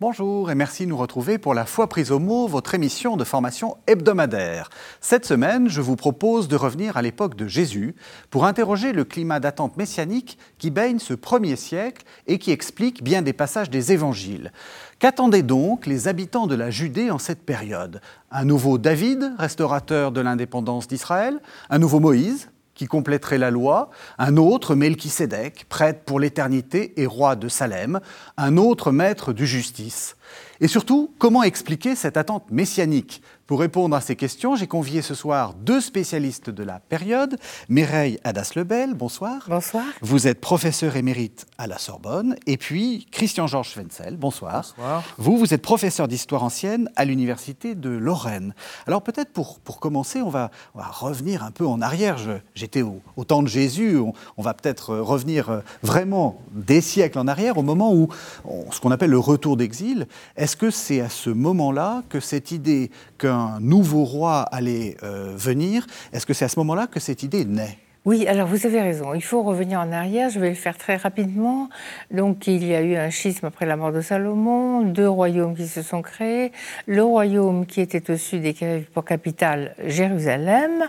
Bonjour 0.00 0.48
et 0.48 0.54
merci 0.54 0.84
de 0.84 0.90
nous 0.90 0.96
retrouver 0.96 1.38
pour 1.38 1.54
la 1.54 1.64
foi 1.64 1.88
prise 1.88 2.12
au 2.12 2.20
mot, 2.20 2.46
votre 2.46 2.72
émission 2.72 3.16
de 3.16 3.24
formation 3.24 3.78
hebdomadaire. 3.88 4.70
Cette 5.00 5.26
semaine, 5.26 5.68
je 5.68 5.80
vous 5.80 5.96
propose 5.96 6.46
de 6.46 6.54
revenir 6.54 6.96
à 6.96 7.02
l'époque 7.02 7.34
de 7.34 7.48
Jésus 7.48 7.96
pour 8.30 8.44
interroger 8.44 8.92
le 8.92 9.02
climat 9.02 9.40
d'attente 9.40 9.76
messianique 9.76 10.38
qui 10.58 10.70
baigne 10.70 11.00
ce 11.00 11.14
premier 11.14 11.56
siècle 11.56 12.04
et 12.28 12.38
qui 12.38 12.52
explique 12.52 13.02
bien 13.02 13.22
des 13.22 13.32
passages 13.32 13.70
des 13.70 13.90
évangiles. 13.90 14.52
Qu'attendaient 15.00 15.42
donc 15.42 15.84
les 15.84 16.06
habitants 16.06 16.46
de 16.46 16.54
la 16.54 16.70
Judée 16.70 17.10
en 17.10 17.18
cette 17.18 17.42
période? 17.42 18.00
Un 18.30 18.44
nouveau 18.44 18.78
David, 18.78 19.32
restaurateur 19.36 20.12
de 20.12 20.20
l'indépendance 20.20 20.86
d'Israël? 20.86 21.40
Un 21.70 21.80
nouveau 21.80 21.98
Moïse? 21.98 22.50
Qui 22.78 22.86
compléterait 22.86 23.38
la 23.38 23.50
loi, 23.50 23.90
un 24.18 24.36
autre 24.36 24.76
Melchisédek, 24.76 25.66
prêtre 25.68 26.04
pour 26.04 26.20
l'éternité 26.20 26.98
et 27.00 27.06
roi 27.06 27.34
de 27.34 27.48
Salem, 27.48 28.00
un 28.36 28.56
autre 28.56 28.92
maître 28.92 29.32
du 29.32 29.46
justice. 29.46 30.16
Et 30.60 30.68
surtout, 30.68 31.12
comment 31.18 31.42
expliquer 31.42 31.96
cette 31.96 32.16
attente 32.16 32.50
messianique? 32.50 33.20
Pour 33.48 33.60
répondre 33.60 33.96
à 33.96 34.02
ces 34.02 34.14
questions, 34.14 34.56
j'ai 34.56 34.66
convié 34.66 35.00
ce 35.00 35.14
soir 35.14 35.54
deux 35.54 35.80
spécialistes 35.80 36.50
de 36.50 36.62
la 36.62 36.80
période. 36.80 37.38
Mireille 37.70 38.18
Hadas-Lebel, 38.22 38.92
bonsoir. 38.92 39.46
Bonsoir. 39.48 39.86
Vous 40.02 40.26
êtes 40.28 40.38
professeur 40.38 40.96
émérite 40.96 41.46
à 41.56 41.66
la 41.66 41.78
Sorbonne. 41.78 42.36
Et 42.46 42.58
puis 42.58 43.06
Christian-Georges 43.10 43.70
Schwenzel, 43.70 44.18
bonsoir. 44.18 44.56
Bonsoir. 44.76 45.02
Vous, 45.16 45.38
vous 45.38 45.54
êtes 45.54 45.62
professeur 45.62 46.08
d'histoire 46.08 46.42
ancienne 46.44 46.90
à 46.94 47.06
l'Université 47.06 47.74
de 47.74 47.88
Lorraine. 47.88 48.52
Alors 48.86 49.00
peut-être 49.00 49.32
pour, 49.32 49.60
pour 49.60 49.80
commencer, 49.80 50.20
on 50.20 50.28
va, 50.28 50.50
on 50.74 50.80
va 50.80 50.86
revenir 50.88 51.42
un 51.42 51.50
peu 51.50 51.66
en 51.66 51.80
arrière. 51.80 52.18
Je- 52.18 52.32
J'étais 52.54 52.82
au, 52.82 53.00
au 53.16 53.24
temps 53.24 53.42
de 53.42 53.48
Jésus, 53.48 53.96
on, 53.96 54.12
on 54.36 54.42
va 54.42 54.52
peut-être 54.52 54.94
revenir 54.94 55.48
euh, 55.48 55.60
vraiment 55.82 56.38
des 56.52 56.82
siècles 56.82 57.18
en 57.18 57.26
arrière, 57.26 57.56
au 57.56 57.62
moment 57.62 57.94
où, 57.94 58.08
on- 58.44 58.70
ce 58.72 58.78
qu'on 58.80 58.90
appelle 58.90 59.08
le 59.10 59.18
retour 59.18 59.56
d'exil. 59.56 60.06
Est-ce 60.36 60.54
que 60.54 60.70
c'est 60.70 61.00
à 61.00 61.08
ce 61.08 61.30
moment-là 61.30 62.02
que 62.10 62.20
cette 62.20 62.50
idée 62.50 62.90
qu'un 63.16 63.37
nouveau 63.60 64.04
roi 64.04 64.42
allait 64.42 64.96
euh, 65.02 65.34
venir, 65.36 65.86
est-ce 66.12 66.26
que 66.26 66.34
c'est 66.34 66.44
à 66.44 66.48
ce 66.48 66.58
moment-là 66.60 66.86
que 66.86 67.00
cette 67.00 67.22
idée 67.22 67.44
naît? 67.44 67.78
Oui, 68.08 68.26
alors 68.26 68.48
vous 68.48 68.64
avez 68.64 68.80
raison. 68.80 69.12
Il 69.12 69.22
faut 69.22 69.42
revenir 69.42 69.80
en 69.80 69.92
arrière. 69.92 70.30
Je 70.30 70.40
vais 70.40 70.48
le 70.48 70.54
faire 70.54 70.78
très 70.78 70.96
rapidement. 70.96 71.68
Donc, 72.10 72.46
il 72.46 72.64
y 72.64 72.74
a 72.74 72.80
eu 72.80 72.96
un 72.96 73.10
schisme 73.10 73.44
après 73.44 73.66
la 73.66 73.76
mort 73.76 73.92
de 73.92 74.00
Salomon, 74.00 74.80
deux 74.80 75.06
royaumes 75.06 75.54
qui 75.54 75.68
se 75.68 75.82
sont 75.82 76.00
créés. 76.00 76.50
Le 76.86 77.02
royaume 77.02 77.66
qui 77.66 77.82
était 77.82 78.10
au 78.10 78.16
sud 78.16 78.46
et 78.46 78.54
qui 78.54 78.64
avait 78.64 78.80
pour 78.80 79.04
capitale 79.04 79.74
Jérusalem 79.84 80.88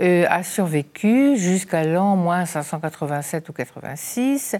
euh, 0.00 0.24
a 0.28 0.44
survécu 0.44 1.36
jusqu'à 1.36 1.82
l'an 1.82 2.14
moins 2.14 2.46
587 2.46 3.48
ou 3.48 3.52
86 3.52 4.54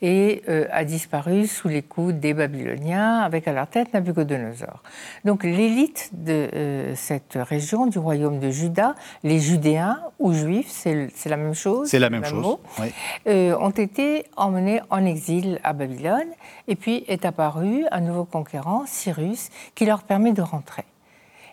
et 0.00 0.44
euh, 0.48 0.66
a 0.70 0.84
disparu 0.84 1.48
sous 1.48 1.66
les 1.66 1.82
coups 1.82 2.14
des 2.14 2.34
Babyloniens 2.34 3.18
avec 3.18 3.48
à 3.48 3.52
leur 3.52 3.66
tête 3.66 3.92
Nabucodonosor. 3.94 4.80
Donc, 5.24 5.42
l'élite 5.42 6.10
de 6.12 6.48
euh, 6.54 6.94
cette 6.94 7.34
région 7.34 7.88
du 7.88 7.98
royaume 7.98 8.38
de 8.38 8.50
Juda, 8.50 8.94
les 9.24 9.40
Judéens 9.40 9.98
ou 10.20 10.34
Juifs, 10.34 10.70
c'est 10.70 11.31
la 11.36 11.36
même 11.44 11.54
chose. 11.54 11.88
C'est 11.88 11.98
la 11.98 12.10
même 12.10 12.24
chose. 12.24 12.42
mot, 12.46 12.60
oui. 12.80 12.88
euh, 13.26 13.56
ont 13.58 13.70
été 13.86 14.24
emmenés 14.36 14.80
en 14.90 15.04
exil 15.04 15.58
à 15.64 15.72
Babylone. 15.72 16.30
Et 16.68 16.76
puis 16.76 17.04
est 17.08 17.24
apparu 17.24 17.84
un 17.90 18.00
nouveau 18.00 18.24
conquérant, 18.24 18.84
Cyrus, 18.86 19.50
qui 19.74 19.84
leur 19.84 20.02
permet 20.04 20.32
de 20.32 20.42
rentrer. 20.42 20.84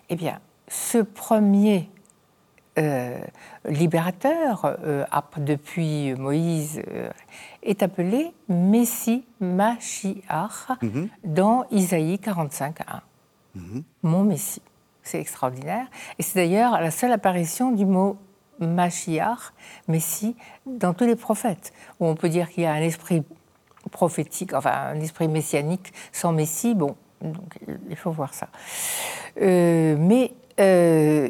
Eh 0.08 0.16
bien, 0.16 0.38
ce 0.68 0.98
premier 0.98 1.88
euh, 2.78 3.18
libérateur, 3.68 4.76
euh, 4.84 5.04
depuis 5.38 6.14
Moïse, 6.14 6.80
euh, 6.88 7.10
est 7.62 7.82
appelé 7.82 8.32
Messie 8.48 9.24
Machiach 9.40 10.68
Mhm. 10.82 11.08
dans 11.24 11.64
Isaïe 11.70 12.18
45, 12.18 12.80
1. 12.86 13.02
Mon 14.02 14.22
Messie. 14.24 14.62
C'est 15.02 15.20
extraordinaire. 15.20 15.86
Et 16.18 16.22
c'est 16.22 16.38
d'ailleurs 16.38 16.80
la 16.80 16.90
seule 16.90 17.12
apparition 17.12 17.72
du 17.72 17.84
mot 17.86 18.16
Machiach, 18.60 19.52
Messie, 19.88 20.36
dans 20.66 20.94
tous 20.94 21.04
les 21.04 21.16
prophètes, 21.16 21.72
où 21.98 22.06
on 22.06 22.14
peut 22.14 22.28
dire 22.28 22.50
qu'il 22.50 22.64
y 22.64 22.66
a 22.66 22.72
un 22.72 22.82
esprit 22.82 23.22
prophétique, 23.90 24.52
enfin 24.52 24.72
un 24.92 25.00
esprit 25.00 25.28
messianique 25.28 25.92
sans 26.12 26.32
Messie. 26.32 26.74
Bon, 26.74 26.96
il 27.88 27.96
faut 27.96 28.10
voir 28.10 28.34
ça. 28.34 28.48
Euh, 29.40 29.96
mais 29.98 30.32
euh, 30.60 31.28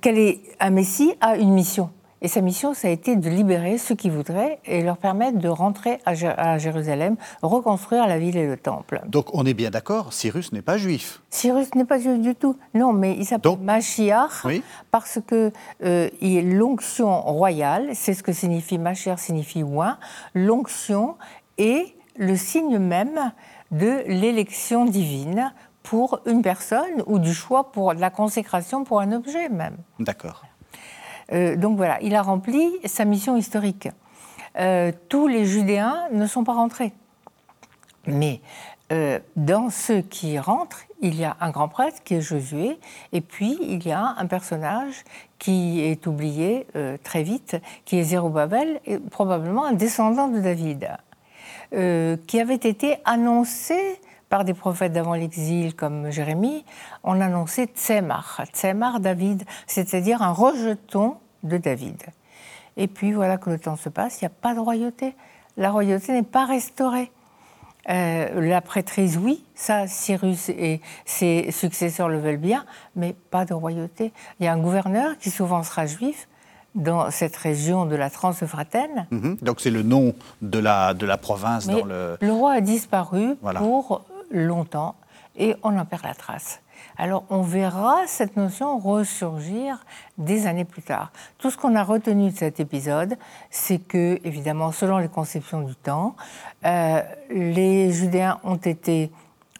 quel 0.00 0.18
est 0.18 0.40
un 0.60 0.70
Messie 0.70 1.14
a 1.20 1.36
une 1.36 1.52
mission. 1.52 1.90
Et 2.24 2.28
sa 2.28 2.40
mission, 2.40 2.72
ça 2.72 2.86
a 2.86 2.90
été 2.92 3.16
de 3.16 3.28
libérer 3.28 3.78
ceux 3.78 3.96
qui 3.96 4.08
voudraient 4.08 4.60
et 4.64 4.82
leur 4.82 4.96
permettre 4.96 5.38
de 5.38 5.48
rentrer 5.48 5.98
à, 6.06 6.14
Jé- 6.14 6.28
à 6.36 6.56
Jérusalem, 6.56 7.16
reconstruire 7.42 8.06
la 8.06 8.18
ville 8.18 8.36
et 8.36 8.46
le 8.46 8.56
temple. 8.56 9.02
Donc 9.06 9.26
on 9.34 9.44
est 9.44 9.54
bien 9.54 9.70
d'accord, 9.70 10.12
Cyrus 10.12 10.52
n'est 10.52 10.62
pas 10.62 10.78
juif. 10.78 11.20
Cyrus 11.30 11.74
n'est 11.74 11.84
pas 11.84 11.98
juif 11.98 12.20
du 12.20 12.34
tout. 12.36 12.56
Non, 12.74 12.92
mais 12.92 13.16
il 13.18 13.24
s'appelle 13.26 13.58
Machiach 13.60 14.44
Oui. 14.44 14.62
parce 14.92 15.18
que 15.26 15.50
euh, 15.84 16.08
l'onction 16.22 17.20
royale, 17.22 17.90
c'est 17.94 18.14
ce 18.14 18.22
que 18.22 18.32
signifie 18.32 18.78
Machiach, 18.78 19.18
signifie 19.18 19.62
oint. 19.64 19.98
L'onction 20.34 21.16
est 21.58 21.94
le 22.16 22.36
signe 22.36 22.78
même 22.78 23.32
de 23.72 24.02
l'élection 24.06 24.84
divine 24.84 25.52
pour 25.82 26.20
une 26.26 26.42
personne 26.42 27.02
ou 27.06 27.18
du 27.18 27.34
choix 27.34 27.72
pour 27.72 27.94
de 27.94 28.00
la 28.00 28.10
consécration 28.10 28.84
pour 28.84 29.00
un 29.00 29.10
objet 29.12 29.48
même. 29.48 29.76
D'accord. 29.98 30.44
Euh, 31.32 31.56
donc 31.56 31.76
voilà, 31.76 31.98
il 32.02 32.14
a 32.14 32.22
rempli 32.22 32.70
sa 32.84 33.04
mission 33.04 33.36
historique. 33.36 33.88
Euh, 34.58 34.92
tous 35.08 35.28
les 35.28 35.46
Judéens 35.46 36.08
ne 36.12 36.26
sont 36.26 36.44
pas 36.44 36.52
rentrés. 36.52 36.92
Mais 38.06 38.40
euh, 38.92 39.18
dans 39.36 39.70
ceux 39.70 40.02
qui 40.02 40.38
rentrent, 40.38 40.82
il 41.00 41.18
y 41.18 41.24
a 41.24 41.36
un 41.40 41.50
grand 41.50 41.68
prêtre 41.68 42.02
qui 42.04 42.14
est 42.14 42.20
Josué, 42.20 42.78
et 43.12 43.20
puis 43.20 43.58
il 43.62 43.86
y 43.86 43.92
a 43.92 44.14
un 44.18 44.26
personnage 44.26 45.04
qui 45.38 45.80
est 45.80 46.06
oublié 46.06 46.68
très 47.02 47.24
vite, 47.24 47.56
qui 47.84 47.98
est 47.98 48.04
Zérubabel, 48.04 48.80
et 48.86 48.98
probablement 48.98 49.64
un 49.64 49.72
descendant 49.72 50.28
de 50.28 50.38
David, 50.38 50.90
qui 51.72 52.40
avait 52.40 52.54
été 52.54 52.98
annoncé 53.04 53.98
par 54.28 54.44
des 54.44 54.54
prophètes 54.54 54.92
d'avant 54.92 55.14
l'exil 55.14 55.74
comme 55.74 56.10
Jérémie, 56.10 56.64
on 57.02 57.20
annonçait 57.20 57.66
Tsemar, 57.66 58.42
Tsemar 58.52 59.00
David, 59.00 59.42
c'est-à-dire 59.66 60.22
un 60.22 60.32
rejeton 60.32 61.16
de 61.42 61.56
David. 61.58 62.02
Et 62.76 62.86
puis 62.88 63.12
voilà 63.12 63.36
que 63.38 63.50
le 63.50 63.58
temps 63.58 63.76
se 63.76 63.88
passe, 63.88 64.20
il 64.20 64.24
n'y 64.24 64.26
a 64.26 64.30
pas 64.40 64.54
de 64.54 64.60
royauté. 64.60 65.14
La 65.56 65.70
royauté 65.70 66.12
n'est 66.12 66.22
pas 66.22 66.46
restaurée. 66.46 67.10
Euh, 67.90 68.40
la 68.48 68.60
prêtrise, 68.60 69.18
oui, 69.18 69.44
ça, 69.56 69.88
Cyrus 69.88 70.48
et 70.50 70.80
ses 71.04 71.50
successeurs 71.50 72.08
le 72.08 72.18
veulent 72.20 72.36
bien, 72.36 72.64
mais 72.94 73.12
pas 73.30 73.44
de 73.44 73.54
royauté. 73.54 74.12
Il 74.38 74.44
y 74.44 74.48
a 74.48 74.52
un 74.52 74.58
gouverneur 74.58 75.18
qui 75.18 75.30
souvent 75.30 75.62
sera 75.64 75.86
juif 75.86 76.28
dans 76.76 77.10
cette 77.10 77.36
région 77.36 77.84
de 77.84 77.96
la 77.96 78.08
Transfratène, 78.08 79.06
Mhm. 79.10 79.36
Donc 79.42 79.60
c'est 79.60 79.70
le 79.70 79.82
nom 79.82 80.14
de 80.40 80.58
la, 80.58 80.94
de 80.94 81.04
la 81.04 81.18
province 81.18 81.66
mais 81.66 81.80
dans 81.80 81.84
le... 81.84 82.16
le 82.20 82.32
roi 82.32 82.52
a 82.52 82.60
disparu 82.62 83.34
Voilà. 83.42 83.60
pour 83.60 84.06
longtemps 84.30 84.94
et 85.36 85.54
on 85.62 85.76
en 85.76 85.84
perd 85.84 86.04
la 86.04 86.14
trace. 86.14 86.61
Alors 86.98 87.24
on 87.30 87.42
verra 87.42 88.06
cette 88.06 88.36
notion 88.36 88.78
ressurgir 88.78 89.84
des 90.18 90.46
années 90.46 90.64
plus 90.64 90.82
tard. 90.82 91.10
Tout 91.38 91.50
ce 91.50 91.56
qu'on 91.56 91.74
a 91.74 91.82
retenu 91.82 92.30
de 92.30 92.36
cet 92.36 92.60
épisode, 92.60 93.16
c'est 93.50 93.78
que, 93.78 94.20
évidemment, 94.24 94.72
selon 94.72 94.98
les 94.98 95.08
conceptions 95.08 95.62
du 95.62 95.74
temps, 95.74 96.14
euh, 96.64 97.02
les 97.30 97.92
Judéens 97.92 98.38
ont 98.44 98.56
été 98.56 99.10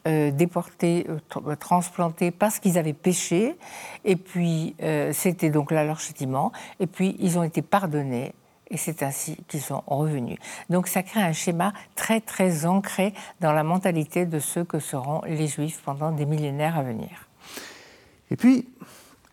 euh, 0.07 0.31
déportés, 0.31 1.07
euh, 1.09 1.19
tr- 1.31 1.57
transplantés 1.57 2.31
parce 2.31 2.59
qu'ils 2.59 2.77
avaient 2.77 2.93
péché, 2.93 3.57
et 4.05 4.17
puis 4.17 4.75
c'était 5.13 5.51
donc 5.51 5.71
là 5.71 5.85
leur 5.85 6.01
châtiment, 6.01 6.53
et 6.81 6.87
puis 6.87 7.17
ils 7.19 7.39
ont 7.39 7.45
été 7.45 7.63
pardonnés, 7.63 8.35
et 8.73 8.77
c'est 8.77 9.03
ainsi 9.05 9.37
qu'ils 9.49 9.61
sont 9.61 9.83
revenus. 9.87 10.39
Donc 10.71 10.89
ça 10.89 11.03
crée 11.05 11.21
un 11.23 11.33
schéma 11.33 11.73
très 11.95 12.21
très 12.21 12.67
ancré 12.67 13.15
dans 13.41 13.53
la 13.53 13.63
mentalité 13.63 14.27
de 14.27 14.39
ceux 14.41 14.65
que 14.65 14.81
seront 14.81 15.21
les 15.27 15.47
Juifs 15.47 15.81
pendant 15.85 16.11
des 16.11 16.27
millénaires 16.27 16.77
à 16.79 16.83
venir. 16.83 17.29
Et 18.31 18.37
puis, 18.37 18.67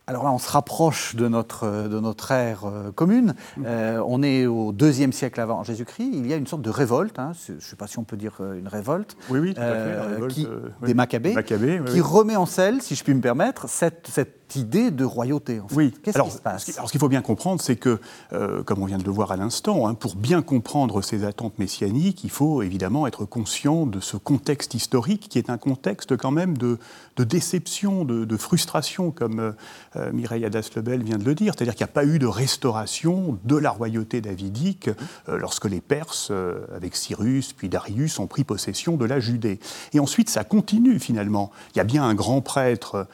alors 0.07 0.23
là, 0.23 0.31
on 0.31 0.39
se 0.39 0.49
rapproche 0.49 1.15
de 1.15 1.27
notre, 1.27 1.87
de 1.87 1.99
notre 1.99 2.31
ère 2.31 2.65
euh, 2.65 2.91
commune. 2.91 3.35
Euh, 3.63 4.03
on 4.07 4.23
est 4.23 4.45
au 4.47 4.71
deuxième 4.71 5.13
siècle 5.13 5.39
avant 5.39 5.63
Jésus-Christ. 5.63 6.09
Il 6.11 6.25
y 6.27 6.33
a 6.33 6.35
une 6.35 6.47
sorte 6.47 6.63
de 6.63 6.71
révolte, 6.71 7.19
hein, 7.19 7.31
je 7.47 7.53
ne 7.53 7.59
sais 7.59 7.75
pas 7.75 7.85
si 7.87 7.99
on 7.99 8.03
peut 8.03 8.17
dire 8.17 8.33
euh, 8.41 8.57
une 8.59 8.67
révolte, 8.67 9.15
Oui, 9.29 9.39
oui, 9.39 9.53
tout 9.53 9.61
à 9.61 9.65
fait. 9.65 9.71
la 9.71 9.75
euh, 10.03 10.07
révolte, 10.15 10.33
qui- 10.33 10.47
euh, 10.47 10.69
oui. 10.81 10.87
des 10.87 10.93
Maccabées, 10.95 11.35
qui 11.43 11.53
oui. 11.53 12.01
remet 12.01 12.35
en 12.35 12.47
selle, 12.47 12.81
si 12.81 12.95
je 12.95 13.03
puis 13.03 13.13
me 13.13 13.21
permettre, 13.21 13.69
cette 13.69 14.07
cette 14.07 14.38
idée 14.55 14.91
de 14.91 15.03
royauté. 15.03 15.59
En 15.59 15.67
fait. 15.67 15.75
Oui. 15.75 15.93
Qu'est-ce 16.03 16.21
qui 16.21 16.31
se 16.31 16.37
passe 16.37 16.77
Alors, 16.77 16.87
ce 16.87 16.91
qu'il 16.91 16.99
faut 16.99 17.09
bien 17.09 17.21
comprendre, 17.21 17.61
c'est 17.61 17.75
que, 17.75 17.99
euh, 18.33 18.63
comme 18.63 18.81
on 18.81 18.85
vient 18.85 18.97
de 18.97 19.03
le 19.03 19.11
voir 19.11 19.31
à 19.31 19.37
l'instant, 19.37 19.87
hein, 19.87 19.93
pour 19.93 20.15
bien 20.15 20.41
comprendre 20.41 21.01
ces 21.01 21.23
attentes 21.23 21.57
messianiques, 21.59 22.23
il 22.23 22.29
faut 22.29 22.61
évidemment 22.61 23.07
être 23.07 23.25
conscient 23.25 23.85
de 23.85 23.99
ce 23.99 24.17
contexte 24.17 24.73
historique 24.73 25.27
qui 25.29 25.37
est 25.37 25.49
un 25.49 25.57
contexte 25.57 26.17
quand 26.17 26.31
même 26.31 26.57
de, 26.57 26.77
déception, 27.17 28.05
de, 28.05 28.37
frustration, 28.37 29.11
comme 29.11 29.39
euh, 29.39 29.51
euh, 29.97 30.11
Mireille 30.11 30.45
Adas-Lebel 30.45 31.03
vient 31.03 31.17
de 31.17 31.25
le 31.25 31.35
dire. 31.35 31.53
C'est-à-dire 31.55 31.75
qu'il 31.75 31.85
n'y 31.85 31.91
a 31.91 31.93
pas 31.93 32.05
eu 32.05 32.19
de 32.19 32.27
restauration 32.27 33.37
de 33.43 33.55
la 33.55 33.71
royauté 33.71 34.21
davidique 34.21 34.89
lorsque 35.27 35.65
les 35.65 35.81
Perses, 35.81 36.31
avec 36.73 36.95
Cyrus 36.95 37.53
puis 37.53 37.69
Darius, 37.69 38.19
ont 38.19 38.27
pris 38.27 38.43
possession 38.43 38.95
de 38.95 39.05
la 39.05 39.19
Judée. 39.19 39.59
Et 39.93 39.99
ensuite, 39.99 40.29
ça 40.29 40.43
continue 40.43 40.99
finalement. 40.99 41.51
Il 41.73 41.77
y 41.77 41.81
a 41.81 41.83
bien 41.83 42.03
un 42.03 42.13
grand 42.13 42.41
prêtre 42.41 43.07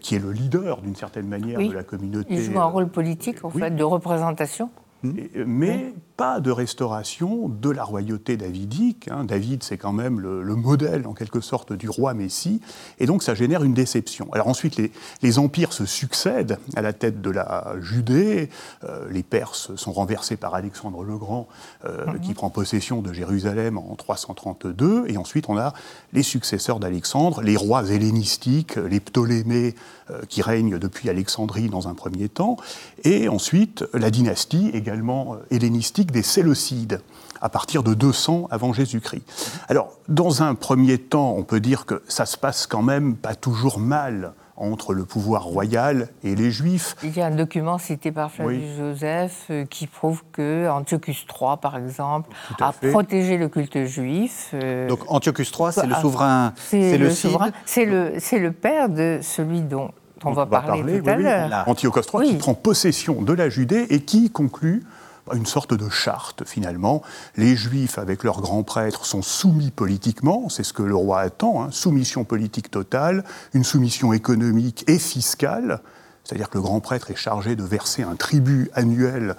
qui 0.00 0.14
est 0.14 0.18
le 0.18 0.32
leader 0.32 0.81
d'une 0.82 0.96
certaine 0.96 1.28
manière 1.28 1.58
de 1.58 1.72
la 1.72 1.82
communauté. 1.82 2.34
Il 2.34 2.42
joue 2.42 2.58
un 2.58 2.64
rôle 2.64 2.88
politique, 2.88 3.44
en 3.44 3.50
fait, 3.50 3.70
de 3.70 3.84
représentation. 3.84 4.70
Euh, 5.04 5.44
mais 5.46 5.94
pas 6.16 6.40
de 6.40 6.50
restauration 6.50 7.48
de 7.48 7.70
la 7.70 7.84
royauté 7.84 8.36
davidique. 8.36 9.08
Hein. 9.10 9.24
David, 9.24 9.62
c'est 9.62 9.78
quand 9.78 9.92
même 9.92 10.20
le, 10.20 10.54
modèle, 10.54 11.06
en 11.06 11.14
quelque 11.14 11.40
sorte, 11.40 11.72
du 11.72 11.88
roi 11.88 12.14
Messie, 12.14 12.60
et 13.00 13.06
donc 13.06 13.22
ça 13.22 13.34
génère 13.34 13.64
une 13.64 13.74
déception. 13.74 14.28
Alors 14.32 14.48
ensuite, 14.48 14.80
les, 15.22 15.38
empires 15.38 15.72
se 15.72 15.86
succèdent 15.86 16.58
à 16.76 16.82
la 16.82 16.92
tête 16.92 17.20
de 17.20 17.30
la 17.30 17.74
Judée. 17.80 18.50
Euh, 18.84 19.08
les 19.10 19.22
Perses 19.22 19.74
sont 19.76 19.92
renversés 19.92 20.36
par 20.36 20.54
Alexandre 20.54 21.02
le 21.02 21.16
Grand, 21.16 21.48
euh, 21.84 22.06
mhm. 22.06 22.20
qui 22.20 22.34
prend 22.34 22.50
possession 22.50 23.00
de 23.02 23.12
Jérusalem 23.12 23.78
en 23.78 23.96
332, 23.96 25.06
et 25.08 25.16
ensuite 25.16 25.48
on 25.48 25.56
a 25.56 25.72
les 26.12 26.22
successeurs 26.22 26.78
d'Alexandre, 26.78 27.40
les 27.42 27.56
rois 27.56 27.88
hellénistiques, 27.88 28.76
les 28.76 29.00
Ptolémées, 29.00 29.74
qui 30.28 30.42
règnent 30.42 30.78
depuis 30.78 31.08
Alexandrie 31.08 31.70
dans 31.70 31.88
un 31.88 31.94
premier 31.94 32.28
temps, 32.28 32.58
et 33.02 33.28
ensuite 33.28 33.84
la 33.94 34.10
dynastie 34.10 34.70
également 34.74 34.91
hellénistique 35.50 36.12
des 36.12 36.22
Séleucides 36.22 37.00
à 37.40 37.48
partir 37.48 37.82
de 37.82 37.92
200 37.92 38.46
avant 38.50 38.72
Jésus-Christ. 38.72 39.24
Alors, 39.68 39.92
dans 40.08 40.42
un 40.42 40.54
premier 40.54 40.98
temps, 40.98 41.34
on 41.36 41.42
peut 41.42 41.60
dire 41.60 41.86
que 41.86 42.02
ça 42.06 42.24
se 42.24 42.36
passe 42.36 42.66
quand 42.66 42.82
même 42.82 43.16
pas 43.16 43.34
toujours 43.34 43.78
mal 43.78 44.32
entre 44.56 44.94
le 44.94 45.04
pouvoir 45.04 45.44
royal 45.44 46.08
et 46.22 46.36
les 46.36 46.50
Juifs. 46.50 46.94
Il 47.02 47.16
y 47.16 47.20
a 47.20 47.26
un 47.26 47.34
document 47.34 47.78
cité 47.78 48.12
par 48.12 48.30
Flavius 48.30 48.76
Joseph 48.76 49.46
euh, 49.50 49.64
qui 49.64 49.88
prouve 49.88 50.22
que 50.30 50.68
Antiochus 50.68 51.26
III, 51.28 51.56
par 51.60 51.76
exemple, 51.76 52.30
a 52.60 52.72
protégé 52.72 53.38
le 53.38 53.48
culte 53.48 53.86
juif. 53.86 54.50
Euh, 54.54 54.88
Donc 54.88 55.00
Antiochus 55.08 55.48
III, 55.58 55.72
c'est 55.72 55.86
le 55.86 55.94
souverain 55.96 56.52
C'est 56.56 56.98
le, 56.98 57.10
souverain. 57.10 57.50
C'est 57.64 57.86
le, 57.86 58.12
le 58.38 58.52
père 58.52 58.88
de 58.88 59.18
celui 59.22 59.62
dont 59.62 59.90
on, 60.24 60.32
va, 60.32 60.46
parler, 60.46 61.00
tout 61.00 61.08
à 61.08 61.16
l'heure. 61.16 61.64
Antiochus 61.66 62.00
III 62.12 62.30
qui 62.30 62.36
prend 62.36 62.54
possession 62.54 63.22
de 63.22 63.32
la 63.32 63.48
Judée 63.48 63.86
et 63.90 64.00
qui 64.00 64.30
conclut 64.30 64.82
une 65.32 65.46
sorte 65.46 65.74
de 65.74 65.88
charte 65.88 66.44
finalement. 66.44 67.02
Les 67.36 67.56
juifs, 67.56 67.98
avec 67.98 68.24
leurs 68.24 68.40
grands 68.40 68.64
prêtres, 68.64 69.06
sont 69.06 69.22
soumis 69.22 69.70
politiquement, 69.70 70.48
c'est 70.48 70.64
ce 70.64 70.72
que 70.72 70.82
le 70.82 70.96
roi 70.96 71.20
attend, 71.20 71.62
hein. 71.62 71.68
soumission 71.70 72.24
politique 72.24 72.70
totale, 72.70 73.24
une 73.54 73.64
soumission 73.64 74.12
économique 74.12 74.84
et 74.88 74.98
fiscale, 74.98 75.80
c'est-à-dire 76.24 76.50
que 76.50 76.58
le 76.58 76.62
grand 76.62 76.80
prêtre 76.80 77.10
est 77.10 77.16
chargé 77.16 77.56
de 77.56 77.64
verser 77.64 78.02
un 78.02 78.16
tribut 78.16 78.70
annuel 78.74 79.36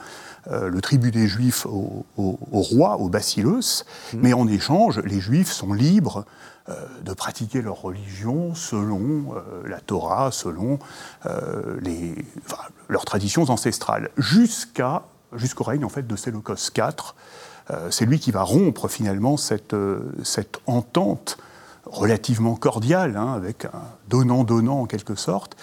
euh, 0.51 0.69
le 0.69 0.81
tribut 0.81 1.11
des 1.11 1.27
Juifs 1.27 1.65
au, 1.65 2.05
roi, 2.17 2.97
au 2.97 3.09
basileus, 3.09 3.85
mmh. 4.13 4.17
mais 4.21 4.33
en 4.33 4.47
échange, 4.47 4.99
les 4.99 5.19
Juifs 5.19 5.51
sont 5.51 5.73
libres 5.73 6.25
euh, 6.69 6.73
de 7.03 7.13
pratiquer 7.13 7.61
leur 7.61 7.81
religion 7.81 8.53
selon 8.53 9.35
euh, 9.35 9.67
la 9.67 9.79
Torah, 9.79 10.31
selon 10.31 10.79
les, 11.81 12.15
leurs 12.89 13.05
traditions 13.05 13.43
ancestrales, 13.49 14.09
jusqu'à 14.17 15.03
jusqu'au 15.35 15.63
règne 15.63 15.83
en 15.83 15.89
fait 15.89 16.05
de 16.05 16.15
Séleucos 16.15 16.55
IV. 16.75 17.15
C'est 17.89 18.05
lui 18.05 18.19
qui 18.19 18.31
va 18.31 18.43
rompre 18.43 18.87
finalement 18.87 19.37
cette, 19.37 19.75
cette 20.23 20.59
entente 20.67 21.37
relativement 21.85 22.55
cordiale, 22.55 23.17
hein, 23.17 23.33
avec 23.33 23.65
un 23.65 23.71
donnant-donnant 24.09 24.81
en 24.81 24.85
quelque 24.85 25.15
sorte. 25.15 25.55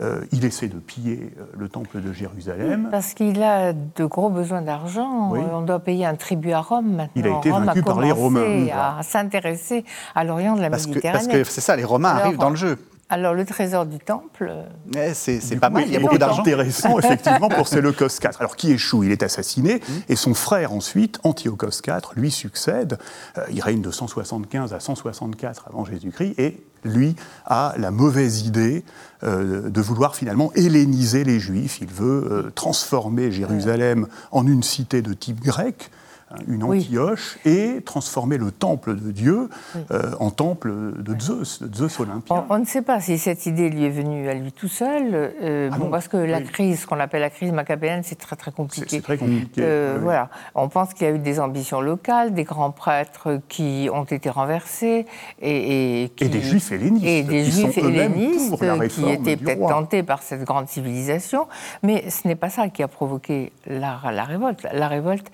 Euh, 0.00 0.22
il 0.32 0.44
essaie 0.44 0.68
de 0.68 0.78
piller 0.78 1.32
le 1.56 1.68
temple 1.68 2.00
de 2.00 2.12
Jérusalem. 2.12 2.88
parce 2.90 3.14
qu'il 3.14 3.42
a 3.42 3.72
de 3.72 4.04
gros 4.04 4.28
besoins 4.30 4.62
d'argent. 4.62 5.32
On 5.32 5.62
doit 5.62 5.78
payer 5.80 6.06
un 6.06 6.16
tribut 6.16 6.52
à 6.52 6.60
Rome 6.60 6.96
maintenant. 6.96 7.12
Il 7.14 7.26
a 7.26 7.38
été 7.38 7.50
vaincu 7.50 7.82
par 7.82 8.00
les 8.00 8.12
Romains. 8.12 8.66
à 8.72 9.02
s'intéresser 9.02 9.84
à 10.14 10.24
l'Orient 10.24 10.56
de 10.56 10.62
la 10.62 10.70
Méditerranée. 10.70 11.12
parce 11.12 11.26
que 11.28 11.44
c'est 11.44 11.60
ça, 11.60 11.76
les 11.76 11.84
Romains 11.84 12.10
arrivent 12.10 12.38
dans 12.38 12.50
le 12.50 12.56
jeu. 12.56 12.78
Alors, 13.10 13.34
le 13.34 13.44
trésor 13.44 13.86
du 13.86 13.98
temple. 13.98 14.50
Euh, 14.96 15.12
c'est 15.14 15.56
pas 15.56 15.70
mal, 15.70 15.84
il 15.86 15.92
y 15.92 15.96
a 15.96 16.00
beaucoup 16.00 16.18
d'argent. 16.18 16.40
intéressant, 16.40 16.98
effectivement, 17.02 17.48
pour 17.48 17.68
Séleucos 17.68 18.08
IV. 18.08 18.30
Alors, 18.38 18.56
qui 18.56 18.72
échoue? 18.72 19.04
Il 19.04 19.12
est 19.12 19.22
assassiné, 19.22 19.76
mmh. 19.76 19.92
et 20.08 20.16
son 20.16 20.34
frère, 20.34 20.72
ensuite, 20.72 21.20
Antiochos 21.22 21.80
IV, 21.86 22.00
lui 22.16 22.30
succède. 22.30 22.98
Euh, 23.36 23.42
il 23.52 23.60
règne 23.60 23.82
de 23.82 23.90
175 23.90 24.72
à 24.72 24.80
164 24.80 25.68
avant 25.68 25.84
Jésus-Christ, 25.84 26.34
et 26.38 26.64
lui 26.84 27.14
a 27.46 27.74
la 27.78 27.90
mauvaise 27.90 28.42
idée 28.42 28.84
euh, 29.22 29.68
de 29.68 29.80
vouloir 29.80 30.16
finalement 30.16 30.52
helléniser 30.54 31.24
les 31.24 31.40
Juifs. 31.40 31.78
Il 31.80 31.88
veut 31.88 32.52
transformer 32.54 33.30
Jérusalem 33.32 34.08
en 34.32 34.46
une 34.46 34.62
cité 34.62 35.02
de 35.02 35.12
type 35.12 35.40
grec. 35.40 35.90
Hein, 36.30 36.36
une 36.48 36.64
Antioche, 36.64 37.38
et 37.44 37.82
transformer 37.84 38.38
le 38.38 38.50
temple 38.50 38.96
de 38.96 39.10
Dieu 39.12 39.50
euh, 39.90 40.12
en 40.20 40.30
temple 40.30 40.72
de 40.96 41.20
Zeus, 41.20 41.62
de 41.62 41.74
Zeus 41.74 42.00
Olympien. 42.00 42.46
On, 42.48 42.58
ne 42.58 42.64
sait 42.64 42.80
pas 42.80 42.98
si 43.00 43.18
cette 43.18 43.44
idée 43.44 43.68
lui 43.68 43.84
est 43.84 43.90
venue 43.90 44.26
à 44.30 44.34
lui 44.34 44.50
tout 44.50 44.68
seul, 44.68 45.10
euh, 45.12 45.68
ah 45.70 45.76
bon, 45.76 45.90
parce 45.90 46.08
que 46.08 46.16
la 46.16 46.40
crise, 46.40 46.86
qu'on 46.86 46.98
appelle 46.98 47.20
la 47.20 47.28
crise 47.28 47.52
macabéenne, 47.52 48.02
c'est 48.04 48.18
très 48.18 48.36
très 48.36 48.52
compliqué. 48.52 48.86
C'est 48.88 49.02
très 49.02 49.18
compliqué. 49.18 49.60
Euh, 49.60 49.98
voilà. 50.00 50.30
On 50.54 50.70
pense 50.70 50.94
qu'il 50.94 51.06
y 51.06 51.10
a 51.10 51.12
eu 51.12 51.18
des 51.18 51.40
ambitions 51.40 51.82
locales, 51.82 52.32
des 52.32 52.44
grands 52.44 52.70
prêtres 52.70 53.40
qui 53.48 53.90
ont 53.92 54.04
été 54.04 54.30
renversés, 54.30 55.04
et, 55.42 56.04
et, 56.04 56.28
des 56.28 56.40
juifs 56.40 56.72
hellénistes. 56.72 57.04
Et 57.04 57.22
des 57.22 57.44
juifs 57.44 57.76
hellénistes 57.76 58.56
qui 58.88 59.10
étaient 59.10 59.36
peut-être 59.36 59.68
tentés 59.68 60.02
par 60.02 60.22
cette 60.22 60.44
grande 60.44 60.68
civilisation, 60.68 61.48
mais 61.82 62.08
ce 62.08 62.26
n'est 62.26 62.34
pas 62.34 62.48
ça 62.48 62.68
qui 62.68 62.82
a 62.82 62.88
provoqué 62.88 63.52
la, 63.66 64.00
la 64.10 64.24
révolte. 64.24 64.66
La 64.72 64.88
révolte 64.88 65.30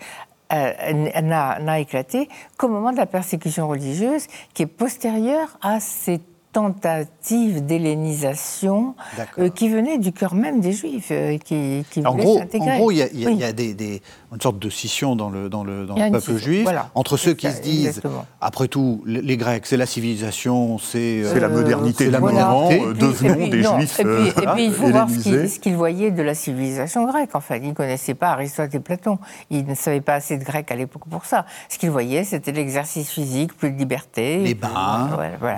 n'a 0.50 1.81
éclaté 1.81 2.29
qu'au 2.56 2.69
moment 2.69 2.93
de 2.93 2.97
la 2.97 3.06
persécution 3.06 3.69
religieuse 3.69 4.26
qui 4.55 4.62
est 4.62 4.67
postérieure 4.67 5.58
à 5.62 5.81
ces 5.81 6.20
tentative 6.52 7.64
d'hellénisation 7.64 8.94
euh, 9.38 9.50
qui 9.50 9.69
venait 9.69 9.99
du 9.99 10.12
cœur 10.12 10.35
même 10.35 10.61
des 10.61 10.73
Juifs, 10.73 11.08
euh, 11.12 11.38
qui, 11.38 11.85
qui 11.91 12.05
en 12.05 12.14
gros, 12.14 12.41
En 12.41 12.76
gros, 12.76 12.91
il 12.91 12.99
y 12.99 13.44
a, 13.44 13.52
des, 13.52 14.02
une 14.32 14.41
sorte 14.41 14.58
de 14.58 14.69
scission 14.69 15.14
dans 15.14 15.31
le, 15.31 15.49
dans 15.49 15.62
le, 15.62 15.87
dans 15.87 15.94
le 15.94 16.11
peuple 16.11 16.37
juif, 16.37 16.69
entre 16.94 17.17
ceux 17.17 17.35
qui 17.35 17.50
se 17.50 17.61
disent, 17.61 18.02
après 18.41 18.69
tout, 18.69 19.02
les, 19.06 19.37
Grecs, 19.37 19.64
c'est 19.64 19.76
la 19.76 19.87
civilisation, 19.87 20.79
c'est 20.79 21.23
la 21.23 21.47
euh, 21.47 21.49
modernité, 21.49 22.11
la 22.11 22.20
modernité. 22.20 22.81
devenons 22.99 23.49
des 23.49 23.62
Juifs 23.62 24.00
Et 24.00 24.05
puis, 24.05 24.29
et 24.29 24.47
puis 24.55 24.64
il 24.64 24.73
faut 24.73 24.88
voir 24.88 25.08
ce 25.08 25.58
qu'ils 25.58 25.76
voyaient 25.76 26.11
de 26.11 26.23
la 26.23 26.35
civilisation 26.35 27.06
grecque, 27.06 27.35
en 27.35 27.41
fait. 27.41 27.58
Ils 27.58 27.69
ne 27.69 27.75
connaissaient 27.75 28.14
pas 28.14 28.31
Aristote 28.31 28.75
et 28.75 28.81
Platon, 28.81 29.19
ils 29.50 29.64
ne 29.64 29.75
savaient 29.75 30.00
pas 30.00 30.14
assez 30.14 30.37
de 30.37 30.44
grec 30.44 30.70
à 30.70 30.75
l'époque 30.75 31.05
pour 31.08 31.26
ça. 31.26 31.47
Ce 31.69 31.79
qu'ils 31.79 31.91
voyaient, 31.91 32.25
c'était 32.25 32.52
l'exercice 32.52 33.08
physique, 33.08 33.56
plus 33.56 33.70
de 33.70 33.79
liberté. 33.79 34.38
Les 34.38 34.55
bains, 34.55 35.11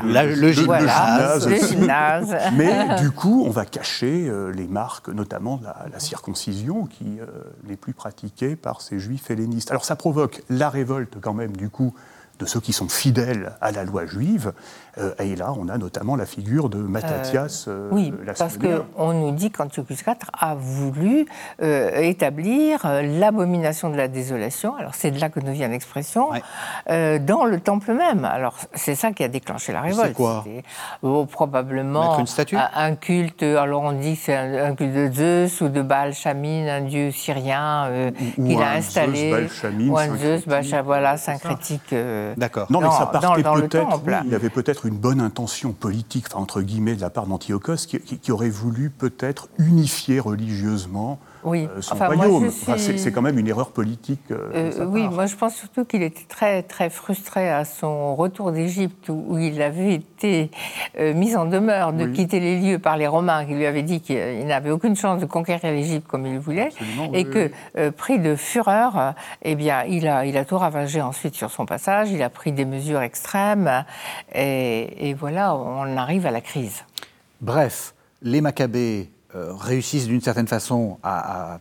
le 0.02 0.52
gymnase 0.52 0.81
Mais 2.52 2.96
du 3.00 3.10
coup, 3.10 3.44
on 3.46 3.50
va 3.50 3.64
cacher 3.64 4.28
euh, 4.28 4.52
les 4.52 4.66
marques, 4.66 5.08
notamment 5.08 5.56
de 5.56 5.64
la, 5.64 5.98
circoncision, 5.98 6.86
qui 6.86 7.20
euh, 7.20 7.26
n'est 7.64 7.76
plus 7.76 7.92
pratiquée 7.92 8.56
par 8.56 8.80
ces 8.80 8.98
juifs 8.98 9.30
hellénistes. 9.30 9.70
Alors 9.70 9.84
ça 9.84 9.96
provoque 9.96 10.42
la 10.48 10.70
révolte 10.70 11.16
quand 11.20 11.34
même, 11.34 11.56
du 11.56 11.70
coup, 11.70 11.94
de 12.42 12.46
ceux 12.46 12.60
qui 12.60 12.72
sont 12.72 12.88
fidèles 12.88 13.52
à 13.60 13.70
la 13.70 13.84
loi 13.84 14.04
juive. 14.04 14.52
Euh, 14.98 15.14
et 15.20 15.36
là, 15.36 15.54
on 15.56 15.68
a 15.68 15.78
notamment 15.78 16.16
la 16.16 16.26
figure 16.26 16.68
de 16.68 16.76
Mattathias. 16.76 17.66
Euh, 17.66 17.88
oui, 17.92 18.12
parce 18.38 18.58
qu'on 18.58 19.14
nous 19.14 19.30
dit 19.30 19.50
qu'Antiochus 19.50 19.94
IV 20.06 20.16
a 20.38 20.54
voulu 20.54 21.26
euh, 21.62 22.00
établir 22.00 22.86
l'abomination 23.02 23.88
de 23.88 23.96
la 23.96 24.08
désolation, 24.08 24.76
alors 24.76 24.94
c'est 24.94 25.10
de 25.10 25.18
là 25.18 25.30
que 25.30 25.40
nous 25.40 25.52
vient 25.52 25.68
l'expression, 25.68 26.30
dans 26.88 27.44
le 27.44 27.60
temple 27.60 27.92
même. 27.92 28.24
Alors 28.24 28.56
c'est 28.74 28.94
ça 28.94 29.12
qui 29.12 29.24
a 29.24 29.28
déclenché 29.28 29.72
la 29.72 29.80
révolte. 29.80 30.08
C'est 30.08 30.14
quoi 30.14 30.44
oh, 31.02 31.26
Probablement 31.26 32.18
une 32.18 32.26
statue? 32.26 32.56
un 32.56 32.94
culte, 32.96 33.42
alors 33.42 33.82
on 33.82 33.92
dit 33.92 34.16
que 34.16 34.22
c'est 34.24 34.36
un, 34.36 34.74
culte 34.74 34.92
de 34.92 35.10
Zeus 35.12 35.60
ou 35.62 35.68
de 35.68 35.80
Baal 35.80 36.12
Shamin, 36.12 36.68
un 36.68 36.80
dieu 36.82 37.10
syrien 37.12 38.10
qu'il 38.34 38.60
a 38.60 38.72
installé. 38.72 39.48
Zeus, 39.48 39.64
ou 39.88 39.96
un 39.96 40.16
Zeus, 40.16 40.44
voilà, 40.84 41.16
syncrétique. 41.16 41.94
D'accord. 42.36 42.66
Non, 42.70 42.80
mais 42.80 42.90
ça 42.90 43.06
partait 43.06 43.42
peut-être, 43.42 44.02
il 44.24 44.30
y 44.30 44.34
avait 44.34 44.50
peut-être 44.50 44.86
une 44.86 44.96
bonne 44.96 45.20
intention 45.20 45.72
politique, 45.72 46.26
enfin, 46.30 46.40
entre 46.40 46.62
guillemets, 46.62 46.94
de 46.94 47.00
la 47.00 47.10
part 47.10 47.26
d'Antiochos, 47.26 47.86
qui, 47.86 48.32
aurait 48.32 48.50
voulu 48.50 48.90
peut-être 48.90 49.48
unifier 49.58 50.20
religieusement 50.20 51.18
oui. 51.44 51.68
Euh, 51.76 51.80
son 51.80 51.96
royaume. 51.96 52.50
c'est 52.50 53.12
quand 53.12 53.22
même 53.22 53.38
une 53.38 53.48
erreur 53.48 53.70
politique. 53.70 54.20
Euh, 54.30 54.70
euh, 54.78 54.84
oui, 54.86 55.08
moi 55.08 55.26
je 55.26 55.36
pense 55.36 55.54
surtout 55.54 55.84
qu'il 55.84 56.02
était 56.02 56.24
très, 56.28 56.62
très 56.62 56.90
frustré 56.90 57.48
à 57.48 57.64
son 57.64 58.14
retour 58.14 58.52
d'Égypte, 58.52 59.08
où, 59.08 59.38
il 59.38 59.60
avait 59.60 59.94
été 59.94 60.50
euh, 60.98 61.14
mis 61.14 61.34
en 61.36 61.46
demeure 61.46 61.92
de 61.92 62.06
quitter 62.06 62.40
les 62.40 62.60
lieux 62.60 62.78
par 62.78 62.96
les 62.96 63.06
Romains 63.06 63.44
qui 63.44 63.54
lui 63.54 63.66
avaient 63.66 63.82
dit 63.82 64.00
qu'il 64.00 64.46
n'avait 64.46 64.70
aucune 64.70 64.96
chance 64.96 65.20
de 65.20 65.26
conquérir 65.26 65.72
l'Égypte 65.72 66.06
comme 66.06 66.26
il 66.26 66.38
voulait, 66.38 66.70
et 67.12 67.24
que, 67.24 67.50
euh, 67.76 67.90
pris 67.90 68.18
de 68.18 68.36
fureur, 68.36 69.14
eh 69.42 69.54
bien, 69.54 69.84
il 69.84 70.06
a, 70.06 70.24
il 70.26 70.36
a 70.36 70.44
tout 70.44 70.58
ravagé 70.58 71.00
ensuite 71.00 71.34
sur 71.34 71.50
son 71.50 71.66
passage, 71.66 72.10
il 72.10 72.22
a 72.22 72.30
pris 72.30 72.52
des 72.52 72.64
mesures 72.64 73.02
extrêmes, 73.02 73.84
et, 74.34 75.14
voilà, 75.18 75.54
on 75.54 75.96
arrive 75.96 76.26
à 76.26 76.30
la 76.30 76.40
crise. 76.40 76.84
Bref, 77.40 77.94
les 78.22 78.40
Maccabées 78.40 79.10
réussissent 79.34 80.06
d'une 80.06 80.20
certaine 80.20 80.48
façon 80.48 80.98
à, 81.02 81.54
à 81.54 81.60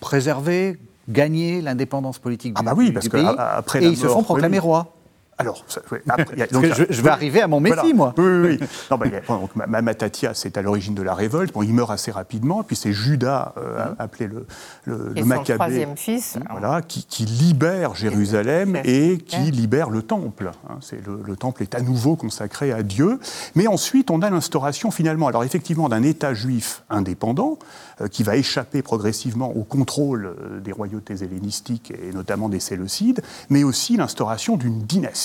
préserver, 0.00 0.78
gagner 1.08 1.60
l'indépendance 1.60 2.18
politique 2.18 2.54
ah 2.56 2.60
du, 2.60 2.66
bah 2.66 2.74
oui, 2.76 2.92
parce 2.92 3.08
pays, 3.08 3.26
après 3.38 3.82
et 3.84 3.88
ils 3.88 3.96
se 3.96 4.06
font 4.06 4.22
proclamer 4.22 4.58
roi. 4.58 4.94
Alors, 5.38 5.64
je, 6.90 7.02
vais 7.02 7.10
arriver 7.10 7.42
à 7.42 7.48
mon 7.48 7.60
Messie, 7.60 7.92
moi. 7.92 8.14
Oui, 8.16 8.58
oui, 8.60 8.68
Non, 8.90 8.98
bah, 8.98 9.82
Mattathias 9.82 10.46
est 10.46 10.56
à 10.56 10.62
l'origine 10.62 10.94
de 10.94 11.02
la 11.02 11.14
révolte. 11.14 11.52
Bon, 11.52 11.62
il 11.62 11.74
meurt 11.74 11.90
assez 11.90 12.10
rapidement. 12.10 12.62
Puis 12.62 12.76
c'est 12.76 12.92
Judas, 12.92 13.52
euh, 13.56 13.84
mmh. 13.84 13.96
appelé 13.98 14.26
le, 14.28 14.46
le, 14.84 15.12
et 15.16 15.22
Maccabée, 15.24 15.58
troisième 15.58 15.96
fils, 15.96 16.38
voilà, 16.50 16.82
qui, 16.82 17.24
libère 17.24 17.94
Jérusalem 17.94 18.78
et 18.84 19.18
qui 19.18 19.50
libère 19.50 19.90
le 19.90 20.02
temple. 20.02 20.50
Hein. 20.68 20.76
c'est 20.80 21.00
le, 21.04 21.36
temple 21.36 21.62
est 21.62 21.74
à 21.74 21.80
nouveau 21.80 22.16
consacré 22.16 22.72
à 22.72 22.82
Dieu. 22.82 23.18
Mais 23.54 23.66
ensuite, 23.66 24.10
on 24.10 24.22
a 24.22 24.30
l'instauration 24.30 24.90
finalement, 24.90 25.26
alors 25.26 25.42
effectivement, 25.42 25.88
d'un 25.88 26.02
État 26.02 26.32
juif 26.32 26.82
indépendant 26.90 27.58
euh, 28.00 28.08
qui 28.08 28.22
va 28.22 28.36
échapper 28.36 28.82
progressivement 28.82 29.50
au 29.56 29.64
contrôle 29.64 30.26
euh, 30.26 30.60
des 30.60 30.72
royautés 30.72 31.22
hellénistiques 31.22 31.92
et 31.92 32.12
notamment 32.12 32.48
des 32.48 32.60
Séleucides, 32.60 33.22
mais 33.50 33.64
aussi 33.64 33.96
l'instauration 33.96 34.56
d'une 34.56 34.80
dynastie. 34.82 35.23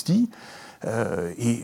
Euh, 0.85 1.31
et 1.37 1.63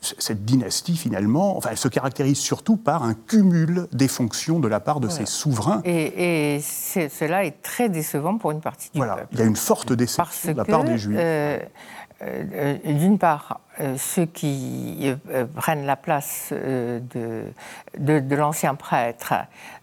cette 0.00 0.44
dynastie, 0.44 0.96
finalement, 0.96 1.56
enfin, 1.56 1.70
elle 1.72 1.78
se 1.78 1.88
caractérise 1.88 2.38
surtout 2.38 2.76
par 2.76 3.04
un 3.04 3.14
cumul 3.14 3.86
des 3.92 4.08
fonctions 4.08 4.60
de 4.60 4.68
la 4.68 4.78
part 4.78 5.00
de 5.00 5.08
ses 5.08 5.26
souverains. 5.26 5.80
Et, 5.84 6.60
cela 6.60 7.44
est 7.44 7.62
très 7.62 7.88
décevant 7.88 8.36
pour 8.36 8.50
une 8.50 8.60
partie 8.60 8.90
du 8.92 8.98
voilà. 8.98 9.26
Il 9.32 9.38
y 9.38 9.42
a 9.42 9.46
une 9.46 9.56
forte 9.56 9.92
déception 9.92 10.52
de 10.52 10.56
la 10.56 10.64
part 10.64 10.84
des 10.84 10.98
Juifs. 10.98 11.18
D'une 12.84 13.18
part, 13.18 13.60
euh, 13.73 13.73
ceux 13.96 14.26
qui 14.26 15.12
euh, 15.30 15.46
prennent 15.56 15.84
la 15.84 15.96
place 15.96 16.50
euh, 16.52 17.00
de, 17.98 18.20
de, 18.20 18.36
l'ancien 18.36 18.74
prêtre 18.74 19.34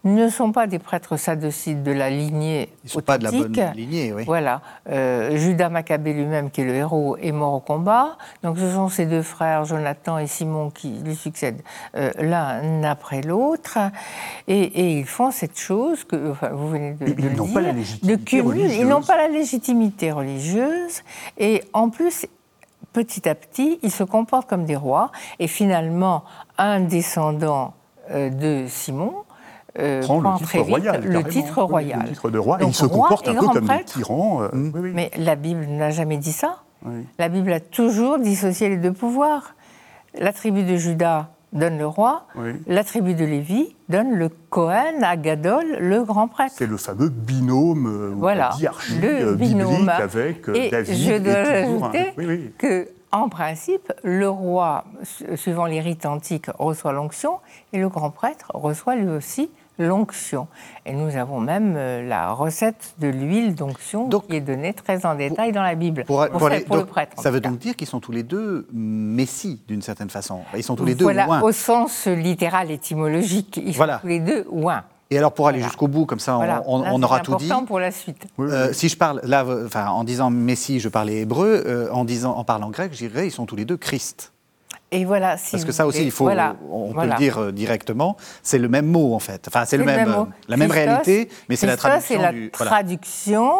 ne 0.04 0.28
sont 0.28 0.50
pas 0.50 0.66
des 0.66 0.78
prêtres 0.78 1.16
sadocides 1.16 1.82
de 1.82 1.92
la 1.92 2.08
lignée 2.08 2.70
Ils 2.84 2.86
ne 2.86 2.90
sont 2.90 3.00
pas 3.00 3.18
de 3.18 3.24
la 3.24 3.30
bonne 3.30 3.52
lignée, 3.74 4.12
oui. 4.12 4.24
Voilà. 4.24 4.60
Judas 5.34 5.68
Maccabée 5.68 6.12
lui-même, 6.12 6.50
qui 6.50 6.62
est 6.62 6.64
le 6.64 6.74
héros, 6.74 7.16
est 7.18 7.32
mort 7.32 7.54
au 7.54 7.60
combat. 7.60 8.16
Donc 8.42 8.58
ce 8.58 8.70
sont 8.72 8.88
ses 8.88 9.06
deux 9.06 9.22
frères, 9.22 9.64
Jonathan 9.64 10.18
et 10.18 10.26
Simon, 10.26 10.70
qui 10.70 10.90
lui 11.04 11.14
succèdent 11.14 11.62
l'un 11.94 12.82
après 12.84 13.22
l'autre. 13.22 13.78
Et, 14.48 14.98
ils 14.98 15.06
font 15.06 15.30
cette 15.30 15.58
chose 15.58 16.04
que 16.04 16.32
enfin, 16.32 16.48
vous 16.48 16.68
venez 16.68 16.92
de, 16.92 17.04
de 17.04 17.10
ils 17.10 17.16
dire, 17.16 17.54
pas 17.54 17.60
la 17.60 17.72
de 17.72 18.16
cumul. 18.16 18.70
Ils 18.70 18.86
n'ont 18.86 19.02
pas 19.02 19.16
la 19.16 19.28
légitimité 19.28 20.12
religieuse. 20.12 21.02
Et 21.38 21.62
en 21.72 21.90
plus, 21.90 22.26
petit 22.92 23.28
à 23.28 23.34
petit, 23.34 23.78
ils 23.82 23.90
se 23.90 24.04
comportent 24.04 24.48
comme 24.48 24.64
des 24.64 24.76
rois. 24.76 25.10
Et 25.38 25.46
finalement, 25.46 26.24
un 26.58 26.80
descendant 26.80 27.74
euh, 28.10 28.30
de 28.30 28.66
Simon 28.68 29.14
euh, 29.78 30.02
prend, 30.02 30.20
le, 30.20 30.38
titre 30.38 30.58
royal, 30.60 31.02
le 31.02 31.24
titre 31.24 31.62
royal. 31.62 32.00
Le 32.02 32.08
titre 32.08 32.30
de 32.30 32.38
roi. 32.38 32.58
et 32.62 32.66
il 32.66 32.74
se 32.74 32.86
comporte 32.86 33.26
un 33.28 33.34
peu 33.34 33.46
comme 33.48 33.66
des 33.66 33.84
tyrans. 33.84 34.42
Euh, 34.42 34.48
Mais 34.52 35.10
la 35.16 35.34
Bible 35.34 35.66
n'a 35.66 35.90
jamais 35.90 36.18
dit 36.18 36.32
ça. 36.32 36.62
La 37.18 37.28
Bible 37.28 37.52
a 37.52 37.60
toujours 37.60 38.18
dissocié 38.18 38.68
les 38.68 38.76
deux 38.76 38.92
pouvoirs. 38.92 39.54
La 40.18 40.32
tribu 40.32 40.64
de 40.64 40.76
Judas 40.76 41.28
donne 41.52 41.78
le 41.78 41.86
roi, 41.86 42.26
la 42.66 42.84
tribu 42.84 43.14
de 43.14 43.24
Lévi 43.24 43.76
donne 43.88 44.14
le 44.14 44.30
Cohen 44.50 45.02
à 45.02 45.16
Gadol, 45.16 45.76
le 45.80 46.02
grand 46.02 46.28
prêtre. 46.28 46.54
C'est 46.56 46.66
le 46.66 46.76
fameux 46.76 47.10
binôme 47.10 47.86
euh, 47.86 48.14
voilà, 48.16 48.50
diarchie 48.56 48.98
le 48.98 49.28
euh, 49.28 49.34
binôme. 49.34 49.88
avec 49.88 50.48
euh, 50.48 50.54
et 50.54 50.70
David. 50.70 50.94
Je 50.94 51.18
dois 51.18 51.34
ajouter 51.34 52.52
que, 52.58 52.88
en 53.10 53.28
principe, 53.28 53.92
le 54.02 54.28
roi, 54.28 54.84
suivant 55.34 55.66
les 55.66 55.80
rites 55.80 56.06
antiques, 56.06 56.46
reçoit 56.58 56.92
l'onction 56.92 57.40
et 57.72 57.78
le 57.78 57.88
grand 57.88 58.10
prêtre 58.10 58.50
reçoit 58.54 58.96
lui 58.96 59.10
aussi 59.10 59.50
l'onction. 59.84 60.48
Et 60.86 60.92
nous 60.92 61.16
avons 61.16 61.40
même 61.40 61.74
euh, 61.76 62.06
la 62.06 62.32
recette 62.32 62.94
de 62.98 63.08
l'huile 63.08 63.54
d'onction 63.54 64.08
qui 64.08 64.36
est 64.36 64.40
donnée 64.40 64.72
très 64.72 65.06
en 65.06 65.14
détail 65.14 65.52
dans 65.52 65.62
la 65.62 65.74
Bible. 65.74 66.04
Pour, 66.04 66.22
le 66.22 66.84
prêtre. 66.84 67.20
Ça 67.20 67.30
veut 67.30 67.40
donc 67.40 67.58
dire 67.58 67.76
qu'ils 67.76 67.86
sont 67.88 68.00
tous 68.00 68.12
les 68.12 68.22
deux 68.22 68.66
messies, 68.72 69.60
d'une 69.68 69.82
certaine 69.82 70.10
façon. 70.10 70.40
Ils 70.56 70.62
sont 70.62 70.76
tous 70.76 70.84
les 70.84 70.94
deux 70.94 71.04
Voilà, 71.04 71.42
au 71.42 71.52
sens 71.52 72.06
littéral 72.06 72.70
étymologique. 72.70 73.60
Ils 73.64 73.74
sont 73.74 73.86
tous 74.00 74.08
les 74.08 74.20
deux 74.20 74.46
ouin. 74.50 74.84
Et 75.12 75.18
alors 75.18 75.32
pour 75.32 75.46
aller 75.46 75.60
jusqu'au 75.60 75.88
bout, 75.88 76.06
comme 76.06 76.20
ça, 76.20 76.38
on, 76.66 77.02
aura 77.02 77.20
tout 77.20 77.36
dit. 77.36 77.44
C'est 77.44 77.52
important 77.52 77.66
pour 77.66 77.78
la 77.78 77.90
suite. 77.90 78.26
Euh, 78.38 78.72
si 78.72 78.88
je 78.88 78.96
parle 78.96 79.20
là, 79.24 79.44
enfin, 79.66 79.88
en 79.88 80.04
disant 80.04 80.30
Messie, 80.30 80.80
je 80.80 80.88
parlais 80.88 81.20
hébreu. 81.20 81.62
Euh, 81.66 81.90
en 81.92 82.06
disant, 82.06 82.34
en 82.34 82.44
parlant 82.44 82.70
grec, 82.70 82.92
je 82.92 83.06
dirais 83.06 83.26
ils 83.26 83.30
sont 83.30 83.44
tous 83.44 83.56
les 83.56 83.66
deux 83.66 83.76
Christ. 83.76 84.32
Et 84.92 85.06
voilà, 85.06 85.36
Parce 85.50 85.64
que 85.64 85.72
ça 85.72 85.86
aussi, 85.86 86.04
il 86.04 86.10
faut, 86.10 86.28
on 86.70 86.92
peut 86.92 87.06
le 87.06 87.16
dire 87.16 87.38
euh, 87.38 87.50
directement, 87.50 88.16
c'est 88.42 88.58
le 88.58 88.68
même 88.68 88.86
mot 88.86 89.14
en 89.14 89.18
fait. 89.18 89.48
Enfin, 89.48 89.64
c'est 89.64 89.78
le, 89.78 89.84
même, 89.84 90.08
euh, 90.10 90.24
la 90.48 90.58
même 90.58 90.70
réalité, 90.70 91.30
mais 91.48 91.56
c'est 91.56 91.66
la 91.66 91.78
traduction. 91.78 92.20
c'est 92.20 92.22
la 92.22 92.50
traduction 92.50 93.52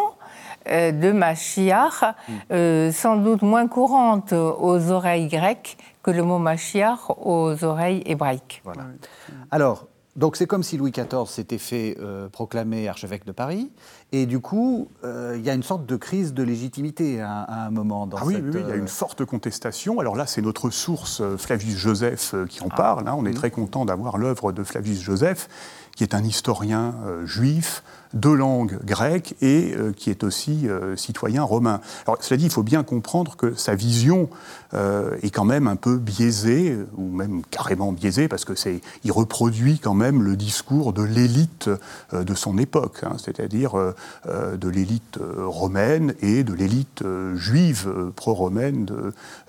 euh, 0.68 0.92
de 0.92 1.10
Machiach, 1.10 2.04
mm. 2.50 2.90
sans 2.92 3.16
doute 3.16 3.40
moins 3.40 3.66
courante 3.66 4.34
aux 4.34 4.90
oreilles 4.90 5.28
grecques 5.28 5.78
que 6.02 6.10
le 6.10 6.22
mot 6.22 6.38
Machiach 6.38 6.98
aux 7.08 7.64
oreilles 7.64 8.02
hébraïques. 8.04 8.60
Voilà. 8.64 8.82
Alors, 9.50 9.86
donc 10.16 10.36
c'est 10.36 10.46
comme 10.46 10.62
si 10.62 10.76
Louis 10.76 10.90
XIV 10.90 11.26
s'était 11.26 11.58
fait 11.58 11.96
proclamer 12.32 12.88
archevêque 12.88 13.24
de 13.24 13.32
Paris, 13.32 13.70
et 14.14 14.26
du 14.26 14.40
coup, 14.40 14.90
euh, 15.04 15.36
il 15.38 15.44
y 15.44 15.48
a 15.48 15.54
une 15.54 15.62
sorte 15.62 15.86
de 15.86 15.96
crise 15.96 16.34
de 16.34 16.42
légitimité 16.42 17.22
à, 17.22 17.46
un 17.48 17.70
moment 17.70 18.06
dans 18.06 18.18
ah 18.18 18.24
oui, 18.26 18.36
oui, 18.36 18.50
il 18.60 18.68
y 18.68 18.70
a 18.70 18.76
une 18.76 18.84
euh, 18.84 18.86
forte 18.86 19.24
contestation. 19.24 20.00
Alors 20.00 20.16
là, 20.16 20.26
c'est 20.26 20.42
notre 20.42 20.68
source 20.68 21.22
euh, 21.22 21.38
Flavius 21.38 21.76
Joseph 21.76 22.34
qui 22.50 22.62
en 22.62 22.68
ah. 22.70 22.76
parle. 22.76 23.08
Hein. 23.08 23.14
On 23.16 23.24
est 23.24 23.32
très 23.32 23.50
content 23.50 23.86
d'avoir 23.86 24.18
l'œuvre 24.18 24.52
de 24.52 24.62
Flavius 24.62 25.00
Joseph, 25.00 25.48
qui 25.96 26.04
est 26.04 26.14
un 26.14 26.22
historien 26.22 26.94
juif 27.24 27.82
de 28.14 28.30
langue 28.30 28.78
grecque 28.84 29.34
et 29.40 29.74
euh, 29.76 29.92
qui 29.92 30.10
est 30.10 30.24
aussi 30.24 30.68
euh, 30.68 30.96
citoyen 30.96 31.42
romain. 31.42 31.80
Alors, 32.06 32.22
cela 32.22 32.36
dit, 32.36 32.44
il 32.44 32.50
faut 32.50 32.62
bien 32.62 32.82
comprendre 32.82 33.36
que 33.36 33.54
sa 33.54 33.74
vision 33.74 34.28
euh, 34.74 35.16
est 35.22 35.30
quand 35.30 35.44
même 35.44 35.66
un 35.66 35.76
peu 35.76 35.96
biaisée, 35.96 36.76
ou 36.96 37.08
même 37.08 37.42
carrément 37.50 37.92
biaisée, 37.92 38.28
parce 38.28 38.44
que 38.44 38.54
c'est, 38.54 38.80
reproduit 39.10 39.78
quand 39.78 39.94
même 39.94 40.22
le 40.22 40.36
discours 40.36 40.94
de 40.94 41.02
l'élite 41.02 41.68
de 42.14 42.34
son 42.34 42.56
époque, 42.56 43.00
hein, 43.02 43.16
c'est-à-dire 43.22 43.74
de 44.26 44.68
l'élite 44.70 45.18
romaine 45.36 46.14
et 46.22 46.44
de 46.44 46.54
l'élite 46.54 47.04
juive 47.34 47.92
pro-romaine 48.16 48.86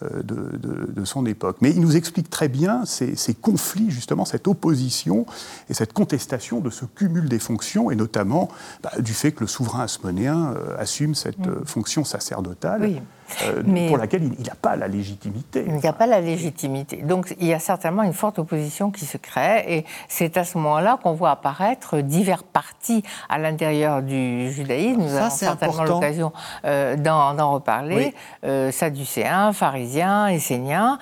de, 0.01 1.05
son 1.05 1.25
époque. 1.25 1.57
Mais 1.61 1.71
il 1.71 1.79
nous 1.79 1.95
explique 1.95 2.29
très 2.29 2.49
bien 2.49 2.83
ces 2.85 3.33
conflits, 3.33 3.89
justement, 3.89 4.25
cette 4.25 4.49
opposition 4.49 5.25
et 5.69 5.73
cette 5.73 5.93
contestation 5.93 6.59
de 6.59 6.69
ce 6.69 6.83
cumul 6.83 7.29
des 7.29 7.39
fonctions, 7.39 7.89
et 7.89 7.95
notamment 7.95 8.49
bah, 8.81 8.91
du 8.99 9.13
fait 9.13 9.31
que 9.31 9.41
le 9.41 9.47
souverain 9.47 9.83
asmonéen 9.83 10.53
euh, 10.53 10.75
assume 10.77 11.15
cette 11.15 11.39
mm. 11.39 11.49
euh, 11.49 11.65
fonction 11.65 12.03
sacerdotale. 12.03 13.01
Euh, 13.43 13.87
pour 13.87 13.97
laquelle 13.97 14.23
il 14.23 14.45
n'a 14.45 14.55
pas 14.55 14.75
la 14.75 14.87
légitimité. 14.87 15.63
Il 15.67 15.75
n'y 15.75 15.87
a 15.87 15.93
pas 15.93 16.07
la 16.07 16.21
légitimité. 16.21 16.97
Donc 16.97 17.35
il 17.39 17.47
y 17.47 17.53
a 17.53 17.59
certainement 17.59 18.03
une 18.03 18.13
forte 18.13 18.39
opposition 18.39 18.91
qui 18.91 19.05
se 19.05 19.17
crée, 19.17 19.63
et 19.67 19.85
c'est 20.07 20.37
à 20.37 20.43
ce 20.43 20.57
moment-là 20.57 20.99
qu'on 21.01 21.13
voit 21.13 21.31
apparaître 21.31 21.99
divers 21.99 22.43
partis 22.43 23.03
à 23.29 23.37
l'intérieur 23.37 24.01
du 24.01 24.51
judaïsme. 24.51 25.01
Nous 25.01 25.15
avons 25.15 25.29
certainement 25.29 25.83
l'occasion 25.83 26.31
euh, 26.65 26.95
d'en 26.95 27.53
reparler. 27.53 28.13
Euh, 28.45 28.71
sadducéens, 28.71 29.53
pharisiens, 29.53 30.27
esséniens, 30.27 30.99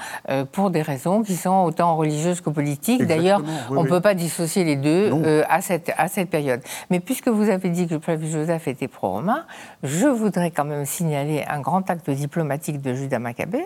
pour 0.51 0.69
des 0.69 0.81
raisons 0.81 1.23
qui 1.23 1.35
sont 1.35 1.63
autant 1.63 1.95
religieuses 1.95 2.41
que 2.41 2.49
politiques. 2.49 3.05
D'ailleurs, 3.05 3.41
on 3.69 3.83
ne 3.83 3.89
peut 3.89 4.01
pas 4.01 4.13
dissocier 4.13 4.63
les 4.63 4.75
deux 4.75 5.11
à, 5.49 5.61
cette, 5.61 5.91
à 5.97 6.07
cette 6.07 6.29
période. 6.29 6.61
Mais 6.89 6.99
puisque 6.99 7.27
vous 7.27 7.49
avez 7.49 7.69
dit 7.69 7.87
que 7.87 7.95
le 7.95 7.99
Flavius 7.99 8.31
Joseph 8.31 8.67
était 8.67 8.87
pro-romain, 8.87 9.45
je 9.83 10.07
voudrais 10.07 10.51
quand 10.51 10.65
même 10.65 10.85
signaler 10.85 11.43
un 11.47 11.59
grand 11.59 11.89
acte 11.89 12.09
diplomatique 12.21 12.81
de 12.81 12.93
Judas 12.93 13.19
Maccabée, 13.19 13.65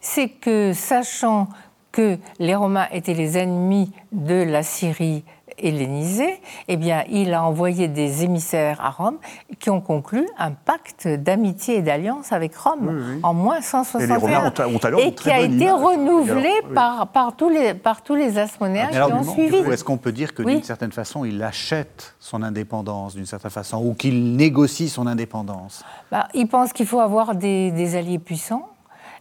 c'est 0.00 0.28
que, 0.28 0.72
sachant 0.72 1.48
que 1.90 2.18
les 2.38 2.54
Romains 2.54 2.88
étaient 2.92 3.14
les 3.14 3.38
ennemis 3.38 3.92
de 4.12 4.42
la 4.42 4.62
Syrie 4.62 5.24
hellénisée, 5.58 6.40
eh 6.68 6.76
bien, 6.76 7.04
il 7.08 7.32
a 7.34 7.42
envoyé 7.42 7.88
des 7.88 8.24
émissaires 8.24 8.80
à 8.80 8.90
Rome 8.90 9.16
qui 9.58 9.70
ont 9.70 9.80
conclu 9.80 10.26
un 10.38 10.52
pacte 10.52 11.08
d'amitié 11.08 11.76
et 11.76 11.82
d'alliance 11.82 12.32
avec 12.32 12.56
Rome 12.56 13.20
en 13.22 13.34
moins 13.34 13.60
161 13.60 14.52
et, 14.98 15.06
et 15.06 15.14
qui 15.14 15.30
a 15.30 15.40
été 15.40 15.70
renouvelé 15.70 16.50
par, 16.74 17.08
par, 17.08 17.36
tous 17.36 17.48
les, 17.48 17.74
par 17.74 18.02
tous 18.02 18.14
les 18.14 18.38
asmonéens 18.38 18.88
qui 18.88 18.98
ont 18.98 19.22
suivi. 19.24 19.56
Est-ce 19.56 19.84
qu'on 19.84 19.96
peut 19.96 20.12
dire 20.12 20.34
que 20.34 20.42
d'une 20.42 20.62
certaine 20.62 20.92
façon, 20.92 21.24
il 21.24 21.42
achète 21.42 22.14
son 22.20 22.42
indépendance, 22.42 23.14
d'une 23.14 23.26
certaine 23.26 23.50
façon, 23.50 23.84
ou 23.84 23.94
qu'il 23.94 24.36
négocie 24.36 24.88
son 24.88 25.06
indépendance? 25.06 25.84
Bah, 26.10 26.28
Il 26.34 26.48
pense 26.48 26.72
qu'il 26.72 26.86
faut 26.86 27.00
avoir 27.00 27.34
des, 27.34 27.70
des 27.70 27.96
alliés 27.96 28.18
puissants 28.18 28.68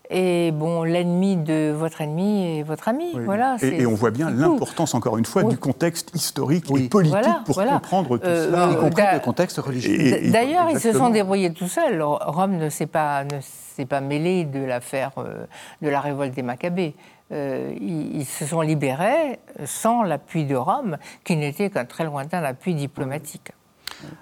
Et 0.10 0.52
bon, 0.52 0.84
l'ennemi 0.84 1.38
de 1.38 1.72
votre 1.72 2.02
ennemi 2.02 2.60
est 2.60 2.64
votre 2.64 2.90
ami. 2.90 3.14
Voilà, 3.24 3.56
et, 3.62 3.86
on 3.86 3.96
voit 3.96 4.12
bien 4.12 4.30
l'importance, 4.30 4.94
encore 4.96 5.18
une 5.18 5.26
fois, 5.26 5.44
du 5.44 5.58
contexte 5.58 6.12
historique 6.14 6.66
et 6.76 6.90
politique 6.90 7.20
pour 7.46 7.56
comprendre 7.56 8.18
tout 8.18 8.26
euh, 8.26 8.48
cela. 8.48 8.72
y 8.72 8.76
compris 8.76 9.04
le 9.14 9.20
contexte 9.20 9.58
religieux. 9.60 10.30
D'ailleurs, 10.30 10.70
ils 10.70 10.80
se 10.80 10.92
sont 10.92 11.10
débrouillés 11.10 11.54
tout 11.54 11.68
seuls. 11.68 12.02
Rome 12.02 12.58
ne 12.58 12.70
s'est 12.70 12.86
pas, 12.86 13.24
ne 13.24 13.40
s'est 13.42 13.86
pas 13.86 14.02
mêlé 14.02 14.44
de 14.44 14.60
l'affaire 14.60 15.12
euh, 15.18 15.46
de 15.82 15.88
la 15.88 16.02
révolte 16.02 16.34
des 16.34 16.44
Maccabées. 16.44 16.96
Euh, 17.32 17.74
ils, 17.80 18.26
se 18.26 18.46
sont 18.46 18.62
libérés 18.62 19.40
sans 19.66 20.04
l'appui 20.04 20.46
de 20.46 20.56
Rome, 20.56 20.98
qui 21.24 21.38
n'était 21.38 21.70
qu'un 21.70 21.86
très 21.86 22.04
lointain 22.04 22.44
appui 22.44 22.76
diplomatique. 22.76 23.54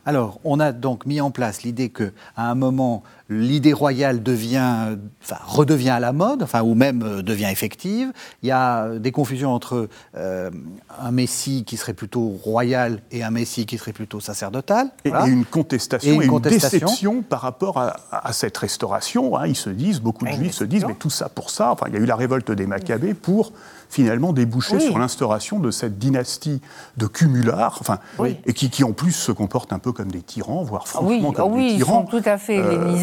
Alors, 0.05 0.39
on 0.43 0.59
a 0.59 0.71
donc 0.71 1.05
mis 1.05 1.21
en 1.21 1.31
place 1.31 1.63
l'idée 1.63 1.89
qu'à 1.89 2.11
un 2.37 2.55
moment, 2.55 3.03
l'idée 3.31 3.71
royale 3.71 4.21
devient, 4.21 4.97
enfin, 5.23 5.37
redevient 5.45 5.91
à 5.91 5.99
la 6.01 6.11
mode, 6.11 6.43
enfin, 6.43 6.61
ou 6.61 6.75
même 6.75 7.01
euh, 7.01 7.21
devient 7.21 7.47
effective. 7.49 8.11
Il 8.43 8.49
y 8.49 8.51
a 8.51 8.99
des 8.99 9.11
confusions 9.11 9.53
entre 9.53 9.87
euh, 10.17 10.51
un 10.99 11.11
messie 11.11 11.63
qui 11.65 11.77
serait 11.77 11.93
plutôt 11.93 12.27
royal 12.43 13.01
et 13.09 13.23
un 13.23 13.31
messie 13.31 13.65
qui 13.65 13.77
serait 13.77 13.93
plutôt 13.93 14.19
sacerdotal. 14.19 14.91
Et, 15.05 15.11
une 15.27 15.45
contestation 15.45 16.21
et 16.21 16.25
une, 16.25 16.39
déception 16.39 17.21
par 17.21 17.41
rapport 17.41 17.77
à, 17.77 18.33
cette 18.33 18.57
restauration. 18.57 19.37
Hein. 19.37 19.47
Ils 19.47 19.55
se 19.55 19.69
disent, 19.69 20.01
beaucoup 20.01 20.25
de 20.25 20.31
juifs 20.31 20.53
se 20.53 20.65
disent, 20.65 20.85
mais 20.85 20.95
tout 20.95 21.09
ça 21.09 21.29
pour 21.29 21.49
ça. 21.49 21.71
Enfin, 21.71 21.85
il 21.87 21.93
y 21.93 21.97
a 21.97 21.99
eu 21.99 22.05
la 22.05 22.15
révolte 22.15 22.51
des 22.51 22.67
Maccabées 22.67 23.13
pour 23.13 23.53
finalement 23.91 24.31
déboucher 24.31 24.79
sur 24.79 24.97
l'instauration 24.97 25.59
de 25.59 25.69
cette 25.69 25.99
dynastie 25.99 26.61
de 26.97 27.07
cumulars, 27.07 27.77
enfin, 27.81 27.99
et 28.45 28.53
qui, 28.53 28.69
qui, 28.69 28.83
en 28.83 28.93
plus 28.93 29.11
se 29.11 29.31
comportent 29.31 29.73
un 29.73 29.79
peu 29.79 29.91
comme 29.91 30.11
des 30.11 30.21
tyrans, 30.21 30.63
voire 30.63 30.83
ah 30.85 30.89
franchement 30.89 31.29
oui, 31.29 31.33
comme 31.35 31.53
ah 31.53 31.57
des 31.57 31.75
tyrans. 31.75 31.99
Oui, 31.99 32.07
ils 32.07 32.11
sont 32.11 32.21
tout 32.21 32.29
à 32.29 32.37
fait 32.37 32.59
euh, 32.59 32.95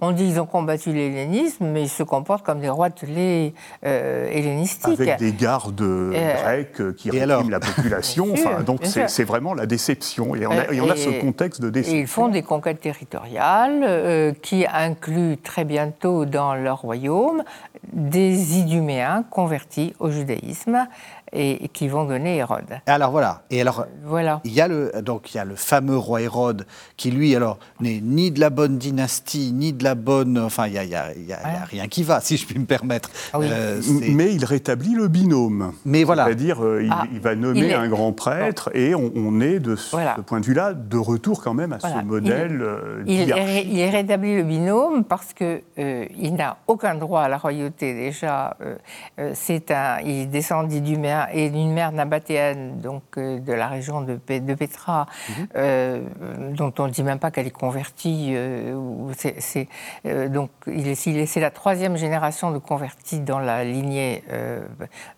On 0.00 0.12
dit 0.12 0.24
qu'ils 0.24 0.40
ont 0.40 0.46
combattu 0.46 0.92
l'hellénisme, 0.92 1.66
mais 1.66 1.82
ils 1.82 1.88
se 1.88 2.02
comportent 2.02 2.44
comme 2.44 2.60
des 2.60 2.68
rois 2.68 2.88
de 2.88 3.06
les 3.06 3.54
euh, 3.84 4.28
hellénistiques. 4.30 5.00
Avec 5.00 5.18
des 5.18 5.32
gardes 5.32 5.80
euh, 5.80 6.10
grecs 6.42 6.96
qui 6.96 7.10
répriment 7.10 7.50
la 7.50 7.60
population. 7.60 8.28
enfin, 8.32 8.62
donc 8.62 8.80
c'est 8.84 9.24
vraiment 9.24 9.54
la 9.54 9.66
déception. 9.66 10.34
Et 10.34 10.46
on 10.46 10.52
a, 10.52 10.64
on 10.82 10.90
a 10.90 10.96
ce 10.96 11.20
contexte 11.20 11.60
de 11.60 11.70
déception. 11.70 11.98
Et 11.98 12.00
ils 12.00 12.06
font 12.06 12.28
des 12.28 12.42
conquêtes 12.42 12.80
territoriales 12.80 14.34
qui 14.42 14.66
incluent 14.66 15.38
très 15.38 15.64
bientôt 15.64 16.24
dans 16.24 16.54
leur 16.54 16.80
royaume 16.80 17.42
des 17.92 18.58
Iduméens 18.58 19.24
convertis 19.30 19.94
au 19.98 20.10
judaïsme 20.10 20.86
et, 21.34 21.68
qui 21.72 21.88
vont 21.88 22.04
donner 22.04 22.36
Hérode. 22.36 22.80
Alors 22.86 23.10
voilà. 23.10 23.42
Et 23.50 23.60
alors, 23.60 23.86
voilà. 24.04 24.40
Il 24.44 24.52
y 24.52 24.60
a 24.60 24.68
le 24.68 24.92
donc 25.02 25.34
il 25.34 25.36
y 25.36 25.40
a 25.40 25.44
le 25.44 25.56
fameux 25.56 25.96
roi 25.96 26.22
Hérode 26.22 26.66
qui 26.96 27.10
lui 27.10 27.34
alors 27.34 27.58
n'est 27.80 28.00
ni 28.00 28.30
de 28.30 28.40
la 28.40 28.50
bonne 28.50 28.78
dynastie 28.78 29.52
ni 29.52 29.72
de 29.72 29.84
la 29.84 29.94
bonne. 29.94 30.38
Enfin, 30.38 30.66
il 30.66 30.74
y 30.74 30.78
a, 30.78 30.84
y 30.84 30.94
a, 30.94 31.12
y 31.16 31.32
a 31.32 31.64
rien 31.64 31.88
qui 31.88 32.02
va, 32.02 32.20
si 32.20 32.36
je 32.36 32.46
puis 32.46 32.58
me 32.58 32.66
permettre. 32.66 33.10
Ah 33.32 33.38
euh, 33.38 33.80
mais 34.12 34.32
il 34.32 34.44
rétablit 34.44 34.94
le 34.94 35.08
binôme. 35.08 35.72
Mais 35.84 36.04
voilà. 36.04 36.26
C'est-à-dire, 36.26 36.64
euh, 36.64 36.86
ah, 36.90 37.04
il, 37.12 37.20
va 37.20 37.34
nommer 37.34 37.74
un 37.74 37.88
grand 37.88 38.12
prêtre 38.12 38.70
et 38.74 38.94
on, 38.94 39.40
est 39.40 39.58
de 39.58 39.76
ce 39.76 40.20
point 40.20 40.40
de 40.40 40.46
vue-là 40.46 40.74
de 40.74 40.96
retour 40.96 41.42
quand 41.42 41.54
même 41.54 41.72
à 41.72 41.80
ce 41.80 42.04
modèle. 42.04 42.64
Il, 43.06 43.32
euh, 43.32 43.62
il, 43.66 43.72
il, 43.72 43.90
rétablit 43.90 44.36
le 44.36 44.42
binôme 44.42 45.04
parce 45.04 45.32
que 45.34 45.62
il 45.76 46.34
n'a 46.34 46.58
aucun 46.66 46.94
droit 46.94 47.22
à 47.22 47.28
la 47.28 47.38
royauté 47.38 47.94
déjà. 47.94 48.56
c'est 49.32 49.70
un, 49.70 49.98
il 50.00 50.30
descend 50.30 50.68
et 51.32 51.50
d'une 51.50 51.72
mère 51.72 51.92
nabatéenne, 51.92 52.80
donc 52.80 53.02
euh, 53.16 53.38
de 53.38 53.52
la 53.52 53.68
région 53.68 54.00
de, 54.00 54.18
de 54.28 54.54
Petra, 54.54 55.06
mhm. 55.28 55.46
euh, 55.56 56.00
dont 56.52 56.72
on 56.78 56.86
ne 56.86 56.90
dit 56.90 57.02
même 57.02 57.18
pas 57.18 57.30
qu'elle 57.30 57.46
est 57.46 57.50
convertie. 57.50 58.32
Euh, 58.34 58.74
donc, 60.28 60.50
c'est 60.66 61.40
la 61.40 61.50
troisième 61.50 61.96
génération 61.96 62.50
de 62.50 62.58
convertis 62.58 63.20
dans 63.20 63.38
la 63.38 63.64
lignée 63.64 64.24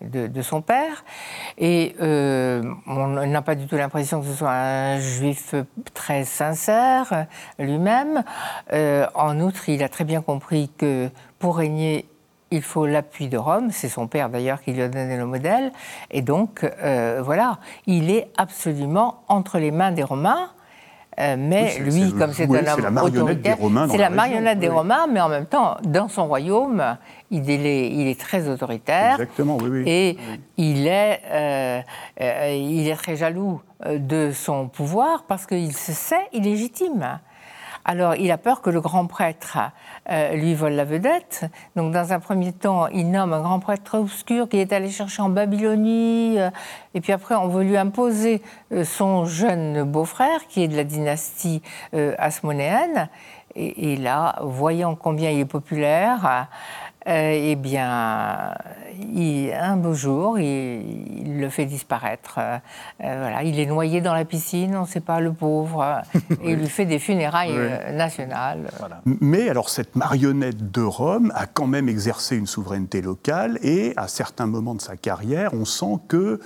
de, 0.01 0.43
son 0.43 0.63
père. 0.63 1.05
Et 1.59 1.95
on 2.01 3.27
n'a 3.27 3.43
pas 3.43 3.55
du 3.55 3.67
tout 3.67 3.77
l'impression 3.77 4.21
que 4.21 4.27
ce 4.27 4.35
soit 4.35 4.53
un 4.53 4.99
juif 4.99 5.55
très 5.95 6.25
sincère 6.25 7.27
lui-même. 7.59 8.23
en 8.73 9.41
outre, 9.41 9.69
il 9.69 9.83
a 9.83 9.89
très 9.89 10.05
bien 10.05 10.23
compris 10.23 10.71
que 10.77 11.11
pour 11.39 11.57
régner 11.57 12.07
il 12.51 12.63
faut 12.63 12.87
l'appui 12.87 13.29
de 13.29 13.39
Rome, 13.39 13.71
c'est 13.71 13.89
son 13.89 14.07
père 14.07 14.29
d'ailleurs 14.29 14.63
qui 14.63 14.73
lui 14.73 14.83
a 14.83 14.89
donné 14.89 15.17
le 15.17 15.27
modèle, 15.27 15.73
et 16.11 16.23
donc 16.23 16.65
euh, 16.65 17.21
voilà, 17.25 17.59
il 17.87 18.11
est 18.11 18.29
absolument 18.37 19.23
entre 19.29 19.59
les 19.59 19.71
mains 19.71 19.93
des 19.93 20.05
Romains. 20.05 20.51
Euh, 21.19 21.37
mais 21.39 21.79
lui, 21.79 22.13
comme 22.13 22.35
c'est 22.35 22.45
un 22.45 22.85
homme 22.85 22.99
autoritaire, 22.99 23.57
c'est 23.89 23.97
la 23.97 24.11
marionnette 24.11 24.59
des 24.59 24.69
Romains, 24.69 25.07
mais 25.11 25.21
en 25.23 25.31
même 25.31 25.47
temps, 25.47 25.79
dans 25.83 26.09
son 26.09 26.27
royaume, 26.27 26.99
il 27.31 27.51
est, 27.51 27.91
il 27.91 28.07
est 28.07 28.21
très 28.21 28.51
autoritaire. 28.51 29.13
Exactement, 29.15 29.57
oui, 29.57 29.69
oui. 29.71 29.83
Et 29.87 30.19
Il, 30.59 30.87
est, 30.87 31.23
euh, 31.31 31.81
il 32.19 32.87
est 32.87 32.97
très 32.97 33.17
jaloux 33.17 33.63
de 33.89 34.31
son 34.31 34.69
pouvoir 34.69 35.25
parce 35.27 35.47
qu'il 35.47 35.73
se 35.73 35.93
sait 35.93 36.29
illégitime. 36.35 37.19
Alors, 37.89 38.17
il 38.17 38.33
a 38.33 38.37
peur 38.37 38.63
que 38.63 38.71
le 38.71 38.81
grand 38.81 39.07
prêtre 39.07 39.59
euh, 40.11 40.33
lui 40.33 40.57
vole 40.57 40.73
la 40.73 40.85
vedette. 40.85 41.45
Donc, 41.77 41.93
dans 41.93 42.13
un 42.13 42.19
premier 42.19 42.53
temps, 42.53 42.89
il 42.89 43.13
nomme 43.13 43.33
un 43.33 43.41
grand 43.41 43.61
prêtre 43.61 43.97
obscur 43.97 44.49
qui 44.49 44.59
est 44.59 44.73
allé 44.73 44.91
chercher 44.91 45.23
en 45.23 45.29
Babylonie. 45.29 46.35
Euh, 46.37 46.51
et 46.95 47.01
puis 47.01 47.13
après, 47.13 47.37
on 47.37 47.47
veut 47.47 47.63
lui 47.63 47.77
imposer 47.77 48.43
euh, 48.73 48.83
son 48.83 49.25
jeune 49.25 49.85
beau-frère, 49.85 50.49
qui 50.49 50.65
est 50.65 50.69
de 50.69 50.75
la 50.75 50.83
dynastie 50.83 51.63
asmonéenne. 52.19 53.09
et, 53.55 53.97
là, 53.97 54.41
voyant 54.43 54.97
combien 54.97 55.31
il 55.31 55.39
est 55.39 55.45
populaire, 55.45 56.49
eh 57.07 57.57
bien, 57.57 58.53
un 59.55 59.77
beau 59.77 59.95
jour, 59.95 60.39
il, 60.39 61.41
le 61.41 61.49
fait 61.49 61.67
disparaître. 61.67 62.37
Euh, 62.39 62.59
euh, 63.03 63.17
voilà, 63.21 63.43
il 63.43 63.59
est 63.61 63.67
noyé 63.67 64.01
dans 64.01 64.15
la 64.15 64.25
piscine, 64.25 64.77
on 64.77 64.83
ne 64.83 64.87
sait 64.87 65.01
pas, 65.01 65.21
le 65.21 65.33
pauvre, 65.33 66.03
et 66.43 66.53
il 66.53 66.57
lui 66.57 66.69
fait 66.69 66.87
des 66.87 66.99
funérailles 66.99 67.93
nationales. 67.93 68.71
Mais 69.05 69.49
alors, 69.49 69.69
cette 69.69 69.97
marionnette 69.97 70.71
de 70.71 70.83
Rome 70.83 71.33
a 71.35 71.47
quand 71.47 71.67
même 71.67 71.89
exercé 71.89 72.37
une 72.37 72.47
souveraineté 72.47 73.03
locale, 73.03 73.59
et 73.63 73.93
à 73.97 74.09
certains 74.09 74.47
moments 74.47 74.75
de 74.75 74.81
sa 74.81 74.97
carrière, 74.97 75.55
on 75.55 75.65
sent 75.65 75.99
que 76.09 76.41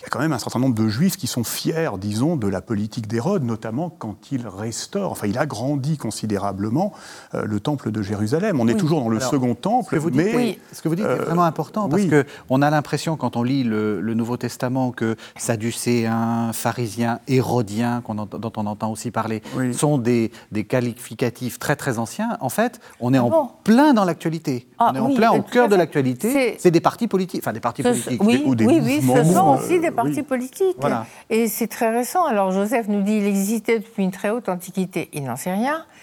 il 0.00 0.04
y 0.04 0.06
a 0.06 0.08
quand 0.08 0.18
même 0.18 0.32
un 0.32 0.38
certain 0.38 0.58
nombre 0.58 0.74
de 0.74 0.88
juifs 0.88 1.18
qui 1.18 1.26
sont 1.26 1.44
fiers, 1.44 1.90
disons, 2.00 2.36
de 2.36 2.48
la 2.48 2.62
politique 2.62 3.06
d'Hérode, 3.06 3.44
notamment 3.44 3.90
quand 3.90 4.32
il 4.32 4.48
restaure, 4.48 5.12
enfin 5.12 5.26
il 5.26 5.36
agrandit 5.36 5.98
considérablement 5.98 6.94
euh, 7.34 7.44
le 7.44 7.60
temple 7.60 7.90
de 7.90 8.00
Jérusalem. 8.00 8.60
On 8.60 8.68
est 8.68 8.76
toujours 8.76 9.02
dans 9.02 9.10
le 9.10 9.20
second 9.20 9.54
temple, 9.54 9.90
ce 9.90 9.96
que 9.96 10.00
vous 10.00 10.10
dites, 10.10 10.34
mais... 10.34 10.58
Ce 10.72 10.80
que 10.80 10.88
vous 10.88 10.94
dites 10.94 11.04
est 11.04 11.08
euh, 11.08 11.24
vraiment 11.24 11.44
important, 11.44 11.90
parce 11.90 12.04
qu'on 12.04 12.62
a 12.62 12.70
l'impression, 12.70 13.16
quand 13.16 13.36
on 13.36 13.42
lit 13.42 13.62
le, 13.62 14.00
Nouveau 14.14 14.38
Testament, 14.38 14.90
que 14.90 15.16
Sadducéens, 15.36 16.52
pharisiens, 16.52 17.20
hérodiens, 17.28 18.02
dont 18.06 18.52
on 18.56 18.66
entend 18.66 18.90
aussi 18.90 19.10
parler, 19.10 19.42
sont 19.72 19.98
des, 19.98 20.30
qualificatifs 20.66 21.58
très 21.58 21.76
très 21.76 21.98
anciens. 21.98 22.38
En 22.40 22.48
fait, 22.48 22.80
on 23.00 23.12
est 23.12 23.18
ah 23.18 23.24
en 23.24 23.52
plein 23.64 23.92
dans 23.92 24.04
l'actualité. 24.04 24.66
Ah 24.78 24.92
on 24.92 24.96
est 24.96 25.00
en 25.00 25.14
plein 25.14 25.30
au 25.32 25.42
cœur 25.42 25.68
de 25.68 25.76
l'actualité. 25.76 26.56
C'est 26.58 26.70
des 26.70 26.80
partis 26.80 27.06
politiques, 27.06 27.42
enfin 27.42 27.52
des 27.52 27.60
partis 27.60 27.82
politiques, 27.82 28.22
ou 28.22 28.54
des 28.54 28.66
mouvements. 28.66 29.16
Ce 29.16 29.34
sont 29.34 29.58
aussi 29.58 29.80
des 29.80 29.89
partis 29.90 30.22
politiques. 30.22 30.76
Et 31.28 31.48
c'est 31.48 31.66
très 31.66 31.90
récent. 31.90 32.24
Alors 32.24 32.50
Joseph 32.50 32.88
nous 32.88 33.02
dit 33.02 33.18
qu'il 33.18 33.26
existait 33.26 33.78
depuis 33.78 34.04
une 34.04 34.10
très 34.10 34.30
haute 34.30 34.48
antiquité. 34.48 35.08
Il 35.12 35.24
n'en 35.24 35.36
sait 35.36 35.52
rien. 35.52 35.84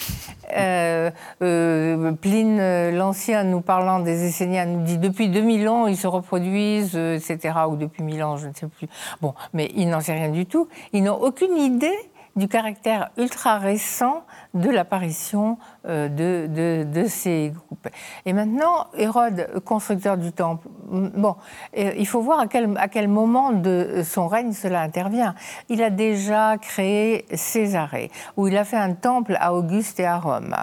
Euh, 0.55 1.11
euh, 1.41 2.13
Pline 2.13 2.57
euh, 2.61 2.91
l'Ancien, 2.91 3.43
nous 3.43 3.59
parlant 3.59 3.99
des 3.99 4.27
Esséniens, 4.27 4.65
nous 4.65 4.81
dit 4.81 4.97
depuis 4.97 5.27
2000 5.27 5.67
ans, 5.67 5.87
ils 5.87 5.97
se 5.97 6.07
reproduisent, 6.07 6.95
etc. 6.95 7.53
Ou 7.69 7.75
depuis 7.75 8.01
1000 8.01 8.23
ans, 8.23 8.37
je 8.37 8.47
ne 8.47 8.53
sais 8.53 8.67
plus. 8.67 8.87
Bon, 9.21 9.33
mais 9.51 9.69
il 9.75 9.89
n'en 9.89 9.99
sait 9.99 10.13
rien 10.13 10.29
du 10.29 10.45
tout. 10.45 10.69
Ils 10.93 11.03
n'ont 11.03 11.21
aucune 11.21 11.57
idée 11.57 11.97
du 12.37 12.47
caractère 12.47 13.09
ultra 13.17 13.57
récent 13.57 14.23
de 14.53 14.69
l'apparition 14.69 15.57
euh, 15.87 16.07
de, 16.07 16.83
de, 16.83 17.05
ces 17.07 17.51
groupes. 17.53 17.87
Et 18.25 18.33
maintenant, 18.33 18.87
Hérode, 18.95 19.61
constructeur 19.65 20.17
du 20.17 20.31
temple, 20.31 20.67
bon, 20.89 21.35
euh, 21.77 21.91
il 21.97 22.07
faut 22.07 22.21
voir 22.21 22.39
à 22.39 22.47
quel, 22.47 22.77
à 22.77 22.87
quel 22.87 23.07
moment 23.07 23.51
de 23.51 24.03
son 24.05 24.27
règne 24.27 24.53
cela 24.53 24.81
intervient. 24.81 25.33
Il 25.69 25.81
a 25.81 25.89
déjà 25.89 26.57
créé 26.57 27.25
Césarée, 27.33 28.11
où 28.37 28.47
il 28.47 28.55
a 28.55 28.63
fait 28.63 28.77
un 28.77 28.93
temple 28.93 29.35
à 29.39 29.53
Auguste 29.53 29.99
et 29.99 30.05
à 30.05 30.17
Rome. 30.17 30.55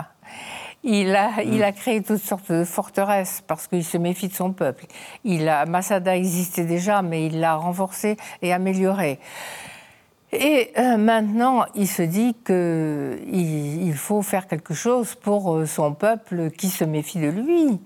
Il 0.86 1.16
a, 1.16 1.42
il 1.42 1.62
a, 1.64 1.72
créé 1.72 2.02
toutes 2.02 2.22
sortes 2.22 2.52
de 2.52 2.62
forteresses 2.62 3.42
parce 3.46 3.66
qu'il 3.66 3.84
se 3.84 3.96
méfie 3.96 4.28
de 4.28 4.34
son 4.34 4.52
peuple. 4.52 4.84
Il 5.24 5.48
a, 5.48 5.64
Masada 5.64 6.14
existait 6.14 6.64
déjà, 6.64 7.00
mais 7.00 7.26
il 7.26 7.40
l'a 7.40 7.54
renforcé 7.54 8.18
et 8.42 8.52
amélioré. 8.52 9.18
Et 10.34 10.72
euh, 10.78 10.96
maintenant, 10.96 11.64
il 11.76 11.86
se 11.86 12.02
dit 12.02 12.34
qu'il 12.44 13.86
il 13.86 13.94
faut 13.94 14.20
faire 14.20 14.48
quelque 14.48 14.74
chose 14.74 15.14
pour 15.14 15.54
euh, 15.54 15.64
son 15.64 15.94
peuple 15.94 16.50
qui 16.50 16.68
se 16.68 16.82
méfie 16.84 17.20
de 17.20 17.28
lui. 17.28 17.80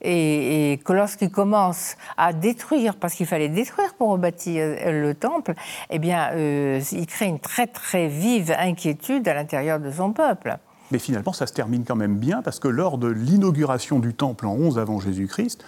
Et, 0.00 0.80
que 0.84 0.92
lorsqu'il 0.94 1.30
commence 1.30 1.96
à 2.16 2.32
détruire, 2.32 2.96
parce 2.96 3.14
qu'il 3.14 3.26
fallait 3.26 3.50
détruire 3.50 3.94
pour 3.94 4.08
rebâtir 4.08 4.62
euh, 4.62 5.02
le 5.02 5.14
temple, 5.14 5.54
eh 5.90 5.98
bien, 5.98 6.32
il 6.34 7.06
crée 7.06 7.26
une 7.26 7.38
très 7.38 7.66
très 7.66 8.08
vive 8.08 8.54
inquiétude 8.58 9.28
à 9.28 9.34
l'intérieur 9.34 9.78
de 9.78 9.90
son 9.90 10.12
peuple. 10.12 10.56
Mais 10.92 10.98
finalement 10.98 11.32
ça 11.32 11.46
se 11.46 11.52
termine 11.52 11.84
quand 11.84 11.96
même 11.96 12.16
bien 12.16 12.42
parce 12.42 12.60
que 12.60 12.68
lors 12.68 12.98
de 12.98 13.08
l'inauguration 13.08 13.98
du 13.98 14.14
temple 14.14 14.46
en 14.46 14.54
11 14.54 14.78
avant 14.78 15.00
Jésus-Christ, 15.00 15.64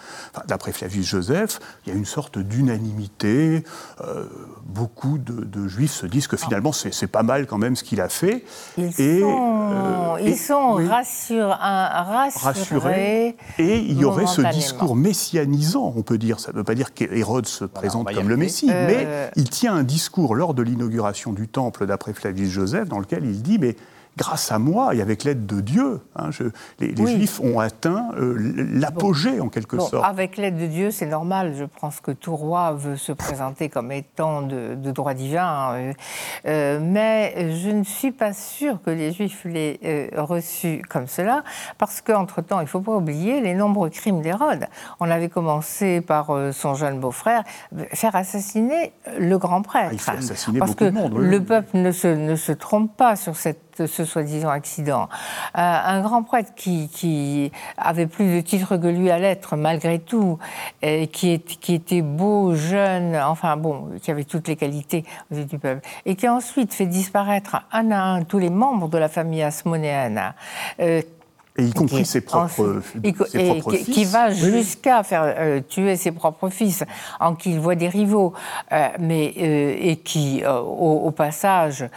d'après 0.47 0.71
Flavius 0.71 1.07
Joseph, 1.07 1.59
il 1.85 1.91
y 1.91 1.95
a 1.95 1.97
une 1.97 2.05
sorte 2.05 2.37
d'unanimité. 2.37 3.63
Euh, 4.01 4.25
beaucoup 4.65 5.17
de, 5.17 5.67
juifs 5.67 5.91
se 5.91 6.05
disent 6.05 6.27
que 6.27 6.37
finalement 6.37 6.71
c'est 6.71 7.07
pas 7.07 7.23
mal 7.23 7.47
quand 7.47 7.57
même 7.57 7.75
ce 7.75 7.83
qu'il 7.83 8.01
a 8.01 8.09
fait. 8.09 8.43
Ils 8.77 8.93
et, 8.99 9.21
sont, 9.21 9.71
euh, 9.71 10.17
ils 10.21 10.37
sont 10.37 10.73
rassurés, 12.39 13.35
Et 13.57 13.77
il 13.79 13.97
y 13.99 14.05
aurait 14.05 14.27
ce 14.27 14.41
discours 14.53 14.95
messianisant, 14.95 15.93
on 15.95 16.03
peut 16.03 16.17
dire. 16.17 16.39
Ça 16.39 16.51
ne 16.51 16.57
veut 16.57 16.63
pas 16.63 16.75
dire 16.75 16.93
qu'Hérode 16.93 17.47
se 17.47 17.65
présente 17.65 18.13
comme 18.13 18.29
le 18.29 18.37
Messie, 18.37 18.67
mais 18.67 19.03
euh, 19.05 19.27
il 19.35 19.49
tient 19.49 19.73
un 19.73 19.83
discours 19.83 20.35
lors 20.35 20.53
de 20.53 20.61
l'inauguration 20.61 21.33
du 21.33 21.47
temple 21.47 21.87
d'après 21.87 22.13
Flavius 22.13 22.49
Joseph 22.49 22.87
dans 22.87 22.99
lequel 22.99 23.25
il 23.25 23.41
dit 23.41 23.57
mais 23.57 23.75
grâce 24.17 24.51
à 24.51 24.59
moi 24.59 24.95
et 24.95 25.01
avec 25.01 25.23
l'aide 25.23 25.45
de 25.45 25.61
Dieu, 25.61 26.01
hein, 26.15 26.29
les, 26.79 26.95
Juifs 26.95 27.39
ont 27.41 27.59
atteint 27.59 28.11
euh, 28.17 28.35
l'apogée 28.71 29.39
en 29.39 29.49
quelque 29.49 29.77
sorte. 29.77 30.05
Avec 30.05 30.37
l'aide 30.37 30.57
de 30.57 30.67
Dieu, 30.67 30.91
c'est 30.91 31.05
normal. 31.05 31.53
Je 31.57 31.65
pense 31.65 31.99
que 31.99 32.11
tout 32.11 32.35
roi 32.35 32.73
veut 32.73 32.95
se 32.95 33.11
présenter 33.11 33.69
comme 33.69 33.91
étant 33.91 34.41
de, 34.41 34.75
droit 34.91 35.13
divin. 35.13 35.45
Hein, 35.45 35.93
euh, 36.47 36.79
mais 36.81 37.53
je 37.55 37.69
ne 37.69 37.83
suis 37.83 38.11
pas 38.11 38.33
sûre 38.33 38.79
que 38.85 38.89
les 38.89 39.11
Juifs 39.11 39.43
l'aient 39.43 39.79
euh, 39.83 40.07
reçu 40.15 40.81
comme 40.89 41.07
cela, 41.07 41.43
parce 41.77 42.01
qu'entre-temps, 42.01 42.59
il 42.59 42.63
ne 42.63 42.69
faut 42.69 42.81
pas 42.81 42.95
oublier 42.95 43.41
les 43.41 43.53
nombreux 43.53 43.89
crimes 43.89 44.21
d'Hérode. 44.21 44.67
On 44.99 45.11
avait 45.11 45.29
commencé 45.29 45.99
par 46.01 46.31
son 46.53 46.75
jeune 46.75 46.99
beau-frère, 46.99 47.43
faire 47.91 48.15
assassiner 48.15 48.93
le 49.19 49.37
grand 49.37 49.61
prêtre. 49.61 49.89
Ah, 49.89 49.93
il 49.93 49.99
fait 49.99 50.11
assassiner 50.11 50.59
parce 50.59 50.75
que 50.75 50.85
de 50.85 50.91
monde, 50.91 51.17
le 51.17 51.43
peuple 51.43 51.77
ne 51.77 51.91
se, 51.91 52.07
ne 52.07 52.35
se 52.35 52.51
trompe 52.51 52.95
pas 52.95 53.15
sur 53.15 53.35
cette 53.35 53.64
ce 53.77 54.05
soi-disant 54.05 54.49
accident. 54.49 55.09
Euh, 55.57 55.59
un 55.61 56.01
grand 56.01 56.23
prêtre 56.23 56.53
qui, 56.55 57.51
avait 57.77 58.07
plus 58.07 58.35
de 58.35 58.41
titres 58.41 58.77
que 58.77 58.87
lui 58.87 59.11
à 59.11 59.19
l'être, 59.19 59.55
malgré 59.55 59.99
tout, 59.99 60.39
qui, 60.81 61.41
était 61.69 62.01
beau, 62.01 62.55
jeune, 62.55 63.15
enfin 63.15 63.57
bon, 63.57 63.91
qui 64.01 64.11
avait 64.11 64.23
toutes 64.23 64.47
les 64.47 64.55
qualités 64.55 65.03
du 65.31 65.59
peuple, 65.59 65.81
et 66.05 66.15
qui 66.15 66.27
a 66.27 66.33
ensuite 66.33 66.73
fait 66.73 66.85
disparaître 66.85 67.57
un 67.71 67.91
à 67.91 68.01
un 68.01 68.23
tous 68.23 68.39
les 68.39 68.49
membres 68.49 68.89
de 68.89 68.97
la 68.97 69.09
famille 69.09 69.43
asmonéenne. 69.43 70.33
Euh, 70.79 71.01
et 71.57 71.63
y 71.63 71.73
compris 71.73 72.05
ses 72.05 72.21
propres, 72.21 72.81
ses 73.27 73.61
fils. 73.61 73.85
Qui 73.85 74.05
va 74.05 74.29
jusqu'à 74.29 75.03
faire 75.03 75.23
euh, 75.23 75.61
tuer 75.61 75.95
ses 75.95 76.11
propres 76.11 76.49
fils, 76.49 76.83
en 77.19 77.35
qu'il 77.35 77.59
voit 77.59 77.75
des 77.75 77.87
rivaux, 77.87 78.33
euh, 78.73 78.89
mais, 78.99 79.33
euh, 79.37 79.75
et 79.79 79.95
qui, 79.97 80.43
au, 80.45 81.11
passage, 81.11 81.87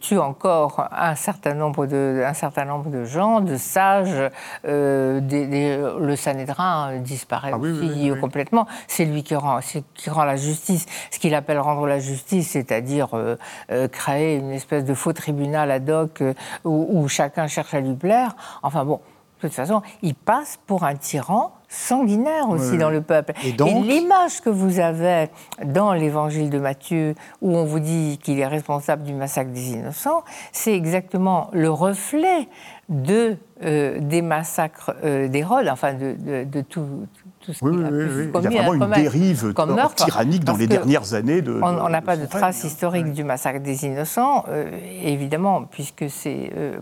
tue 0.00 0.18
encore 0.18 0.88
un 0.90 1.14
certain, 1.14 1.54
nombre 1.54 1.86
de, 1.86 2.24
un 2.26 2.34
certain 2.34 2.64
nombre 2.64 2.90
de 2.90 3.04
gens, 3.04 3.40
de 3.40 3.56
sages. 3.56 4.30
le 4.64 6.14
Sanhédrin 6.16 6.96
disparaît 6.98 7.52
ah 7.52 7.58
aussi 7.58 8.10
complètement. 8.20 8.66
C'est 8.88 9.04
lui 9.04 9.22
qui 9.22 9.36
rend, 9.36 9.60
qui 9.94 10.10
rend 10.10 10.24
la 10.24 10.36
justice. 10.36 10.86
Ce 11.10 11.18
qu'il 11.18 11.34
appelle 11.34 11.58
rendre 11.58 11.86
la 11.86 12.00
justice, 12.00 12.50
c'est-à-dire 12.50 13.10
créer 13.92 14.36
une 14.36 14.50
espèce 14.50 14.84
de 14.84 14.94
faux 14.94 15.12
tribunal 15.12 15.70
ad 15.70 15.88
hoc 15.88 16.22
où, 16.64 16.88
où 16.90 17.08
chacun 17.08 17.46
cherche 17.46 17.74
à 17.74 17.80
lui 17.80 17.94
plaire. 17.94 18.34
Enfin 18.62 18.84
bon, 18.84 19.00
de 19.36 19.48
toute 19.48 19.54
façon, 19.54 19.82
il 20.02 20.14
passe 20.14 20.58
pour 20.66 20.84
un 20.84 20.94
tyran 20.94 21.52
sanguinaire 21.68 22.48
aussi 22.48 22.78
dans 22.78 22.88
le 22.88 23.02
peuple. 23.02 23.32
Et, 23.44 23.52
l'image 23.52 24.40
que 24.40 24.48
vous 24.48 24.78
avez 24.78 25.28
dans 25.64 25.92
l'évangile 25.92 26.48
de 26.48 26.58
Matthieu, 26.58 27.14
où 27.42 27.54
on 27.54 27.64
vous 27.64 27.80
dit 27.80 28.18
qu'il 28.22 28.38
est 28.38 28.46
responsable 28.46 29.02
du 29.02 29.12
massacre 29.12 29.50
des 29.50 29.72
innocents, 29.72 30.24
c'est 30.52 30.74
exactement 30.74 31.50
le 31.52 31.68
reflet 31.70 32.48
de, 32.88 33.36
euh, 33.62 33.98
des 34.00 34.22
massacres 34.22 34.94
euh, 35.04 35.28
d'Hérode, 35.28 35.68
enfin 35.68 35.92
de, 35.92 36.44
de, 36.44 36.60
tout, 36.62 36.86
oui, 37.48 37.54
oui, 37.62 37.72
oui. 37.90 38.30
Il 38.34 38.42
y 38.42 38.58
a 38.58 38.62
vraiment 38.62 38.86
une 38.86 38.92
dérive 38.92 39.54
tyrannique 39.94 40.44
dans 40.44 40.56
les 40.56 40.66
dernières 40.66 41.14
années. 41.14 41.42
De, 41.42 41.60
on 41.62 41.88
n'a 41.88 42.02
pas 42.02 42.16
de 42.16 42.26
traces 42.26 42.64
historiques 42.64 43.12
du 43.12 43.24
massacre 43.24 43.60
des 43.60 43.84
innocents, 43.84 44.44
euh, 44.48 44.70
évidemment, 45.02 45.64
puisque 45.64 46.08
c'est 46.08 46.50
euh, 46.56 46.76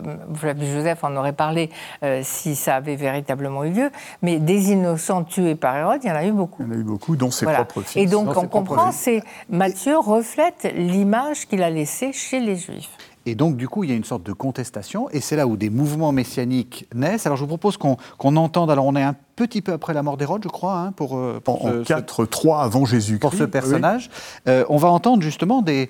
Joseph 0.73 1.03
en 1.03 1.15
aurait 1.15 1.33
parlé 1.33 1.69
euh, 2.03 2.21
si 2.23 2.55
ça 2.55 2.75
avait 2.75 2.95
véritablement 2.95 3.63
eu 3.63 3.71
lieu. 3.71 3.89
Mais 4.21 4.39
des 4.39 4.71
innocents 4.71 5.23
tués 5.23 5.55
par 5.55 5.75
Hérode, 5.75 6.01
il 6.03 6.09
y 6.09 6.11
en 6.11 6.15
a 6.15 6.25
eu 6.25 6.31
beaucoup. 6.31 6.63
Il 6.63 6.67
y 6.67 6.69
en 6.71 6.77
a 6.77 6.79
eu 6.79 6.83
beaucoup, 6.83 7.15
dont 7.15 7.31
ses 7.31 7.45
propres 7.45 7.81
fils. 7.81 8.01
Et 8.01 8.07
donc 8.07 8.35
on 8.35 8.47
comprend, 8.47 8.91
c'est 8.91 9.21
Matthieu 9.49 9.97
reflète 9.97 10.71
l'image 10.75 11.47
qu'il 11.47 11.63
a 11.63 11.69
laissée 11.69 12.13
chez 12.13 12.39
les 12.39 12.55
Juifs. 12.55 12.89
Et 13.27 13.33
donc, 13.33 13.57
du 13.57 13.67
coup, 13.67 13.83
il 13.83 13.89
y 13.89 13.93
a 13.93 13.95
une 13.95 14.03
sorte 14.03 14.23
de 14.23 14.33
contestation, 14.33 15.09
et 15.09 15.19
c'est 15.19 15.35
là 15.35 15.47
où 15.47 15.57
des 15.57 15.71
mouvements 15.71 16.11
messianiques 16.11 16.87
naissent. 16.93 17.25
Alors, 17.25 17.37
je 17.37 17.41
vous 17.41 17.47
propose 17.47 17.77
qu'on 17.77 18.35
entende, 18.35 18.69
alors 18.69 18.85
on 18.85 18.95
est 18.95 19.01
un 19.01 19.15
petit 19.35 19.61
peu 19.61 19.73
après 19.73 19.93
la 19.93 20.03
mort 20.03 20.17
d'Hérode, 20.17 20.41
je 20.43 20.49
crois, 20.49 20.77
hein, 20.77 20.91
pour, 20.91 21.17
euh, 21.17 21.39
pour, 21.43 21.65
En 21.65 21.81
4-3 21.81 22.63
avant 22.63 22.85
Jésus-Christ. 22.85 23.19
Pour 23.19 23.33
ce 23.33 23.43
personnage. 23.43 24.09
Euh, 24.47 24.65
on 24.69 24.77
va 24.77 24.89
entendre 24.89 25.21
justement 25.21 25.61
ben, 25.61 25.87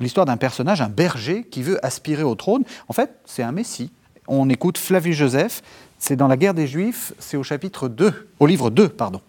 l'histoire 0.00 0.26
d'un 0.26 0.36
personnage, 0.36 0.80
un 0.80 0.88
berger, 0.88 1.44
qui 1.44 1.62
veut 1.62 1.84
aspirer 1.84 2.22
au 2.22 2.34
trône. 2.34 2.64
En 2.88 2.92
fait, 2.92 3.14
c'est 3.24 3.42
un 3.42 3.52
messie. 3.52 3.90
On 4.28 4.48
écoute 4.48 4.78
Flavius 4.78 5.16
Joseph, 5.16 5.62
c'est 5.98 6.16
dans 6.16 6.28
la 6.28 6.36
guerre 6.36 6.54
des 6.54 6.66
Juifs, 6.66 7.12
c'est 7.18 7.36
au 7.36 7.42
chapitre 7.42 7.88
2, 7.88 8.30
au 8.38 8.46
livre 8.46 8.70
2, 8.70 8.88
pardon. 8.88 9.20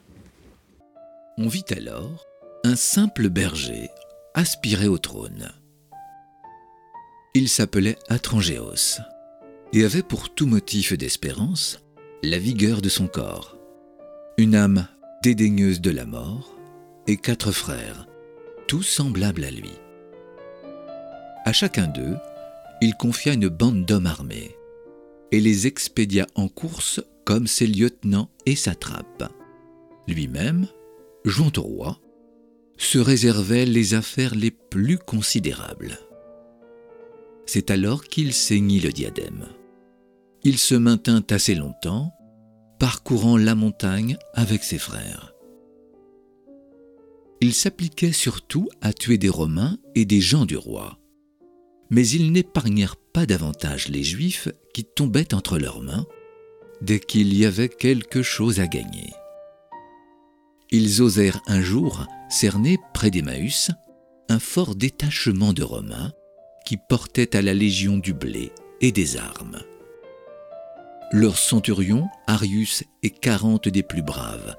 On 1.38 1.48
vit 1.48 1.66
alors 1.76 2.26
un 2.63 2.76
simple 2.76 3.30
berger 3.30 3.89
aspirer 4.34 4.88
au 4.88 4.98
trône. 4.98 5.52
Il 7.34 7.50
s'appelait 7.50 7.98
Atrangéos 8.10 9.00
et 9.74 9.84
avait 9.84 10.04
pour 10.04 10.34
tout 10.34 10.46
motif 10.46 10.94
d'espérance 10.98 11.80
la 12.26 12.40
vigueur 12.40 12.82
de 12.82 12.88
son 12.88 13.08
corps, 13.08 13.58
une 14.38 14.56
âme 14.56 14.88
dédaigneuse 15.24 15.82
de 15.82 15.92
la 15.92 16.06
mort 16.06 16.56
et 17.06 17.18
quatre 17.18 17.52
frères, 17.52 18.08
tous 18.66 18.84
semblables 18.84 19.44
à 19.44 19.52
lui. 19.52 19.74
À 21.44 21.52
chacun 21.52 21.88
d'eux, 21.88 22.16
il 22.80 22.96
confia 22.96 23.34
une 23.34 23.50
bande 23.50 23.86
d'hommes 23.86 24.06
armés 24.06 24.56
et 25.34 25.42
les 25.42 25.68
expédia 25.68 26.26
en 26.36 26.48
course 26.48 27.02
comme 27.26 27.46
ses 27.46 27.68
lieutenants 27.68 28.30
et 28.46 28.56
satrapes. 28.56 29.30
Lui-même, 30.08 30.68
jouant 31.26 31.52
au 31.58 31.62
roi, 31.62 32.00
se 32.78 33.00
réservait 33.00 33.66
les 33.66 33.96
affaires 33.96 34.34
les 34.34 34.52
plus 34.52 34.98
considérables. 34.98 36.00
C'est 37.46 37.70
alors 37.70 38.06
qu'il 38.06 38.32
ceignit 38.32 38.80
le 38.80 38.94
diadème. 38.94 39.46
Il 40.45 40.58
se 40.58 40.75
maintint 40.75 41.23
assez 41.29 41.56
longtemps, 41.56 42.13
parcourant 42.79 43.38
la 43.38 43.56
montagne 43.56 44.17
avec 44.34 44.63
ses 44.63 44.77
frères. 44.77 45.34
Il 47.39 47.53
s'appliquait 47.53 48.12
surtout 48.12 48.67
à 48.82 48.93
tuer 48.93 49.17
des 49.17 49.29
Romains 49.29 49.77
et 49.95 50.06
des 50.06 50.21
gens 50.21 50.45
du 50.45 50.58
roi. 50.58 50.99
Mais 51.89 52.08
ils 52.08 52.32
n'épargnèrent 52.32 52.97
pas 52.97 53.25
davantage 53.25 53.88
les 53.88 54.03
Juifs 54.03 54.49
qui 54.73 54.84
tombaient 54.84 55.34
entre 55.34 55.58
leurs 55.58 55.82
mains 55.82 56.06
dès 56.82 56.99
qu'il 56.99 57.34
y 57.38 57.45
avait 57.45 57.69
quelque 57.69 58.21
chose 58.21 58.60
à 58.60 58.67
gagner. 58.67 59.13
Ils 60.71 61.01
osèrent 61.01 61.41
un 61.47 61.62
jour 61.62 62.06
cerner 62.29 62.77
près 62.93 63.12
d'Emmaüs 63.12 63.71
un 64.29 64.39
fort 64.39 64.75
détachement 64.75 65.53
de 65.53 65.63
Romains 65.63 66.12
qui 66.65 66.77
portaient 66.89 67.36
à 67.36 67.41
la 67.41 67.53
Légion 67.53 67.97
du 67.97 68.13
blé 68.13 68.51
et 68.82 68.91
des 68.91 69.17
armes. 69.17 69.60
Leurs 71.15 71.38
centurions, 71.38 72.10
Arius 72.26 72.84
et 73.04 73.12
quarante 73.12 73.67
des 73.67 73.84
plus 73.84 74.02
braves, 74.02 74.56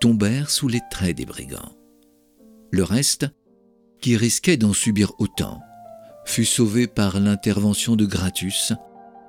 tombèrent 0.00 0.48
sous 0.48 0.66
les 0.66 0.80
traits 0.90 1.14
des 1.14 1.26
brigands. 1.26 1.76
Le 2.70 2.82
reste, 2.82 3.26
qui 4.00 4.16
risquait 4.16 4.56
d'en 4.56 4.72
subir 4.72 5.12
autant, 5.18 5.60
fut 6.24 6.46
sauvé 6.46 6.86
par 6.86 7.20
l'intervention 7.20 7.94
de 7.94 8.06
Gratus, 8.06 8.72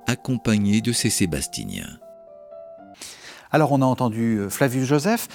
accompagné 0.08 0.80
de 0.80 0.94
ses 0.94 1.10
Sébastiniens. 1.10 2.00
Alors 3.52 3.74
on 3.74 3.82
a 3.82 3.86
entendu 3.86 4.38
euh, 4.38 4.50
Flavius 4.50 4.86
Joseph. 4.86 5.28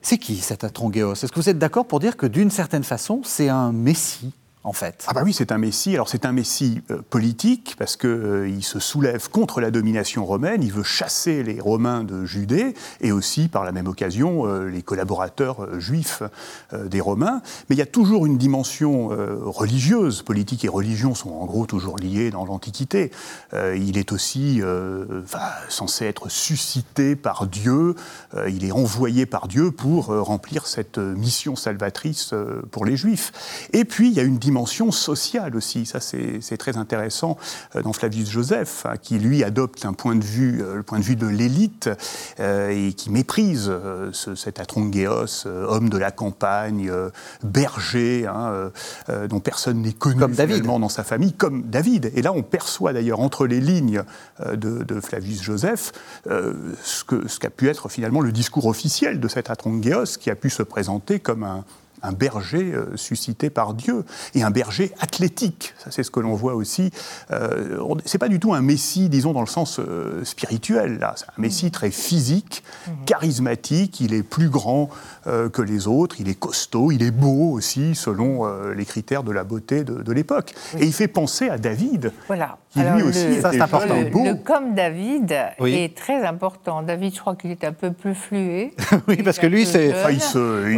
C'est 0.00 0.16
qui 0.16 0.36
cet 0.36 0.64
Atrongéos 0.64 1.12
Est-ce 1.12 1.30
que 1.30 1.38
vous 1.38 1.50
êtes 1.50 1.58
d'accord 1.58 1.86
pour 1.86 2.00
dire 2.00 2.16
que 2.16 2.24
d'une 2.24 2.50
certaine 2.50 2.84
façon, 2.84 3.20
c'est 3.22 3.50
un 3.50 3.70
messie? 3.70 4.32
Ah 5.06 5.12
bah 5.14 5.22
oui, 5.24 5.32
c'est 5.32 5.52
un 5.52 5.58
messie. 5.58 5.94
Alors 5.94 6.08
c'est 6.08 6.26
un 6.26 6.32
messie 6.32 6.80
euh, 6.90 7.00
politique 7.08 7.76
parce 7.78 7.96
qu'il 7.96 8.08
euh, 8.10 8.60
se 8.60 8.80
soulève 8.80 9.30
contre 9.30 9.60
la 9.60 9.70
domination 9.70 10.24
romaine. 10.24 10.60
Il 10.60 10.72
veut 10.72 10.82
chasser 10.82 11.44
les 11.44 11.60
Romains 11.60 12.02
de 12.02 12.24
Judée 12.24 12.74
et 13.00 13.12
aussi, 13.12 13.46
par 13.46 13.62
la 13.62 13.70
même 13.70 13.86
occasion, 13.86 14.44
euh, 14.46 14.68
les 14.68 14.82
collaborateurs 14.82 15.78
juifs 15.78 16.24
des 16.72 17.00
Romains. 17.00 17.42
Mais 17.68 17.76
il 17.76 17.78
y 17.78 17.82
a 17.82 17.86
toujours 17.86 18.26
une 18.26 18.38
dimension 18.38 19.08
religieuse. 19.44 20.22
Politique 20.22 20.64
et 20.64 20.68
religion 20.68 21.14
sont 21.14 21.30
en 21.30 21.44
gros 21.44 21.66
toujours 21.66 21.96
liées 21.96 22.30
dans 22.30 22.44
l'Antiquité. 22.44 23.10
il 23.54 23.98
est 23.98 24.12
aussi 24.12 24.60
censé 25.68 26.06
être 26.06 26.28
suscité 26.28 27.16
par 27.16 27.46
Dieu. 27.46 27.94
il 28.48 28.64
est 28.64 28.72
envoyé 28.72 29.26
par 29.26 29.48
Dieu 29.48 29.70
pour 29.70 30.06
remplir 30.06 30.66
cette 30.66 30.98
mission 30.98 31.56
salvatrice 31.56 32.34
pour 32.70 32.84
les 32.84 32.96
Juifs. 32.96 33.68
Et 33.72 33.84
puis 33.84 34.08
il 34.08 34.14
y 34.14 34.20
a 34.20 34.24
une 34.24 34.38
dimension 34.56 34.90
sociale 34.90 35.54
aussi. 35.54 35.84
Ça, 35.84 36.00
c'est 36.00 36.56
très 36.56 36.78
intéressant 36.78 37.36
euh, 37.74 37.82
dans 37.82 37.92
Flavius 37.92 38.30
Joseph, 38.30 38.86
hein, 38.86 38.94
qui 38.96 39.18
lui 39.18 39.44
adopte 39.44 39.84
un 39.84 39.92
point 39.92 40.16
de 40.16 40.24
vue, 40.24 40.62
le 40.74 40.82
point 40.82 40.98
de 40.98 41.04
vue 41.04 41.16
de 41.16 41.26
l'élite 41.26 41.90
et 42.38 42.92
qui 42.94 43.10
méprise 43.10 43.70
cet 44.12 44.60
atrongéos, 44.60 45.46
homme 45.46 45.90
de 45.90 45.98
la 45.98 46.10
campagne, 46.10 46.90
berger, 47.42 48.26
hein, 48.26 48.70
dont 49.28 49.40
personne 49.40 49.82
n'est 49.82 49.92
connu 49.92 50.20
comme 50.20 50.34
dans 50.80 50.88
sa 50.88 51.04
famille, 51.04 51.32
comme 51.32 51.62
David. 51.62 52.12
Et 52.14 52.22
là, 52.22 52.32
on 52.32 52.42
perçoit 52.42 52.92
d'ailleurs 52.92 53.20
entre 53.20 53.46
les 53.46 53.60
lignes 53.60 54.02
de, 54.40 54.82
de 54.82 55.00
Flavius 55.00 55.42
Joseph 55.42 55.92
ce 56.26 57.04
qu'a 57.04 57.28
ce 57.28 57.46
pu 57.48 57.68
être 57.68 57.88
finalement 57.88 58.20
le 58.20 58.32
discours 58.32 58.66
officiel 58.66 59.20
de 59.20 59.28
cet 59.28 59.50
atrongéos, 59.50 60.16
qui 60.18 60.30
a 60.30 60.34
pu 60.34 60.50
se 60.50 60.62
présenter 60.62 61.20
comme 61.20 61.42
un, 61.44 61.64
un 62.02 62.12
berger 62.12 62.72
euh, 62.72 62.96
suscité 62.96 63.50
par 63.50 63.74
Dieu 63.74 64.04
et 64.34 64.42
un 64.42 64.50
berger 64.50 64.92
athlétique. 65.00 65.74
Ça, 65.78 65.90
c'est 65.90 66.02
ce 66.02 66.10
que 66.10 66.20
l'on 66.20 66.34
voit 66.34 66.54
aussi. 66.54 66.90
Euh, 67.30 67.94
c'est 68.04 68.18
pas 68.18 68.28
du 68.28 68.40
tout 68.40 68.54
un 68.54 68.62
messie, 68.62 69.08
disons, 69.08 69.32
dans 69.32 69.40
le 69.40 69.46
sens 69.46 69.78
euh, 69.78 70.24
spirituel. 70.24 70.98
Là, 70.98 71.14
c'est 71.16 71.26
un 71.26 71.40
messie 71.40 71.70
très 71.70 71.90
physique, 71.90 72.62
charismatique. 73.06 74.00
Il 74.00 74.14
est 74.14 74.22
plus 74.22 74.48
grand 74.48 74.88
euh, 75.26 75.48
que 75.48 75.62
les 75.62 75.86
autres. 75.86 76.16
Il 76.20 76.28
est 76.28 76.38
costaud. 76.38 76.92
Il 76.92 77.02
est 77.02 77.10
beau 77.10 77.52
aussi, 77.52 77.94
selon 77.94 78.46
les 78.74 78.84
critères 78.84 79.22
de 79.22 79.32
la 79.32 79.44
beauté 79.44 79.84
de, 79.84 80.12
l'époque. 80.12 80.54
Et 80.78 80.86
il 80.86 80.92
fait 80.92 81.08
penser 81.08 81.48
à 81.48 81.58
David. 81.58 82.12
Voilà. 82.26 82.58
Qui 82.70 82.80
lui 82.80 83.02
aussi 83.02 83.26
le, 83.26 83.38
était 83.38 83.60
important. 83.60 83.94
Le, 83.94 84.10
beau. 84.10 84.24
le 84.24 84.34
comme 84.34 84.74
David 84.74 85.34
est 85.60 85.96
très 85.96 86.24
important. 86.24 86.82
David, 86.82 87.14
je 87.14 87.20
crois 87.20 87.34
qu'il 87.34 87.50
est 87.50 87.64
un 87.64 87.72
peu 87.72 87.92
plus 87.92 88.14
flué. 88.14 88.74
oui, 89.08 89.22
parce 89.22 89.38
que 89.38 89.46
lui, 89.46 89.66
c'est. 89.66 89.94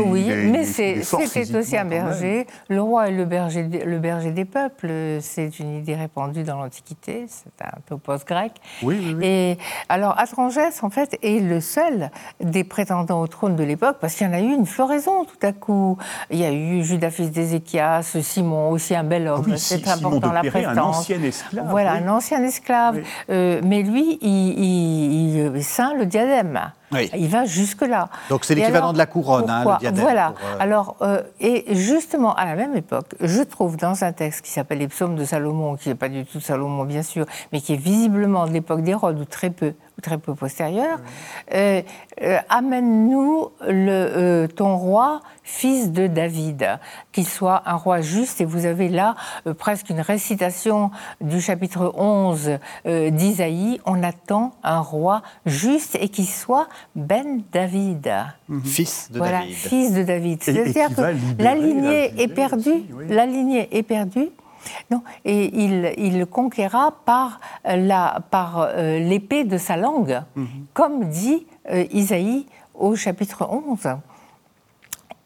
oui, 0.05 0.31
mais 0.51 0.65
c'est 0.65 1.03
c'était 1.27 1.57
aussi 1.57 1.77
un 1.77 1.85
berger. 1.85 2.47
Le 2.69 2.83
roi 2.83 3.09
est 3.09 3.13
le 3.13 3.25
berger, 3.25 3.63
le 3.65 3.99
berger 3.99 4.31
des 4.31 4.45
peuples. 4.45 4.91
C'est 5.21 5.59
une 5.59 5.77
idée 5.77 5.95
répandue 5.95 6.43
dans 6.43 6.57
l'Antiquité. 6.57 7.27
C'est 7.29 7.65
un 7.65 7.79
topos 7.87 8.25
grec. 8.27 8.53
Oui, 8.83 8.99
oui, 9.01 9.15
oui. 9.17 9.27
Et 9.27 9.59
alors, 9.89 10.19
Atrangès, 10.19 10.83
en 10.83 10.91
fait, 10.91 11.19
est 11.23 11.41
le 11.41 11.61
seul 11.61 12.11
des 12.41 12.65
prétendants 12.65 13.21
au 13.21 13.27
trône 13.27 13.57
de 13.57 13.65
l'époque, 13.65 13.99
parce 14.01 14.15
qu'il 14.15 14.27
y 14.27 14.31
en 14.31 14.35
a 14.35 14.41
eu 14.41 14.53
une 14.53 14.67
floraison 14.67 15.25
tout 15.25 15.47
à 15.47 15.53
coup. 15.53 15.99
Il 16.31 16.39
y 16.39 16.45
a 16.45 16.53
eu 16.53 16.83
Judas, 16.83 17.11
fils 17.11 17.31
d'Ézéchias, 17.31 18.17
Simon, 18.23 18.71
aussi 18.71 18.95
un 18.95 19.05
bel 19.05 19.29
homme. 19.29 19.47
Ah 19.53 19.57
c'est 19.57 19.87
important, 19.89 20.33
la 20.33 20.43
prestance. 20.43 20.77
Un 20.77 20.83
ancien 20.83 21.23
esclave. 21.23 21.67
Voilà, 21.71 21.93
un 21.93 22.09
ancien 22.09 22.43
esclave. 22.43 23.01
Euh, 23.31 23.61
mais 23.65 23.83
lui, 23.83 24.19
il, 24.21 25.57
il, 25.57 25.65
ceint 25.65 25.95
le 25.95 26.07
diadème. 26.07 26.61
Il 26.93 27.29
va 27.29 27.45
jusque-là. 27.45 28.09
Donc 28.31 28.45
c'est 28.45 28.55
l'équivalent 28.55 28.93
de 28.93 28.99
la 28.99 29.07
couronne, 29.07 29.49
hein, 29.49 29.65
le 29.65 29.79
diadème. 29.79 30.03
Voilà. 30.03 30.29
Euh, 30.29 30.57
alors, 30.59 30.97
euh, 31.03 31.23
et 31.41 31.75
justement, 31.75 32.35
à 32.35 32.45
la 32.47 32.55
même 32.55 32.77
époque, 32.77 33.15
je 33.21 33.43
trouve 33.43 33.77
dans 33.77 34.05
un 34.05 34.13
texte 34.13 34.43
qui 34.43 34.51
s'appelle 34.51 34.79
Les 34.79 34.89
Psaumes 34.89 35.17
de 35.17 35.25
Salomon, 35.25 35.77
qui 35.77 35.89
n'est 35.89 35.95
pas 35.95 36.09
du 36.09 36.25
tout 36.25 36.41
Salomon, 36.41 36.85
bien 36.85 37.03
sûr, 37.03 37.27
mais 37.53 37.61
qui 37.61 37.75
est 37.75 37.77
visiblement 37.77 38.47
de 38.47 38.53
l'époque 38.53 38.83
d'Hérode, 38.83 39.19
ou 39.19 39.25
très 39.25 39.51
peu, 39.51 39.75
très 40.03 40.19
peu 40.19 40.35
postérieur, 40.35 40.99
euh, 41.55 41.83
euh, 42.23 42.39
amène-nous 42.49 43.49
euh, 43.63 44.47
ton 44.47 44.77
roi, 44.77 45.21
fils 45.43 45.93
de 45.93 46.07
David, 46.07 46.79
qu'il 47.13 47.27
soit 47.27 47.63
un 47.67 47.75
roi 47.75 48.01
juste. 48.01 48.41
Et 48.41 48.45
vous 48.45 48.67
avez 48.67 48.89
là 48.89 49.15
presque 49.59 49.91
une 49.91 50.01
récitation 50.01 50.91
du 51.21 51.41
chapitre 51.41 51.93
11 51.97 52.59
d'Isaïe. 52.85 53.81
On 53.87 54.03
attend 54.03 54.53
un 54.63 54.81
roi 54.81 55.23
juste 55.47 55.97
et 56.01 56.09
qui 56.09 56.27
soit 56.27 56.69
Ben 56.95 57.43
David. 57.53 58.11
Mhm. 58.49 58.65
Fils 58.65 59.11
de 59.11 59.19
voilà, 59.19 59.41
David. 59.41 59.55
Fils 59.55 59.93
de 59.93 60.03
David. 60.03 60.43
C'est-à-dire 60.43 60.95
que 60.95 61.43
la 61.43 61.55
lignée 61.55 62.21
est 62.21 62.29
perdue. 62.29 62.85
La 63.09 63.27
lignée 63.27 63.69
est 63.77 63.83
perdue. 63.83 64.31
Non, 64.91 65.03
et 65.25 65.65
il, 65.65 65.93
il 65.99 66.27
conquérera 66.27 66.95
par 67.05 67.41
euh, 67.67 68.99
l'épée 68.99 69.45
de 69.45 69.59
sa 69.59 69.77
langue, 69.77 70.23
mhm. 70.37 70.47
comme 70.75 71.05
dit 71.07 71.47
euh, 71.71 71.85
Isaïe 71.93 72.47
au 72.75 72.97
chapitre 72.97 73.49
11. 73.51 73.99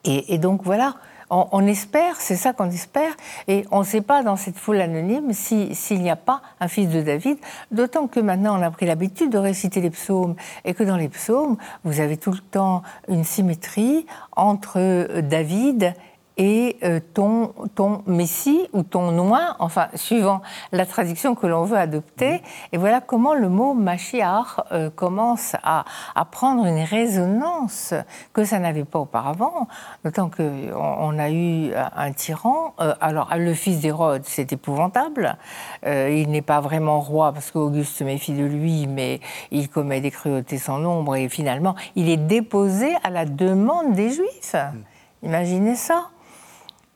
Et, 0.04 0.38
donc 0.38 0.62
voilà, 0.64 0.96
on, 1.30 1.64
espère, 1.64 2.16
c'est 2.20 2.34
ça 2.34 2.52
qu'on 2.52 2.68
espère, 2.70 3.12
et 3.46 3.64
on 3.70 3.80
ne 3.80 3.84
sait 3.84 4.00
pas 4.00 4.24
dans 4.24 4.34
cette 4.34 4.56
foule 4.56 4.80
anonyme 4.80 5.32
s'il 5.32 6.02
n'y 6.02 6.10
a 6.10 6.16
pas 6.16 6.42
un 6.58 6.66
fils 6.66 6.88
de 6.88 7.02
David, 7.02 7.38
d'autant 7.70 8.08
que 8.08 8.18
maintenant 8.18 8.58
on 8.58 8.62
a 8.62 8.70
pris 8.72 8.84
l'habitude 8.84 9.30
de 9.30 9.38
réciter 9.38 9.80
les 9.80 9.90
psaumes, 9.90 10.34
et 10.64 10.74
que 10.74 10.82
dans 10.82 10.96
les 10.96 11.08
psaumes, 11.08 11.56
vous 11.84 12.00
avez 12.00 12.16
tout 12.16 12.32
le 12.32 12.38
temps 12.38 12.82
une 13.08 13.22
symétrie 13.22 14.06
entre 14.32 14.78
euh, 14.78 15.22
David 15.22 15.84
et 15.84 15.96
euh, 16.40 17.00
ton, 17.12 17.52
ton 17.74 18.02
Messie 18.06 18.66
ou 18.72 18.82
ton 18.82 19.12
Noin, 19.12 19.54
enfin, 19.58 19.88
suivant 19.94 20.40
la 20.72 20.86
traduction 20.86 21.34
que 21.34 21.46
l'on 21.46 21.64
veut 21.64 21.76
adopter. 21.76 22.42
Et 22.72 22.78
voilà 22.78 23.00
comment 23.00 23.34
le 23.34 23.48
mot 23.48 23.74
Machiach 23.74 24.60
euh, 24.72 24.90
commence 24.90 25.54
à, 25.62 25.84
à, 26.14 26.24
prendre 26.24 26.64
une 26.66 26.82
résonance 26.82 27.94
que 28.32 28.44
ça 28.44 28.58
n'avait 28.58 28.84
pas 28.84 29.00
auparavant, 29.00 29.68
d'autant 30.04 30.30
qu'on 30.30 30.72
on 30.72 31.18
a 31.18 31.30
eu 31.30 31.72
un 31.74 32.12
tyran. 32.12 32.74
Euh, 32.80 32.94
alors, 33.00 33.28
le 33.36 33.52
fils 33.52 33.80
d'Hérode, 33.80 34.22
c'est 34.24 34.52
épouvantable. 34.52 35.36
il 35.84 36.30
n'est 36.30 36.42
pas 36.42 36.60
vraiment 36.60 37.00
roi 37.00 37.32
parce 37.32 37.50
qu'Auguste 37.50 37.96
se 37.96 38.04
méfie 38.04 38.32
de 38.32 38.44
lui, 38.44 38.86
mais 38.86 39.20
il 39.50 39.68
commet 39.68 40.00
des 40.00 40.10
cruautés 40.10 40.58
sans 40.58 40.78
nombre 40.78 41.16
et 41.16 41.28
finalement, 41.28 41.74
il 41.94 42.08
est 42.08 42.16
déposé 42.16 42.94
à 43.04 43.10
la 43.10 43.26
demande 43.26 43.92
des 43.94 44.10
Juifs. 44.10 44.54
Mm. 44.54 45.26
Imaginez 45.26 45.76
ça. 45.76 46.11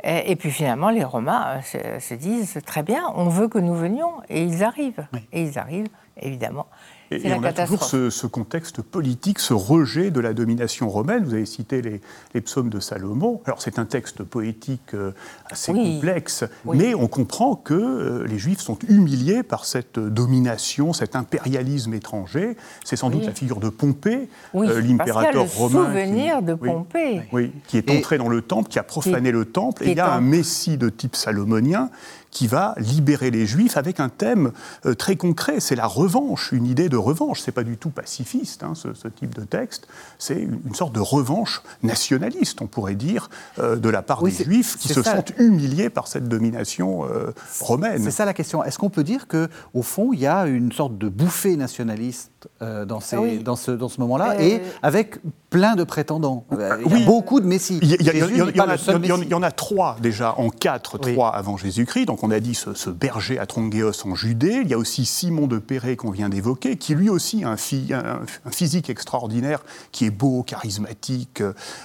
Et, 0.09 0.37
puis 0.37 0.53
finalement, 0.53 0.91
les 0.91 1.03
Romains 1.03 1.61
euh, 1.75 1.99
se, 1.99 2.15
disent 2.15 2.61
très 2.65 2.85
bien, 2.85 3.03
on 3.17 3.29
veut 3.29 3.49
que 3.49 3.59
nous 3.59 3.75
venions, 3.75 4.13
et 4.29 4.43
ils 4.45 4.63
arrivent. 4.63 5.05
Et 5.33 5.43
ils 5.43 5.59
arrivent, 5.59 5.89
évidemment. 6.17 6.67
Et, 7.11 7.33
on 7.33 7.43
a 7.43 7.53
toujours 7.53 7.85
ce, 7.85 8.27
contexte 8.27 8.83
politique, 8.83 9.39
ce 9.39 9.55
rejet 9.55 10.11
de 10.11 10.21
la 10.21 10.35
domination 10.35 10.89
romaine. 10.89 11.25
Vous 11.25 11.35
avez 11.35 11.47
cité 11.47 11.83
les, 11.83 12.41
psaumes 12.41 12.69
de 12.69 12.81
Salomon. 12.81 13.41
Alors 13.47 13.63
c'est 13.63 13.79
un 13.79 13.85
texte 13.85 14.23
poétique 14.23 14.95
euh, 14.95 15.13
assez 15.51 15.73
complexe, 15.73 16.45
mais 16.65 16.95
on 16.95 17.09
comprend 17.09 17.57
que 17.57 17.75
euh, 17.75 18.27
les 18.27 18.39
Juifs 18.39 18.61
sont 18.61 18.79
humiliés 18.89 19.43
par 19.43 19.65
cette 19.65 19.99
domination, 19.99 20.93
cet 20.93 21.17
impérialisme 21.17 21.95
étranger. 21.95 22.57
C'est 22.85 22.97
sans 22.97 23.11
doute 23.11 23.25
la 23.25 23.33
figure 23.33 23.61
de 23.61 23.69
Pompée, 23.69 24.29
euh, 24.55 24.81
l'impérateur 24.81 25.47
romain. 25.55 25.89
Le 25.89 26.01
souvenir 26.01 26.43
de 26.43 26.55
Pompée. 26.55 27.23
Oui, 27.33 27.53
qui 27.67 27.79
est 27.79 27.91
entré 27.91 28.19
dans 28.19 28.29
le 28.29 28.43
temple, 28.43 28.69
qui 28.69 28.79
a 28.79 28.83
profané 28.83 29.31
le 29.31 29.45
temple. 29.45 29.85
Et 29.85 29.93
il 29.93 29.97
y 29.97 30.01
a 30.01 30.13
un 30.13 30.21
messie 30.21 30.77
de 30.77 30.89
type 30.89 31.17
salomonien 31.17 31.91
qui 32.37 32.49
va 32.49 32.75
libérer 32.77 33.31
les 33.31 33.47
Juifs 33.47 33.79
avec 33.79 33.99
un 33.99 34.11
thème 34.11 34.53
euh, 34.85 34.93
très 34.93 35.17
concret, 35.17 35.59
c'est 35.59 35.75
la 35.75 35.87
revanche, 35.87 36.53
une 36.53 36.67
idée 36.67 36.91
de 36.91 36.99
revanche. 36.99 37.41
C'est 37.41 37.51
pas 37.51 37.65
du 37.65 37.79
tout 37.79 37.89
pacifiste, 37.89 38.63
hein, 38.63 38.75
ce, 38.75 39.09
type 39.09 39.35
de 39.35 39.43
texte. 39.43 39.89
C'est 40.19 40.43
une, 40.43 40.75
sorte 40.75 40.95
de 40.95 41.01
revanche 41.01 41.63
nationaliste, 41.83 42.61
on 42.61 42.67
pourrait 42.67 42.95
dire, 42.95 43.31
euh, 43.59 43.77
de 43.77 43.89
la 43.89 44.03
part 44.03 44.23
des 44.23 44.33
Juifs 44.33 44.77
qui 44.77 44.89
se 44.89 45.03
sentent 45.03 45.33
humiliés 45.39 45.89
par 45.89 46.09
cette 46.09 46.29
domination 46.29 47.07
euh, 47.07 47.33
romaine. 47.63 48.03
C'est 48.05 48.11
ça 48.11 48.27
la 48.27 48.35
question. 48.35 48.63
Est-ce 48.63 48.79
qu'on 48.79 48.91
peut 48.91 49.05
dire 49.05 49.29
que, 49.29 49.49
au 49.73 49.81
fond, 49.81 50.13
il 50.13 50.21
y 50.21 50.27
a 50.27 50.45
une 50.45 50.73
sorte 50.73 50.99
de 50.99 51.09
bouffée 51.09 51.57
nationaliste 51.57 52.33
dans, 52.61 53.01
ces, 53.01 53.39
dans 53.39 53.57
ce, 53.57 53.71
dans 53.71 53.89
ce 53.89 53.99
moment-là, 54.03 54.43
et 54.43 54.61
avec 54.83 55.21
plein 55.49 55.75
de 55.75 55.85
prétendants? 55.85 56.45
Il 56.53 56.93
y 56.93 57.03
a 57.03 57.07
beaucoup 57.07 57.41
de 57.41 57.47
messies. 57.47 57.81
Il 57.81 57.97
y, 58.03 59.35
en 59.35 59.43
a 59.43 59.51
trois 59.51 59.97
déjà, 60.03 60.35
en 60.39 60.51
quatre, 60.51 60.99
trois 60.99 61.31
avant 61.31 61.57
Jésus-Christ. 61.57 62.05
Donc 62.05 62.23
on 62.27 62.31
a 62.33 62.41
dit 62.41 62.57
ce, 62.57 62.91
berger 62.91 63.39
à 63.39 63.47
Trongéos 63.47 64.05
en 64.05 64.17
Judée. 64.17 64.61
Il 64.65 64.69
y 64.69 64.75
a 64.75 64.79
aussi 64.79 65.07
Simon 65.07 65.47
de 65.47 65.59
Péré 65.59 65.95
qu'on 65.95 66.11
vient 66.11 66.29
d'évoquer, 66.29 66.77
qui 66.77 66.97
lui 66.97 67.09
aussi 67.09 67.45
a 67.45 67.51
un, 67.51 67.55
un, 67.55 68.51
physique 68.51 68.91
extraordinaire, 68.91 69.63
qui 69.93 70.07
est 70.07 70.11
beau, 70.11 70.43
charismatique, 70.43 71.41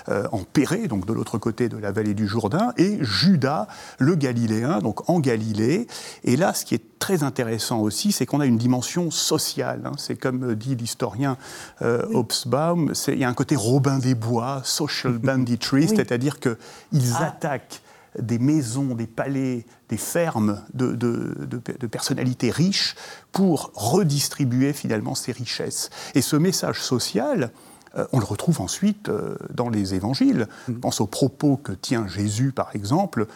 euh, 0.09 0.27
en 0.31 0.39
Péré, 0.39 0.87
donc 0.87 1.05
de 1.05 1.13
l'autre 1.13 1.37
côté 1.37 1.69
de 1.69 1.77
la 1.77 1.91
vallée 1.91 2.15
du 2.15 2.27
Jourdain, 2.27 2.73
et 2.77 2.97
Judas, 3.01 3.67
le 3.99 4.15
Galiléen, 4.15 4.79
donc 4.79 5.07
en 5.11 5.19
Galilée. 5.19 5.85
Et 6.23 6.35
là, 6.37 6.55
ce 6.55 6.65
qui 6.65 6.73
est 6.73 6.97
très 6.97 7.21
intéressant 7.21 7.79
aussi, 7.79 8.11
c'est 8.11 8.25
qu'on 8.25 8.39
a 8.39 8.47
une 8.47 8.57
dimension 8.57 9.11
sociale. 9.11 9.83
Hein. 9.85 9.91
C'est 9.97 10.15
comme 10.15 10.55
dit 10.55 10.75
l'historien 10.75 11.37
euh, 11.83 12.03
Hobsbawm, 12.13 12.93
il 13.09 13.19
y 13.19 13.23
a 13.23 13.29
un 13.29 13.35
côté 13.35 13.55
Robin 13.55 13.99
des 13.99 14.15
Bois, 14.15 14.61
social 14.63 15.19
banditry, 15.19 15.87
c'est-à-dire 15.87 16.39
qu'ils 16.39 17.13
ah. 17.19 17.27
attaquent 17.27 17.83
des 18.19 18.39
maisons, 18.39 18.95
des 18.95 19.07
palais, 19.07 19.65
des 19.89 19.97
fermes 19.97 20.61
de, 20.73 20.97
personnalités 21.87 22.51
riches 22.51 22.95
pour 23.31 23.71
redistribuer 23.73 24.73
finalement 24.73 25.15
ces 25.15 25.31
richesses. 25.31 25.89
Et 26.15 26.21
ce 26.21 26.35
message 26.35 26.81
social, 26.81 27.51
euh, 27.95 28.05
on 28.13 28.19
le 28.19 28.25
retrouve 28.25 28.61
ensuite 28.61 29.09
euh, 29.09 29.35
dans 29.53 29.69
les 29.69 29.93
évangiles. 29.93 30.47
On 30.67 30.73
mm. 30.73 30.79
pense 30.79 31.01
aux 31.01 31.07
propos 31.07 31.57
que 31.57 31.71
tient 31.71 32.07
Jésus, 32.07 32.51
par 32.51 32.75
exemple, 32.75 33.27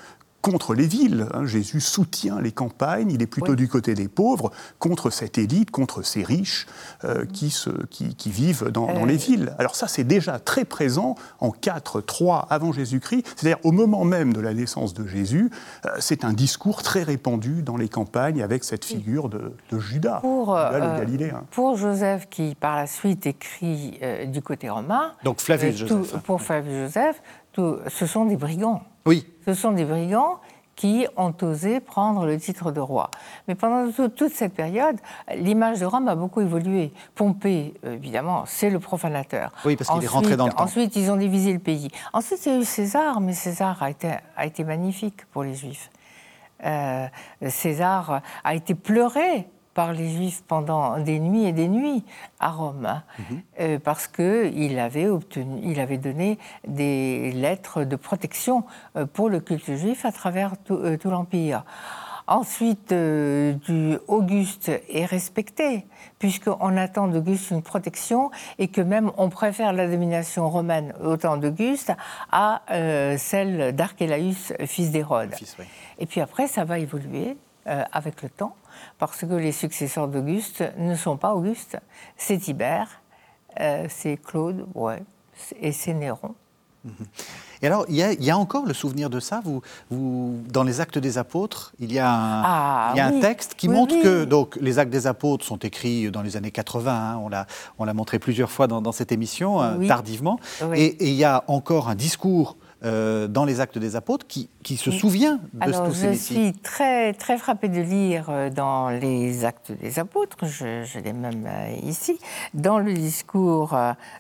contre 0.46 0.76
les 0.76 0.86
villes. 0.86 1.26
Hein. 1.34 1.48
Jésus 1.48 1.82
soutient 1.82 2.40
les 2.40 2.52
campagnes, 2.52 3.12
il 3.12 3.20
est 3.24 3.28
plutôt 3.28 3.56
du 3.56 3.68
côté 3.68 3.96
des 3.96 4.08
pauvres, 4.08 4.52
contre 4.78 5.10
cette 5.10 5.40
élite, 5.40 5.72
contre 5.72 6.04
ces 6.04 6.22
riches 6.22 6.68
euh, 7.04 7.26
qui, 7.26 7.50
se, 7.50 7.72
qui, 7.88 8.30
vivent 8.30 8.70
dans, 8.70 8.94
dans, 8.94 9.06
les 9.06 9.18
villes. 9.18 9.56
Alors 9.58 9.76
ça, 9.76 9.88
c'est 9.88 10.04
déjà 10.04 10.38
très 10.38 10.64
présent 10.64 11.16
en 11.40 11.50
4, 11.50 12.00
3 12.00 12.46
avant 12.52 12.72
Jésus-Christ, 12.72 13.26
c'est-à-dire 13.36 13.58
au 13.64 13.72
moment 13.72 14.06
même 14.06 14.34
de 14.34 14.40
la 14.40 14.54
naissance 14.54 14.94
de 14.94 15.08
Jésus, 15.08 15.50
c'est 15.98 16.24
un 16.24 16.34
discours 16.34 16.84
très 16.84 17.02
répandu 17.02 17.64
dans 17.64 17.78
les 17.78 17.90
campagnes 17.90 18.44
avec 18.44 18.64
cette 18.64 18.86
figure 18.86 19.30
de, 19.30 19.52
Judas, 19.80 20.20
pour, 20.22 20.56
Judas 21.08 21.42
Pour 21.50 21.76
Joseph, 21.76 22.30
qui 22.30 22.54
par 22.54 22.76
la 22.76 22.86
suite 22.86 23.26
écrit 23.26 24.00
du 24.28 24.44
côté 24.44 24.70
romain, 24.70 25.14
donc 25.24 25.42
Flavius 25.42 25.76
Joseph. 25.76 26.22
pour 26.22 26.40
Flavius 26.40 26.94
Joseph, 26.94 27.24
ce 27.56 28.06
sont 28.06 28.26
des 28.26 28.38
brigands. 28.38 28.84
Oui. 29.06 29.26
Ce 29.46 29.54
sont 29.54 29.72
des 29.72 29.86
brigands 29.86 30.40
qui 30.76 31.08
ont 31.16 31.34
osé 31.42 31.80
prendre 31.80 32.26
le 32.26 32.38
titre 32.38 32.72
de 32.72 32.80
roi. 32.80 33.10
Mais 33.48 33.56
pendant 33.56 33.92
toute 33.92 34.34
cette 34.34 34.54
période, 34.54 34.98
l'image 35.36 35.80
de 35.80 35.86
Rome 35.86 36.08
a 36.10 36.16
beaucoup 36.16 36.42
évolué. 36.42 36.92
Pompée, 37.16 37.74
évidemment, 37.86 38.44
c'est 38.46 38.70
le 38.70 38.80
profanateur. 38.80 39.52
Oui, 39.64 39.76
parce 39.76 39.90
qu'il 39.90 40.04
est 40.04 40.08
rentré 40.08 40.36
dans 40.36 40.48
le 40.48 40.54
temps. 40.54 40.64
Ensuite, 40.64 40.96
ils 40.96 41.10
ont 41.12 41.16
divisé 41.16 41.54
le 41.54 41.60
pays. 41.60 41.90
Ensuite, 42.12 42.46
il 42.46 42.52
y 42.52 42.56
a 42.56 42.60
eu 42.60 42.66
César, 42.66 43.22
mais 43.22 43.34
César 43.34 43.82
a 43.82 43.90
été, 43.90 44.12
a 44.36 44.46
été 44.46 44.64
magnifique 44.64 45.26
pour 45.32 45.44
les 45.44 45.56
Juifs. 45.56 45.90
Euh, 46.66 47.08
César 47.48 48.22
a 48.44 48.56
été 48.56 48.76
pleuré 48.76 49.48
par 49.76 49.92
les 49.94 50.10
Juifs 50.10 50.42
pendant 50.48 50.98
des 51.00 51.20
nuits 51.20 51.46
et 51.46 51.52
des 51.52 51.68
nuits 51.68 52.04
à 52.40 52.50
Rome, 52.50 52.86
hein. 52.86 53.04
mhm. 53.20 53.42
euh, 53.60 53.78
parce 53.78 54.08
qu'il 54.08 54.80
avait, 54.80 55.08
obtenu, 55.08 55.60
il 55.64 55.80
avait 55.80 55.98
donné 55.98 56.40
des 56.66 57.32
lettres 57.34 57.84
de 57.84 57.96
protection 57.98 58.64
euh, 58.96 59.06
pour 59.06 59.30
le 59.30 59.42
culte 59.42 59.76
juif 59.76 60.06
à 60.06 60.12
travers 60.12 60.58
tout, 60.64 60.76
euh, 60.76 60.98
l'Empire. 61.04 61.66
Ensuite, 62.28 62.92
du 62.92 64.00
Auguste 64.08 64.72
est 64.90 65.06
respecté, 65.06 65.86
puisqu'on 66.18 66.76
attend 66.76 67.08
d'Auguste 67.08 67.52
une 67.52 67.62
protection 67.62 68.32
et 68.58 68.68
que 68.68 68.82
même 68.82 69.12
on 69.18 69.30
préfère 69.30 69.74
la 69.74 69.88
domination 69.88 70.50
romaine 70.50 70.96
au 71.04 71.18
temps 71.18 71.38
d'Auguste 71.38 71.94
à 72.32 72.64
celle 73.20 73.76
d'Archélaüs, 73.76 74.54
fils 74.66 74.90
d'Hérode. 74.90 75.36
Et 76.00 76.08
puis 76.08 76.20
après, 76.20 76.48
ça 76.48 76.66
va 76.66 76.80
évoluer 76.80 77.38
avec 77.68 78.24
le 78.24 78.30
temps 78.30 78.56
parce 78.98 79.22
que 79.22 79.34
les 79.34 79.52
successeurs 79.52 80.08
d'Auguste 80.08 80.64
ne 80.78 80.96
sont 80.96 81.18
pas 81.18 81.34
Auguste, 81.34 81.78
c'est 82.18 82.38
Tibère, 82.38 83.02
euh, 83.60 83.88
c'est 83.90 84.18
Claude, 84.18 84.66
ouais, 84.74 85.04
et 85.62 85.72
c'est 85.72 85.94
Néron. 85.94 86.36
Mhm. 86.84 86.94
Et 87.62 87.68
alors, 87.68 87.86
il 87.90 87.96
y, 87.96 88.32
a, 88.32 88.38
encore 88.38 88.66
le 88.66 88.74
souvenir 88.74 89.10
de 89.10 89.20
ça? 89.20 89.42
Vous, 89.44 89.62
vous, 89.90 90.40
dans 90.50 90.62
les 90.62 90.82
Actes 90.82 91.00
des 91.00 91.18
Apôtres, 91.18 91.74
il 91.80 91.92
y 91.92 91.98
a 91.98 92.12
un, 92.12 92.44
ah 92.46 92.92
il 92.94 92.98
y 92.98 93.00
a 93.00 93.08
un 93.08 93.20
texte 93.20 93.56
qui 93.56 93.70
montre 93.70 94.00
que 94.04 94.26
donc, 94.26 94.58
les 94.62 94.78
Actes 94.78 94.92
des 94.92 95.08
Apôtres 95.08 95.46
sont 95.46 95.58
écrits 95.58 96.12
dans 96.12 96.22
les 96.22 96.38
années 96.38 96.52
80. 96.52 96.92
Hein, 96.92 97.46
on 97.80 97.86
l'a 97.86 97.94
montré 97.94 98.20
plusieurs 98.20 98.52
fois 98.52 98.68
dans, 98.68 98.92
cette 98.92 99.12
émission, 99.12 99.62
euh, 99.62 99.88
tardivement. 99.88 100.40
Et, 100.76 100.86
et, 100.86 101.08
il 101.08 101.16
y 101.16 101.24
a 101.24 101.44
encore 101.48 101.90
un 101.90 101.96
discours 101.96 102.58
euh, 102.86 103.28
dans 103.28 103.46
les 103.46 103.62
Actes 103.62 103.80
des 103.80 103.96
Apôtres 103.96 104.28
qui, 104.28 104.50
qui 104.62 104.78
se 104.78 104.92
souvient 104.92 105.40
de 105.54 105.88
tous 105.88 105.94
ces 105.94 106.14
Je 106.14 106.20
suis 106.20 106.54
très, 106.54 107.14
très 107.14 107.38
frappée 107.38 107.68
de 107.68 107.82
lire 107.82 108.28
euh, 108.30 108.50
dans 108.52 108.90
les 108.90 109.44
Actes 109.44 109.72
des 109.72 109.98
Apôtres, 109.98 110.46
je, 110.46 110.84
je 110.84 111.00
l'ai 111.00 111.14
même 111.14 111.48
euh, 111.48 111.76
ici, 111.84 112.20
dans 112.54 112.78
le 112.78 112.94
discours 112.94 113.76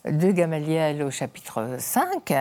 de 0.05 0.31
Gamaliel 0.31 1.03
au 1.03 1.11
chapitre 1.11 1.75
5, 1.77 2.33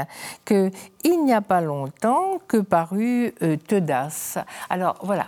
que 0.47 0.71
il 1.07 1.25
n'y 1.25 1.35
a 1.35 1.43
pas 1.43 1.61
longtemps 1.61 2.39
que 2.49 2.57
parut 2.57 3.35
Teudas. 3.69 4.39
Alors 4.71 4.97
voilà, 5.03 5.27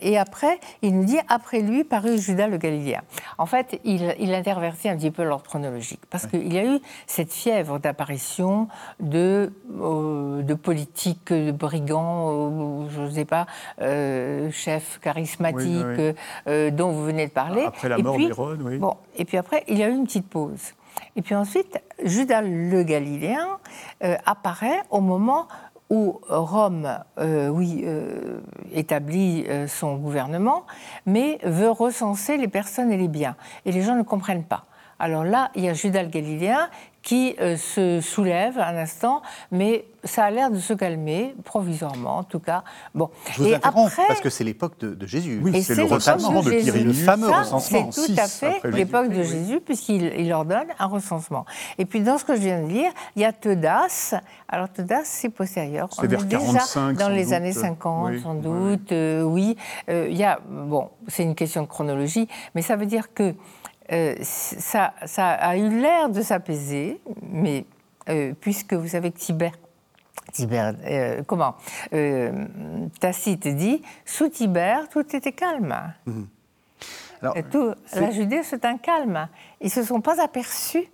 et 0.00 0.16
après, 0.16 0.58
il 0.80 0.96
nous 0.96 1.04
dit 1.04 1.18
après 1.28 1.60
lui 1.60 1.84
parut 1.84 2.16
Judas 2.16 2.46
le 2.46 2.56
Galiléen. 2.56 3.02
En 3.36 3.44
fait, 3.44 3.78
il, 3.84 4.14
il 4.18 4.32
intervertit 4.32 4.88
un 4.88 4.96
petit 4.96 5.10
peu 5.10 5.24
l'ordre 5.24 5.44
chronologique, 5.44 6.00
parce 6.08 6.26
qu'il 6.26 6.50
y 6.50 6.58
a 6.58 6.64
eu 6.64 6.80
cette 7.06 7.32
fièvre 7.32 7.78
d'apparition 7.78 8.68
de 9.00 9.52
de 10.42 10.54
politique 10.54 11.32
de 11.32 11.52
brigands, 11.52 12.88
je 12.88 13.02
ne 13.02 13.10
sais 13.10 13.24
pas, 13.24 13.46
euh, 13.80 14.50
chef 14.50 14.98
charismatique 15.00 16.16
euh, 16.46 16.70
dont 16.70 16.90
vous 16.90 17.04
venez 17.04 17.26
de 17.26 17.32
parler. 17.32 17.64
Après 17.64 17.88
la 17.88 17.98
mort 17.98 18.16
oui. 18.16 18.78
Bon, 18.78 18.96
et 19.16 19.24
puis 19.24 19.36
après, 19.36 19.64
il 19.68 19.78
y 19.78 19.82
a 19.82 19.88
eu 19.88 19.94
une 19.94 20.04
petite 20.04 20.28
pause. 20.28 20.72
Et 21.16 21.22
puis 21.22 21.34
ensuite, 21.34 21.80
Judas 22.04 22.42
le 22.42 22.82
Galiléen 22.82 23.58
euh, 24.04 24.16
apparaît 24.26 24.82
au 24.90 25.00
moment 25.00 25.48
où 25.90 26.20
Rome, 26.26 26.88
oui, 27.18 27.84
établit 28.72 29.44
son 29.66 29.96
gouvernement, 29.96 30.64
mais 31.04 31.38
veut 31.42 31.68
recenser 31.68 32.38
les 32.38 32.48
personnes 32.48 32.90
et 32.90 32.96
les 32.96 33.08
biens. 33.08 33.36
Et 33.66 33.72
les 33.72 33.82
gens 33.82 33.94
ne 33.94 34.02
comprennent 34.02 34.44
pas. 34.44 34.64
Alors 35.02 35.24
là, 35.24 35.50
il 35.56 35.64
y 35.64 35.68
a 35.68 35.74
Judas 35.74 36.02
le 36.04 36.08
Galiléen 36.08 36.70
qui 37.02 37.34
euh, 37.40 37.56
se 37.56 38.00
soulève 38.00 38.58
un 38.58 38.76
instant, 38.76 39.22
mais 39.50 39.86
ça 40.04 40.24
a 40.24 40.30
l'air 40.30 40.50
de 40.50 40.58
se 40.58 40.72
calmer, 40.72 41.34
provisoirement 41.44 42.18
en 42.18 42.22
tout 42.22 42.38
cas. 42.38 42.62
Bon. 42.94 43.10
Je 43.32 43.42
vous 43.42 43.48
et 43.48 43.54
interromps, 43.54 43.94
parce 44.08 44.20
que 44.20 44.30
c'est 44.30 44.44
l'époque 44.44 44.78
de, 44.78 45.06
Jésus. 45.06 45.40
Oui, 45.42 45.62
c'est 45.62 45.74
le 45.74 45.84
recensement 45.84 46.42
de, 46.42 46.50
Jésus. 46.50 46.84
le 46.84 46.92
fameux 46.92 47.28
recensement. 47.30 47.90
C'est 47.90 48.14
tout 48.14 48.20
à 48.20 48.28
fait 48.28 48.60
l'époque 48.70 49.08
de 49.08 49.22
Jésus, 49.22 49.60
puisqu'il 49.60 50.12
il 50.16 50.32
ordonne 50.32 50.68
un 50.78 50.86
recensement. 50.86 51.44
Et 51.78 51.84
puis 51.84 52.00
dans 52.00 52.18
ce 52.18 52.24
que 52.24 52.34
je 52.34 52.40
viens 52.40 52.62
de 52.62 52.68
lire, 52.68 52.90
il 53.16 53.22
y 53.22 53.24
a 53.24 53.32
Teudas. 53.32 54.14
Alors 54.48 54.68
Teudas, 54.68 55.02
c'est 55.04 55.28
postérieur. 55.28 55.88
C'est 55.92 56.06
vers 56.06 56.26
45, 56.26 56.96
Dans 56.96 57.08
les 57.08 57.32
années 57.32 57.52
50, 57.52 58.18
sans 58.22 58.34
doute, 58.34 58.92
oui. 58.92 59.56
Euh, 59.88 60.08
il 60.10 60.16
y 60.16 60.24
a, 60.24 60.40
bon, 60.48 60.90
c'est 61.08 61.22
une 61.22 61.34
question 61.34 61.62
de 61.62 61.66
chronologie, 61.66 62.28
mais 62.54 62.62
ça 62.62 62.76
veut 62.76 62.86
dire 62.86 63.12
que 63.14 63.34
euh, 63.90 64.14
ça, 64.22 64.92
a 64.96 65.56
eu 65.56 65.68
l'air 65.80 66.08
de 66.08 66.22
s'apaiser, 66.22 67.00
mais 67.22 67.64
euh, 68.08 68.32
puisque 68.40 68.74
vous 68.74 68.88
savez 68.88 69.10
que 69.10 69.18
Tibère, 69.18 69.54
euh, 70.84 71.22
comment 71.26 71.56
Tacite 73.00 73.48
dit, 73.48 73.82
sous 74.04 74.28
Tibère, 74.28 74.88
tout 74.88 75.04
était 75.14 75.32
calme. 75.32 75.94
Mhm. 76.06 76.26
la 77.22 78.10
Judée, 78.10 78.42
c'est 78.42 78.64
un 78.64 78.78
calme. 78.78 79.28
Ils 79.60 79.66
ne 79.66 79.70
se 79.70 79.82
sont 79.82 80.00
pas 80.00 80.22
aperçus 80.22 80.88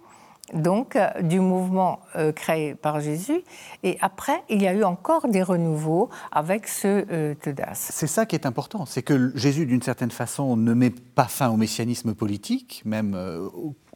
donc 0.54 0.96
euh, 0.96 1.08
du 1.22 1.40
mouvement 1.40 2.00
euh, 2.16 2.32
créé 2.32 2.74
par 2.74 3.00
Jésus. 3.00 3.42
Et 3.82 3.98
après, 4.00 4.42
il 4.48 4.62
y 4.62 4.66
a 4.66 4.72
eu 4.72 4.84
encore 4.84 5.28
des 5.28 5.42
renouveaux 5.42 6.08
avec 6.32 6.68
ce 6.68 7.04
euh. 7.10 7.34
C'est 7.74 8.06
ça 8.06 8.26
qui 8.26 8.34
est 8.34 8.46
important, 8.46 8.86
c'est 8.86 9.02
que 9.02 9.32
Jésus, 9.34 9.66
d'une 9.66 9.82
certaine 9.82 10.10
façon, 10.10 10.56
ne 10.56 10.74
met 10.74 10.90
pas 10.90 11.24
fin 11.24 11.48
au 11.48 11.56
messianisme 11.56 12.14
politique, 12.14 12.82
même 12.84 13.16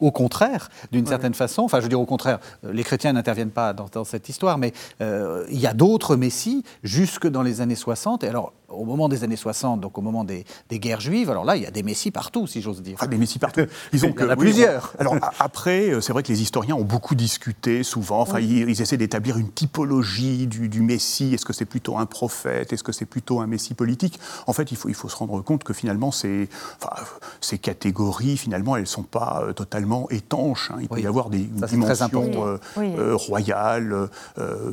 au 0.00 0.10
contraire, 0.10 0.68
d'une 0.90 1.06
certaine 1.06 1.34
façon. 1.34 1.62
Enfin, 1.62 1.78
je 1.78 1.84
veux 1.84 1.88
dire 1.88 2.00
au 2.00 2.06
contraire, 2.06 2.38
les 2.62 2.82
chrétiens 2.82 3.12
n'interviennent 3.12 3.50
pas 3.50 3.72
dans, 3.72 4.04
cette 4.04 4.28
histoire, 4.28 4.58
mais 4.58 4.72
il 5.00 5.58
y 5.58 5.66
a 5.66 5.74
d'autres 5.74 6.16
messies 6.16 6.64
jusque 6.82 7.26
dans 7.26 7.42
les 7.42 7.60
années 7.60 7.74
60. 7.74 8.24
Et 8.24 8.28
alors, 8.28 8.52
au 8.72 8.84
moment 8.84 9.08
des 9.08 9.24
années 9.24 9.36
60, 9.36 9.80
donc 9.80 9.98
au 9.98 10.00
moment 10.00 10.24
des, 10.24 10.44
guerres 10.70 11.00
juives, 11.00 11.30
alors 11.30 11.44
là, 11.44 11.56
il 11.56 11.62
y 11.62 11.66
a 11.66 11.70
des 11.70 11.82
messies 11.82 12.10
partout, 12.10 12.46
si 12.46 12.62
j'ose 12.62 12.82
dire. 12.82 12.96
Ah, 13.00 13.06
des 13.06 13.18
messies 13.18 13.38
partout. 13.38 13.62
Ils 13.92 14.04
ont 14.04 14.14
il 14.16 14.20
y 14.20 14.24
en 14.24 14.30
a 14.30 14.36
plusieurs. 14.36 14.94
alors 14.98 15.16
après, 15.38 15.90
euh, 15.90 16.00
c'est 16.00 16.12
vrai 16.12 16.22
que 16.22 16.28
les 16.28 16.42
historiens 16.42 16.74
ont 16.74 16.84
beaucoup 16.84 17.14
discuté, 17.14 17.82
souvent. 17.82 18.20
Enfin, 18.20 18.40
ils, 18.40 18.80
essaient 18.80 18.96
d'établir 18.96 19.38
une 19.38 19.50
typologie 19.50 20.46
du, 20.46 20.82
messie. 20.82 21.34
Est-ce 21.34 21.44
que 21.44 21.52
c'est 21.52 21.64
plutôt 21.64 21.98
un 21.98 22.06
prophète? 22.06 22.72
Est-ce 22.72 22.82
que 22.82 22.92
c'est 22.92 23.04
plutôt 23.06 23.40
un 23.40 23.46
messie 23.46 23.74
politique? 23.74 24.18
En 24.46 24.52
fait, 24.52 24.72
il 24.72 24.76
faut, 24.76 24.88
il 24.88 24.94
faut 24.94 25.08
se 25.08 25.16
rendre 25.16 25.40
compte 25.42 25.64
que 25.64 25.72
finalement, 25.72 26.10
ces, 26.10 26.48
enfin, 26.82 27.02
ces 27.40 27.58
catégories, 27.58 28.36
finalement, 28.36 28.76
elles 28.76 28.82
ne 28.82 28.86
sont 28.86 29.02
pas 29.02 29.44
euh, 29.44 29.52
totalement 29.52 30.08
étanches. 30.10 30.70
Hein. 30.72 30.78
Il 30.80 30.88
peut 30.88 31.00
y 31.00 31.06
avoir 31.06 31.30
des 31.30 31.48
dimensions 31.68 32.58
euh, 32.76 33.14
royales, 33.14 34.08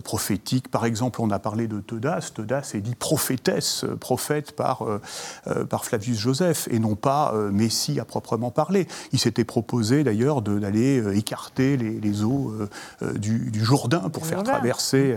prophétiques. 0.04 0.70
Par 0.70 0.86
exemple, 0.86 1.22
on 1.22 1.30
a 1.30 1.40
parlé 1.40 1.68
de 1.68 1.80
Teudas. 1.80 2.32
Teudas 2.34 2.72
est 2.74 2.82
dit 2.82 2.96
prophétesse 2.96 3.86
prophète 3.96 4.52
par, 4.52 4.84
euh, 4.84 5.02
euh, 5.48 5.66
par 5.66 5.86
Flavius 5.86 6.18
Joseph 6.18 6.68
et 6.72 6.80
non 6.80 6.96
pas 6.96 7.34
euh, 7.34 7.52
Messie 7.52 8.00
à 8.00 8.06
proprement 8.06 8.52
parler. 8.52 8.88
Il 9.12 9.20
s'était 9.20 9.44
proposé 9.44 10.04
d'ailleurs 10.04 10.42
d'aller 10.42 11.18
écarter 11.18 11.78
les, 11.78 12.24
eaux 12.24 12.54
du, 13.16 13.64
Jourdain 13.64 14.10
pour 14.10 14.26
faire 14.26 14.44
traverser 14.44 15.16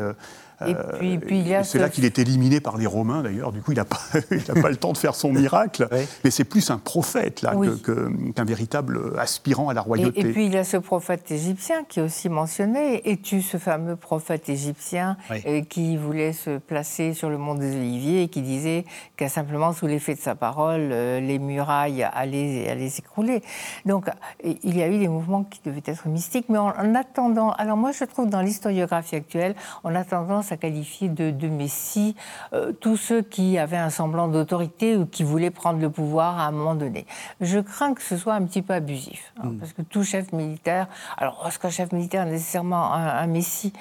et 0.66 0.74
puis, 0.98 1.18
puis 1.18 1.44
c'est 1.64 1.78
là 1.78 1.88
qu'il 1.88 2.04
est 2.04 2.18
éliminé 2.18 2.60
par 2.60 2.76
les 2.76 2.86
Romains, 2.86 3.22
d'ailleurs. 3.22 3.52
Du 3.52 3.60
coup, 3.60 3.72
il 3.72 3.76
n'a 3.76 3.84
pas, 3.84 4.00
pas 4.62 4.70
le 4.70 4.76
temps 4.76 4.92
de 4.92 4.98
faire 4.98 5.14
son 5.14 5.32
miracle. 5.32 5.88
Mais 6.24 6.30
c'est 6.30 6.44
plus 6.44 6.70
un 6.70 6.78
prophète, 6.78 7.42
là, 7.42 7.54
qu'un 7.54 8.44
véritable 8.44 9.14
aspirant 9.18 9.68
à 9.68 9.74
la 9.74 9.80
royauté. 9.80 10.20
Et, 10.20 10.32
puis, 10.32 10.46
il 10.46 10.52
y 10.52 10.56
a 10.56 10.64
ce 10.64 10.76
prophète 10.76 11.30
égyptien 11.30 11.84
qui 11.88 12.00
est 12.00 12.02
aussi 12.02 12.28
mentionné. 12.28 13.10
Es-tu 13.10 13.42
ce 13.42 13.56
fameux 13.56 13.96
prophète 13.96 14.48
égyptien 14.48 15.16
euh, 15.46 15.62
qui 15.62 15.96
voulait 15.96 16.32
se 16.32 16.58
placer 16.58 17.14
sur 17.14 17.30
le 17.30 17.38
mont 17.38 17.54
des 17.54 17.76
Oliviers 17.76 18.22
et 18.22 18.28
qui 18.28 18.42
disait 18.42 18.84
qu'à 19.16 19.28
simplement 19.28 19.72
sous 19.72 19.86
l'effet 19.86 20.14
de 20.14 20.20
sa 20.20 20.34
parole, 20.34 20.90
euh, 20.92 21.20
les 21.20 21.38
murailles 21.38 22.02
allaient, 22.02 22.68
allaient 22.68 22.88
s'écrouler? 22.88 23.42
Donc, 23.86 24.06
il 24.42 24.76
y 24.76 24.82
a 24.82 24.88
eu 24.88 24.98
des 24.98 25.08
mouvements 25.08 25.44
qui 25.44 25.60
devaient 25.64 25.82
être 25.84 26.08
mystiques. 26.08 26.46
Mais 26.48 26.58
en, 26.58 26.68
en 26.68 26.94
attendant... 26.94 27.50
Alors, 27.52 27.76
moi, 27.76 27.92
je 27.92 28.04
trouve 28.04 28.28
dans 28.28 28.40
l'historiographie 28.40 29.16
actuelle, 29.16 29.54
on 29.84 29.94
a 29.94 30.04
tendance 30.52 30.52
à 30.52 30.56
qualifier 30.56 31.08
de, 31.08 31.30
de 31.30 31.48
messie 31.48 32.14
euh, 32.52 32.72
tous 32.72 32.96
ceux 32.96 33.22
qui 33.22 33.58
avaient 33.58 33.76
un 33.76 33.90
semblant 33.90 34.28
d'autorité 34.28 34.96
ou 34.96 35.06
qui 35.06 35.24
voulaient 35.24 35.50
prendre 35.50 35.80
le 35.80 35.90
pouvoir 35.90 36.38
à 36.38 36.46
un 36.46 36.50
moment 36.52 36.74
donné. 36.74 37.06
Je 37.40 37.58
crains 37.58 37.94
que 37.94 38.02
ce 38.02 38.16
soit 38.16 38.34
un 38.34 38.44
petit 38.44 38.62
peu 38.62 38.74
abusif, 38.74 39.32
hein, 39.38 39.48
mm. 39.48 39.58
parce 39.58 39.72
que 39.72 39.82
tout 39.82 40.04
chef 40.04 40.32
militaire, 40.32 40.88
alors 41.16 41.44
est-ce 41.46 41.58
qu'un 41.58 41.70
chef 41.70 41.92
militaire 41.92 42.26
est 42.26 42.30
nécessairement 42.30 42.92
un, 42.92 43.26
messie 43.26 43.72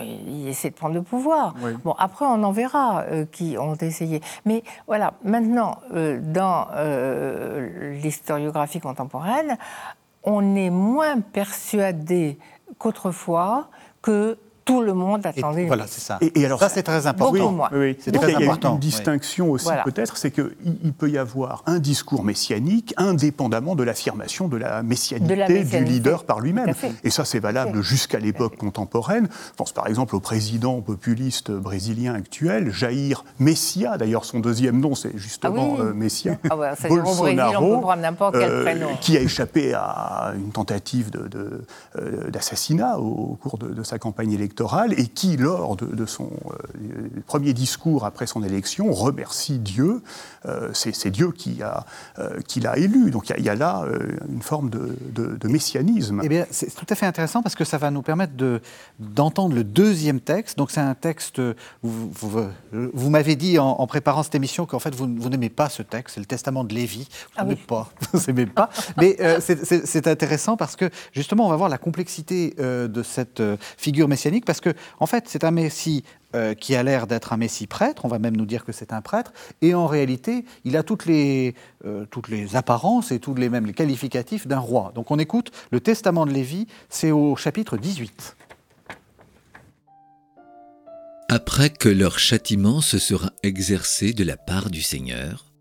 il 0.00 0.48
essaie 0.48 0.70
de 0.70 0.74
prendre 0.74 0.94
le 0.94 1.02
pouvoir. 1.02 1.54
Bon, 1.84 1.94
après, 1.98 2.24
on 2.24 2.42
en 2.44 2.52
verra 2.52 3.02
euh, 3.02 3.26
qui 3.30 3.58
ont 3.58 3.74
essayé. 3.74 4.22
Mais 4.46 4.62
voilà, 4.86 5.12
maintenant, 5.22 5.80
euh, 5.92 6.18
dans 6.22 6.68
l'historiographie 8.02 8.80
contemporaine, 8.80 9.58
on 10.22 10.56
est 10.56 10.70
moins 10.70 11.20
persuadé 11.20 12.38
qu'autrefois 12.78 13.68
que 14.00 14.38
tout 14.64 14.80
le 14.80 14.94
monde 14.94 15.26
attendait. 15.26 15.66
voilà, 15.66 15.86
c'est 15.86 16.00
ça. 16.00 16.18
Et, 16.20 16.44
alors, 16.44 16.60
ça, 16.60 16.68
c'est 16.68 16.82
très 16.82 17.06
important. 17.06 17.68
Oui, 17.72 17.78
oui, 17.78 17.96
c'est 18.00 18.12
très 18.12 18.34
important. 18.34 18.74
Une 18.74 18.80
distinction 18.80 19.50
aussi, 19.50 19.68
peut-être, 19.84 20.16
c'est 20.16 20.30
qu'il 20.30 20.54
il 20.84 20.92
peut 20.92 21.10
y 21.10 21.18
avoir 21.18 21.62
un 21.66 21.78
discours 21.78 22.24
messianique 22.24 22.94
indépendamment 22.96 23.74
de 23.74 23.82
l'affirmation 23.82 24.48
de 24.48 24.56
la 24.56 24.82
messianité 24.82 25.64
du 25.64 25.84
leader 25.84 26.24
par 26.24 26.40
lui-même. 26.40 26.74
Et 27.04 27.10
ça, 27.10 27.24
c'est 27.24 27.40
valable 27.40 27.82
jusqu'à 27.82 28.18
l'époque 28.18 28.56
contemporaine. 28.56 29.28
Je 29.30 29.56
pense 29.56 29.72
par 29.72 29.86
exemple 29.86 30.14
au 30.16 30.20
président 30.20 30.80
populiste 30.80 31.50
brésilien 31.50 32.14
actuel, 32.14 32.70
Jair 32.70 33.24
Messia. 33.38 33.96
D'ailleurs, 33.96 34.24
son 34.24 34.40
deuxième 34.40 34.80
nom, 34.80 34.94
c'est 34.94 35.16
justement 35.16 35.76
ah 35.78 35.84
Messia. 35.94 36.36
Ah 36.50 36.56
ouais, 36.56 36.70
Bolsonaro, 36.88 37.90
euh, 38.34 38.74
qui 39.00 39.16
a 39.16 39.20
échappé 39.20 39.74
à 39.74 40.32
une 40.36 40.50
tentative 40.50 41.10
d'assassinat 42.28 42.94
de, 42.96 43.00
de, 43.00 43.02
au 43.02 43.38
cours 43.40 43.58
de 43.58 43.82
sa 43.82 43.98
campagne 43.98 44.32
électorale 44.32 44.51
et 44.96 45.06
qui, 45.06 45.36
lors 45.36 45.76
de, 45.76 46.06
son 46.06 46.30
euh, 46.46 47.08
premier 47.26 47.52
discours 47.52 48.04
après 48.04 48.26
son 48.26 48.42
élection, 48.42 48.92
remercie 48.92 49.58
Dieu. 49.58 50.02
Euh, 50.46 50.70
c'est 50.72 51.10
Dieu 51.10 51.32
qui 51.32 51.62
a 51.62 51.84
euh, 52.18 52.40
qui 52.46 52.60
l'a 52.60 52.76
élu. 52.76 53.10
Donc 53.10 53.32
il 53.36 53.44
y, 53.44 53.48
a 53.48 53.54
là 53.54 53.84
une 54.28 54.42
forme 54.42 54.70
de, 54.70 55.48
messianisme. 55.48 56.20
Eh 56.22 56.28
bien, 56.28 56.46
c'est 56.50 56.74
tout 56.74 56.86
à 56.88 56.94
fait 56.94 57.06
intéressant 57.06 57.42
parce 57.42 57.54
que 57.54 57.64
ça 57.64 57.78
va 57.78 57.90
nous 57.90 58.02
permettre 58.02 58.32
d'entendre 58.98 59.54
le 59.54 59.64
deuxième 59.64 60.20
texte. 60.20 60.58
Donc 60.58 60.70
c'est 60.70 60.80
un 60.80 60.94
texte. 60.94 61.40
Vous, 61.82 62.10
vous, 62.72 63.10
m'avez 63.10 63.36
dit 63.36 63.58
en, 63.58 63.86
préparant 63.86 64.22
cette 64.22 64.34
émission 64.34 64.66
qu'en 64.66 64.78
fait 64.78 64.94
vous, 64.94 65.06
n'aimez 65.06 65.50
pas 65.50 65.68
ce 65.68 65.82
texte. 65.82 66.14
C'est 66.14 66.20
le 66.20 66.26
Testament 66.26 66.64
de 66.64 66.74
Lévi. 66.74 67.08
Vous 67.10 67.30
ah 67.36 67.44
n'aimez 67.44 67.56
pas. 67.56 67.90
Vous 68.12 68.20
n'aimez 68.26 68.46
pas. 68.46 68.70
Mais 68.96 69.16
c'est 69.40 70.06
intéressant 70.06 70.56
parce 70.56 70.76
que 70.76 70.90
justement 71.12 71.46
on 71.46 71.50
va 71.50 71.56
voir 71.56 71.68
la 71.68 71.78
complexité 71.78 72.54
de 72.58 73.02
cette 73.02 73.42
figure 73.76 74.08
messianique 74.08 74.41
parce 74.44 74.60
que, 74.60 74.70
en 75.00 75.06
fait, 75.06 75.24
c'est 75.26 75.44
un 75.44 75.50
Messie 75.50 76.04
euh, 76.34 76.54
qui 76.54 76.74
a 76.74 76.82
l'air 76.82 77.06
d'être 77.06 77.32
un 77.32 77.36
Messie 77.36 77.66
prêtre, 77.66 78.04
on 78.04 78.08
va 78.08 78.18
même 78.18 78.36
nous 78.36 78.46
dire 78.46 78.64
que 78.64 78.72
c'est 78.72 78.92
un 78.92 79.02
prêtre, 79.02 79.32
et 79.60 79.74
en 79.74 79.86
réalité, 79.86 80.44
il 80.64 80.76
a 80.76 80.82
toutes 80.82 81.06
les, 81.06 81.54
euh, 81.84 82.06
apparences 82.54 83.12
et 83.12 83.18
tous 83.18 83.34
les 83.34 83.48
mêmes 83.48 83.66
les 83.66 83.74
qualificatifs 83.74 84.46
d'un 84.46 84.58
roi. 84.58 84.92
Donc 84.94 85.10
on 85.10 85.18
écoute 85.18 85.50
le 85.70 85.80
Testament 85.80 86.24
de 86.24 86.32
Lévi, 86.32 86.66
c'est 86.88 87.10
au 87.10 87.36
chapitre 87.36 87.76
18. 87.76 88.36
Après 91.28 91.70
que 91.70 91.88
leur 91.88 92.18
châtiment 92.18 92.80
se 92.80 92.98
sera 92.98 93.30
exercé 93.42 94.12
de 94.12 94.24
la 94.24 94.36
part 94.36 94.70
du 94.70 94.82
Seigneur, 94.82 95.52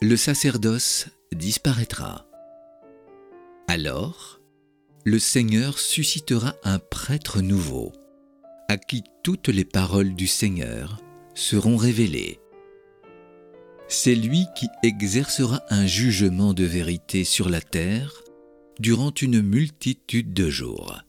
le 0.00 0.16
sacerdoce 0.16 1.06
disparaîtra. 1.32 2.26
Alors, 3.68 4.40
le 5.04 5.18
Seigneur 5.18 5.78
suscitera 5.78 6.54
un 6.62 6.78
prêtre 6.78 7.42
nouveau, 7.42 7.92
à 8.68 8.76
qui 8.76 9.02
toutes 9.24 9.48
les 9.48 9.64
paroles 9.64 10.14
du 10.14 10.28
Seigneur 10.28 11.02
seront 11.34 11.76
révélées. 11.76 12.38
C'est 13.88 14.14
lui 14.14 14.46
qui 14.54 14.68
exercera 14.82 15.62
un 15.70 15.86
jugement 15.86 16.54
de 16.54 16.64
vérité 16.64 17.24
sur 17.24 17.48
la 17.48 17.60
terre 17.60 18.22
durant 18.78 19.12
une 19.20 19.42
multitude 19.42 20.32
de 20.32 20.48
jours. 20.48 21.02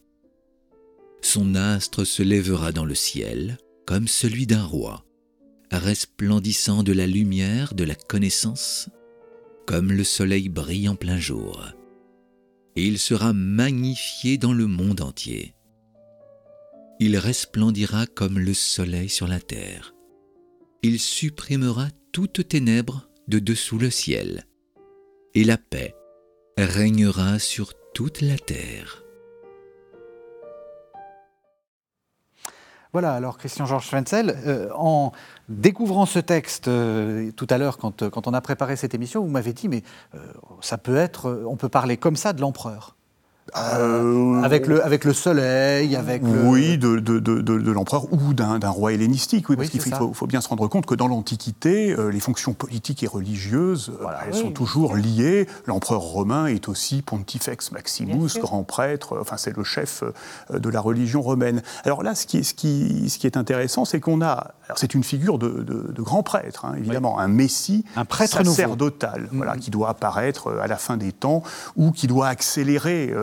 Son 1.21 1.55
astre 1.55 2.03
se 2.03 2.23
lèvera 2.23 2.71
dans 2.71 2.85
le 2.85 2.95
ciel 2.95 3.57
comme 3.85 4.07
celui 4.07 4.47
d'un 4.47 4.63
roi, 4.63 5.05
resplendissant 5.71 6.83
de 6.83 6.93
la 6.93 7.05
lumière 7.05 7.73
de 7.75 7.83
la 7.83 7.95
connaissance, 7.95 8.89
comme 9.67 9.91
le 9.91 10.03
soleil 10.03 10.49
brille 10.49 10.89
en 10.89 10.95
plein 10.95 11.17
jour 11.17 11.73
et 12.75 12.85
il 12.85 12.99
sera 12.99 13.33
magnifié 13.33 14.37
dans 14.37 14.53
le 14.53 14.67
monde 14.67 15.01
entier. 15.01 15.53
Il 16.99 17.17
resplendira 17.17 18.05
comme 18.07 18.39
le 18.39 18.53
soleil 18.53 19.09
sur 19.09 19.27
la 19.27 19.39
terre. 19.39 19.93
Il 20.81 20.99
supprimera 20.99 21.87
toute 22.11 22.47
ténèbres 22.47 23.09
de 23.27 23.39
dessous 23.39 23.77
le 23.77 23.89
ciel, 23.89 24.45
et 25.33 25.43
la 25.43 25.57
paix 25.57 25.95
régnera 26.57 27.39
sur 27.39 27.73
toute 27.93 28.21
la 28.21 28.37
terre. 28.37 29.02
Voilà, 32.93 33.15
alors 33.15 33.39
Christian 33.39 33.65
Georges 33.65 33.87
Schwenzel, 33.87 34.37
euh, 34.45 34.69
en 34.75 35.11
découvrant 35.49 36.05
ce 36.05 36.19
texte 36.19 36.67
euh, 36.67 37.31
tout 37.31 37.47
à 37.49 37.57
l'heure, 37.57 37.79
quand, 37.79 38.07
quand, 38.07 38.27
on 38.27 38.33
a 38.35 38.41
préparé 38.41 38.75
cette 38.75 38.93
émission, 38.93 39.23
vous 39.23 39.31
m'avez 39.31 39.51
dit, 39.51 39.67
mais 39.67 39.81
euh, 40.13 40.19
ça 40.61 40.77
peut 40.77 40.95
être, 40.95 41.43
on 41.49 41.55
peut 41.55 41.69
parler 41.69 41.97
comme 41.97 42.15
ça 42.15 42.33
de 42.33 42.41
l'empereur. 42.41 42.95
Euh, 43.55 44.41
avec, 44.41 44.67
le, 44.67 44.83
avec 44.83 45.05
le 45.05 45.13
soleil, 45.13 45.95
avec 45.95 46.23
Oui, 46.23 46.77
de, 46.77 46.97
de, 46.99 47.19
de, 47.19 47.41
de 47.41 47.71
l'empereur 47.71 48.11
ou 48.11 48.33
d'un 48.33 48.57
roi 48.69 48.93
hellénistique, 48.93 49.49
oui, 49.49 49.55
parce 49.55 49.69
qu'il 49.69 49.81
faut, 49.81 50.13
faut, 50.13 50.27
bien 50.27 50.41
se 50.41 50.47
rendre 50.47 50.67
compte 50.67 50.85
que 50.85 50.95
dans 50.95 51.07
l'Antiquité, 51.07 51.91
euh, 51.91 52.09
les 52.09 52.19
fonctions 52.19 52.53
politiques 52.53 53.03
et 53.03 53.07
religieuses, 53.07 53.91
euh, 54.01 54.07
elles 54.25 54.33
sont 54.33 54.51
toujours 54.51 54.95
liées. 54.95 55.47
L'empereur 55.65 56.01
romain 56.01 56.47
est 56.47 56.67
aussi 56.67 57.01
pontifex 57.01 57.71
maximus, 57.71 58.39
grand 58.39 58.63
prêtre, 58.63 59.17
enfin 59.21 59.37
c'est 59.37 59.55
le 59.55 59.63
chef 59.63 60.03
de 60.51 60.69
la 60.69 60.81
religion 60.81 61.21
romaine. 61.21 61.61
Alors 61.83 62.01
là, 62.01 62.15
ce 62.15 62.25
qui 62.25 62.37
est, 62.37 62.43
ce 62.43 62.53
qui, 62.53 63.09
ce 63.09 63.19
qui 63.19 63.27
est 63.27 63.37
intéressant, 63.37 63.85
c'est 63.85 63.99
qu'on 63.99 64.21
a, 64.21 64.55
c'est 64.75 64.93
une 64.95 65.03
figure 65.03 65.37
de, 65.37 65.93
grand 66.01 66.23
prêtre, 66.23 66.65
hein, 66.65 66.73
évidemment, 66.77 67.19
un 67.19 67.27
messie 67.27 67.85
un 67.95 68.05
prêtre 68.05 68.43
sacerdotal, 68.43 69.29
voilà, 69.31 69.55
mm-hmm. 69.55 69.59
qui 69.59 69.71
doit 69.71 69.89
apparaître 69.89 70.51
à 70.61 70.67
la 70.67 70.77
fin 70.77 70.97
des 70.97 71.11
temps 71.11 71.43
ou 71.75 71.91
qui 71.91 72.07
doit 72.07 72.27
accélérer 72.27 73.13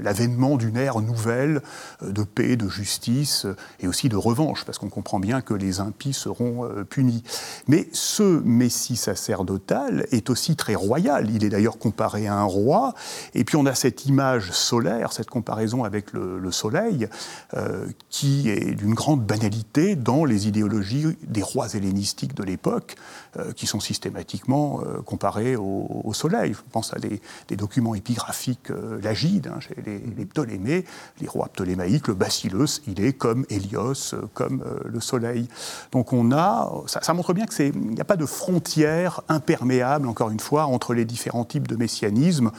l'avènement 0.00 0.56
d'une 0.56 0.76
ère 0.76 1.00
nouvelle 1.00 1.62
euh, 2.02 2.10
de 2.10 2.22
paix, 2.22 2.56
de 2.56 2.68
justice 2.68 3.44
euh, 3.44 3.56
et 3.80 3.88
aussi 3.88 4.08
de 4.08 4.16
revanche, 4.16 4.64
parce 4.64 4.78
qu'on 4.78 4.88
comprend 4.88 5.20
bien 5.20 5.40
que 5.40 5.54
les 5.54 5.80
impies 5.80 6.12
seront 6.12 6.64
euh, 6.64 6.84
punis. 6.84 7.22
Mais 7.66 7.88
ce 7.92 8.22
Messie 8.44 8.96
sacerdotal 8.96 10.06
est 10.10 10.30
aussi 10.30 10.56
très 10.56 10.74
royal. 10.74 11.30
Il 11.30 11.44
est 11.44 11.48
d'ailleurs 11.48 11.78
comparé 11.78 12.26
à 12.26 12.34
un 12.34 12.44
roi. 12.44 12.94
Et 13.34 13.44
puis 13.44 13.56
on 13.56 13.66
a 13.66 13.74
cette 13.74 14.06
image 14.06 14.52
solaire, 14.52 15.12
cette 15.12 15.30
comparaison 15.30 15.84
avec 15.84 16.12
le, 16.12 16.50
soleil, 16.50 17.08
qui 18.08 18.48
est 18.48 18.74
d'une 18.74 18.94
grande 18.94 19.22
banalité 19.22 19.96
dans 19.96 20.24
les 20.24 20.48
idéologies 20.48 21.16
des 21.26 21.42
rois 21.42 21.68
hellénistiques 21.74 22.34
de 22.34 22.42
l'époque, 22.42 22.96
qui 23.56 23.66
sont 23.66 23.80
systématiquement 23.80 24.80
comparés 25.04 25.56
au, 25.56 26.12
soleil. 26.12 26.54
Je 26.54 26.58
pense 26.72 26.92
à 26.94 26.98
des, 26.98 27.20
documents 27.56 27.94
épigraphique 27.94 28.70
euh, 28.70 29.00
l'agide, 29.02 29.48
hein, 29.48 29.58
les, 29.84 30.24
Ptolémées, 30.26 30.84
les 31.20 31.28
rois 31.28 31.48
ptolémaïques, 31.48 32.08
le 32.08 32.14
bacillus, 32.14 32.82
il 32.86 33.00
est 33.00 33.12
comme 33.12 33.46
Hélios, 33.50 34.14
euh, 34.14 34.22
comme 34.34 34.62
euh, 34.62 34.80
le 34.84 35.00
soleil. 35.00 35.48
Donc 35.92 36.12
on 36.12 36.32
a, 36.32 36.70
ça, 36.86 37.14
montre 37.14 37.32
bien 37.32 37.46
qu'il 37.46 37.76
n'y 37.76 38.00
a 38.00 38.04
pas 38.04 38.16
de 38.16 38.26
frontière 38.26 39.22
imperméable, 39.28 40.08
encore 40.08 40.30
une 40.30 40.40
fois, 40.40 40.66
entre 40.66 40.94
les 40.94 41.04
différents 41.04 41.44
types 41.44 41.66
de 41.66 41.76
messianisme 41.76 42.50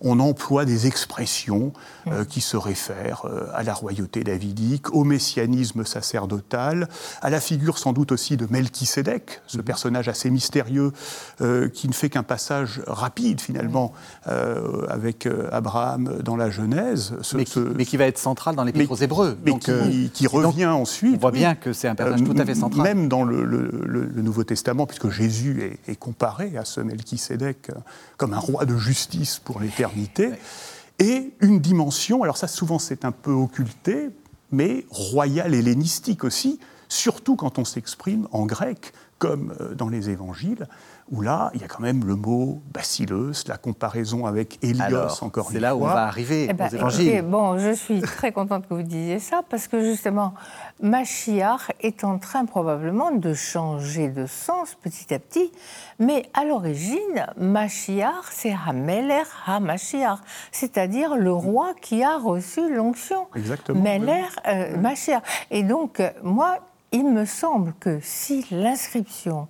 on 0.00 0.20
emploie 0.20 0.64
des 0.64 0.86
expressions 0.86 1.72
euh, 2.06 2.24
qui 2.24 2.40
se 2.40 2.56
réfèrent 2.56 3.22
euh, 3.24 3.48
à 3.54 3.62
la 3.62 3.74
royauté 3.74 4.24
davidique, 4.24 4.94
au 4.94 5.04
messianisme 5.04 5.84
sacerdotal, 5.84 6.88
à 7.20 7.30
la 7.30 7.40
figure 7.40 7.78
sans 7.78 7.92
doute 7.92 8.12
aussi 8.12 8.36
de 8.36 8.46
Melchisédek, 8.48 9.42
ce 9.46 9.58
mhm. 9.58 9.64
personnage 9.64 10.08
assez 10.08 10.30
mystérieux 10.30 10.92
euh, 11.40 11.68
qui 11.68 11.88
ne 11.88 11.92
fait 11.92 12.08
qu'un 12.08 12.22
passage 12.22 12.80
rapide 12.86 13.40
finalement 13.40 13.92
avec 14.88 15.28
Abraham 15.52 16.18
dans 16.22 16.36
la 16.36 16.50
Genèse. 16.50 17.14
mais, 17.34 17.84
qui, 17.84 17.96
va 17.96 18.04
être 18.04 18.18
central 18.18 18.56
dans 18.56 18.64
l'Épître 18.64 18.92
aux 18.92 18.96
Hébreux. 18.96 19.36
Mais 19.44 19.58
qui, 19.58 20.26
revient 20.26 20.66
ensuite. 20.66 21.16
On 21.16 21.20
voit 21.20 21.30
bien 21.30 21.54
que 21.54 21.72
c'est 21.72 21.88
un 21.88 21.94
personnage 21.94 22.24
tout 22.24 22.40
à 22.40 22.44
fait 22.44 22.54
central. 22.54 22.82
Même 22.82 23.08
dans 23.08 23.24
le, 23.24 23.38
Nouveau 24.16 24.44
Testament, 24.44 24.86
puisque 24.86 25.08
Jésus 25.08 25.62
est, 25.62 25.92
est 25.92 25.96
comparé 25.96 26.56
à 26.56 26.64
ce 26.64 26.80
Melchisédek 26.80 27.70
comme 28.16 28.34
un 28.34 28.38
roi 28.38 28.64
de 28.64 28.76
justice 28.76 29.38
pour 29.38 29.60
l'éternité, 29.60 29.87
et 30.98 31.32
une 31.40 31.60
dimension, 31.60 32.22
alors 32.22 32.36
ça 32.36 32.48
souvent 32.48 32.78
c'est 32.78 33.04
un 33.04 33.12
peu 33.12 33.32
occulté, 33.32 34.10
mais 34.50 34.86
royale 34.90 35.54
hellénistique 35.54 36.24
aussi, 36.24 36.58
surtout 36.88 37.36
quand 37.36 37.58
on 37.58 37.64
s'exprime 37.64 38.26
en 38.32 38.46
grec 38.46 38.92
comme 39.18 39.54
dans 39.76 39.88
les 39.88 40.10
évangiles, 40.10 40.68
où 41.10 41.22
là, 41.22 41.50
il 41.54 41.60
y 41.60 41.64
a 41.64 41.68
quand 41.68 41.80
même 41.80 42.04
le 42.04 42.16
mot 42.16 42.60
basileus, 42.72 43.44
la 43.46 43.56
comparaison 43.56 44.26
avec 44.26 44.58
Hélios, 44.62 44.82
Alors, 44.82 45.18
encore 45.22 45.46
une 45.48 45.54
C'est 45.54 45.60
là 45.60 45.74
où 45.74 45.78
on 45.80 45.84
fois. 45.84 45.94
va 45.94 46.04
arriver 46.06 46.46
Eh 46.50 46.52
ben, 46.52 46.66
aux 46.68 46.74
évangiles. 46.74 47.08
écoutez, 47.08 47.22
bon, 47.22 47.58
je 47.58 47.72
suis 47.72 48.00
très 48.00 48.32
contente 48.32 48.68
que 48.68 48.74
vous 48.74 48.82
disiez 48.82 49.18
ça 49.18 49.42
parce 49.48 49.68
que 49.68 49.80
justement, 49.82 50.34
Machiach 50.82 51.72
est 51.80 52.04
en 52.04 52.18
train 52.18 52.44
probablement 52.44 53.10
de 53.10 53.34
changer 53.34 54.08
de 54.08 54.26
sens 54.26 54.74
petit 54.74 55.12
à 55.12 55.18
petit. 55.18 55.50
Mais 55.98 56.28
à 56.34 56.44
l'origine, 56.44 57.26
Machiach, 57.36 58.24
c'est 58.30 58.54
Hameler 58.66 59.22
HaMashiach, 59.46 60.18
c'est-à-dire 60.52 61.16
le 61.16 61.32
roi 61.32 61.72
qui 61.80 62.02
a 62.02 62.18
reçu 62.18 62.72
l'onction. 62.74 63.26
Exactement, 63.34 63.80
Meler, 63.82 64.24
euh, 64.46 64.76
Mashiach. 64.76 65.22
Et 65.50 65.62
donc, 65.62 66.00
euh, 66.00 66.10
moi, 66.22 66.58
il 66.92 67.04
me 67.10 67.24
semble 67.24 67.74
que 67.80 67.98
si 68.02 68.46
l'inscription 68.50 69.48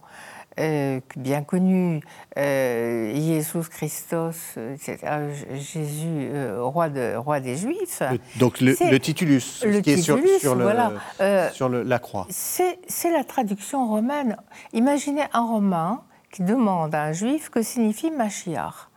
euh, 0.58 1.00
bien 1.16 1.42
connue, 1.42 2.00
euh, 2.36 3.14
Jesus 3.14 3.68
Christos, 3.70 4.34
euh, 4.56 4.74
etc., 4.74 4.98
Jésus, 5.54 6.06
euh, 6.32 6.62
roi, 6.62 6.88
de, 6.88 7.16
roi 7.16 7.40
des 7.40 7.56
Juifs, 7.56 8.02
Le- 8.10 8.18
donc 8.38 8.60
le, 8.60 8.74
titulus, 8.98 9.62
le 9.64 9.74
ce 9.74 9.78
qui 9.78 9.90
est 9.90 9.96
sur, 9.98 10.16
titulus, 10.16 10.38
sur 10.40 10.54
le- 10.54 10.64
voilà. 10.64 10.92
Euh, 11.20 11.50
sur 11.50 11.68
le- 11.68 11.82
la 11.82 11.98
croix. 11.98 12.26
c'est 12.30 12.78
la 13.12 13.24
traduction 13.24 13.86
romaine. 13.88 14.36
Imaginez 14.72 15.24
un 15.32 15.46
Romain 15.46 16.02
qui 16.32 16.42
demande 16.42 16.94
à 16.94 17.04
un 17.04 17.12
Juif 17.12 17.48
que 17.50 17.62
signifie 17.62 18.10
Machiach. 18.10 18.88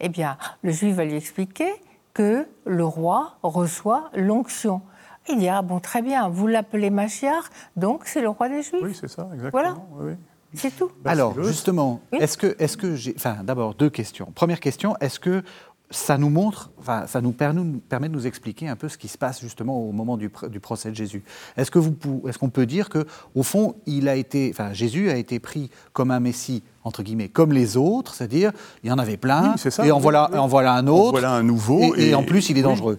Eh 0.00 0.08
bien, 0.08 0.36
le 0.62 0.70
Juif 0.72 0.94
va 0.96 1.04
lui 1.04 1.14
expliquer 1.16 1.72
que 2.12 2.46
le 2.66 2.84
roi 2.84 3.36
reçoit 3.42 4.10
l'onction. 4.14 4.82
Il 5.28 5.38
dit, 5.38 5.48
ah 5.48 5.62
bon, 5.62 5.80
très 5.80 6.02
bien, 6.02 6.28
vous 6.28 6.46
l'appelez 6.46 6.90
Machiach, 6.90 7.44
donc 7.76 8.02
c'est 8.04 8.20
le 8.20 8.28
roi 8.28 8.48
des 8.48 8.62
Juifs. 8.62 8.82
Oui, 8.82 8.94
c'est 8.98 9.08
ça, 9.08 9.28
exactement. 9.34 9.50
Voilà. 9.52 9.74
oui, 9.92 10.10
oui. 10.12 10.16
C'est 10.54 10.76
tout. 10.76 10.90
Alors, 11.04 11.34
Basileus. 11.34 11.48
justement, 11.52 12.00
Oui. 12.12 12.18
est-ce 12.20 12.36
que, 12.38 12.54
est-ce 12.58 12.76
que 12.76 12.94
j'ai. 12.96 13.14
Enfin, 13.16 13.38
d'abord, 13.44 13.74
deux 13.74 13.90
questions. 13.90 14.30
Première 14.34 14.60
question, 14.60 14.96
est-ce 15.00 15.18
que 15.20 15.42
ça 15.90 16.16
nous 16.18 16.30
montre, 16.30 16.70
enfin, 16.78 17.06
ça 17.06 17.20
nous 17.20 17.32
permet, 17.32 17.62
de 18.08 18.14
nous 18.14 18.26
expliquer 18.26 18.68
un 18.68 18.74
peu 18.74 18.88
ce 18.88 18.96
qui 18.98 19.06
se 19.06 19.18
passe 19.18 19.40
justement 19.40 19.78
au 19.78 19.92
moment 19.92 20.16
du, 20.16 20.30
du 20.50 20.58
procès 20.60 20.90
de 20.90 20.96
Jésus? 20.96 21.22
Est-ce 21.56 21.70
que 21.70 21.78
vous, 21.78 21.92
pou- 21.92 22.22
est-ce 22.28 22.38
qu'on 22.38 22.48
peut 22.50 22.66
dire 22.66 22.88
que, 22.88 23.06
au 23.34 23.42
fond, 23.42 23.76
il 23.86 24.08
a 24.08 24.16
été, 24.16 24.50
enfin, 24.52 24.72
Jésus 24.72 25.10
a 25.10 25.16
été 25.16 25.38
pris 25.38 25.70
comme 25.92 26.10
un 26.10 26.20
Messie 26.20 26.62
entre 26.84 27.02
guillemets, 27.02 27.28
comme 27.28 27.52
les 27.52 27.76
autres, 27.76 28.14
c'est-à-dire 28.14 28.52
il 28.82 28.90
y 28.90 28.92
en 28.92 28.98
avait 28.98 29.16
plein, 29.16 29.54
Oui, 29.64 29.70
ça, 29.70 29.84
et 29.86 29.90
en 29.90 29.98
voilà, 29.98 30.30
en 30.34 30.48
un 30.54 30.84
En 30.84 30.86
autre, 30.88 31.10
voilà 31.12 31.32
un 31.32 31.42
nouveau. 31.42 31.94
et, 31.96 32.10
et 32.10 32.14
en 32.14 32.22
plus 32.22 32.50
il 32.50 32.58
est 32.58 32.62
dangereux. 32.62 32.98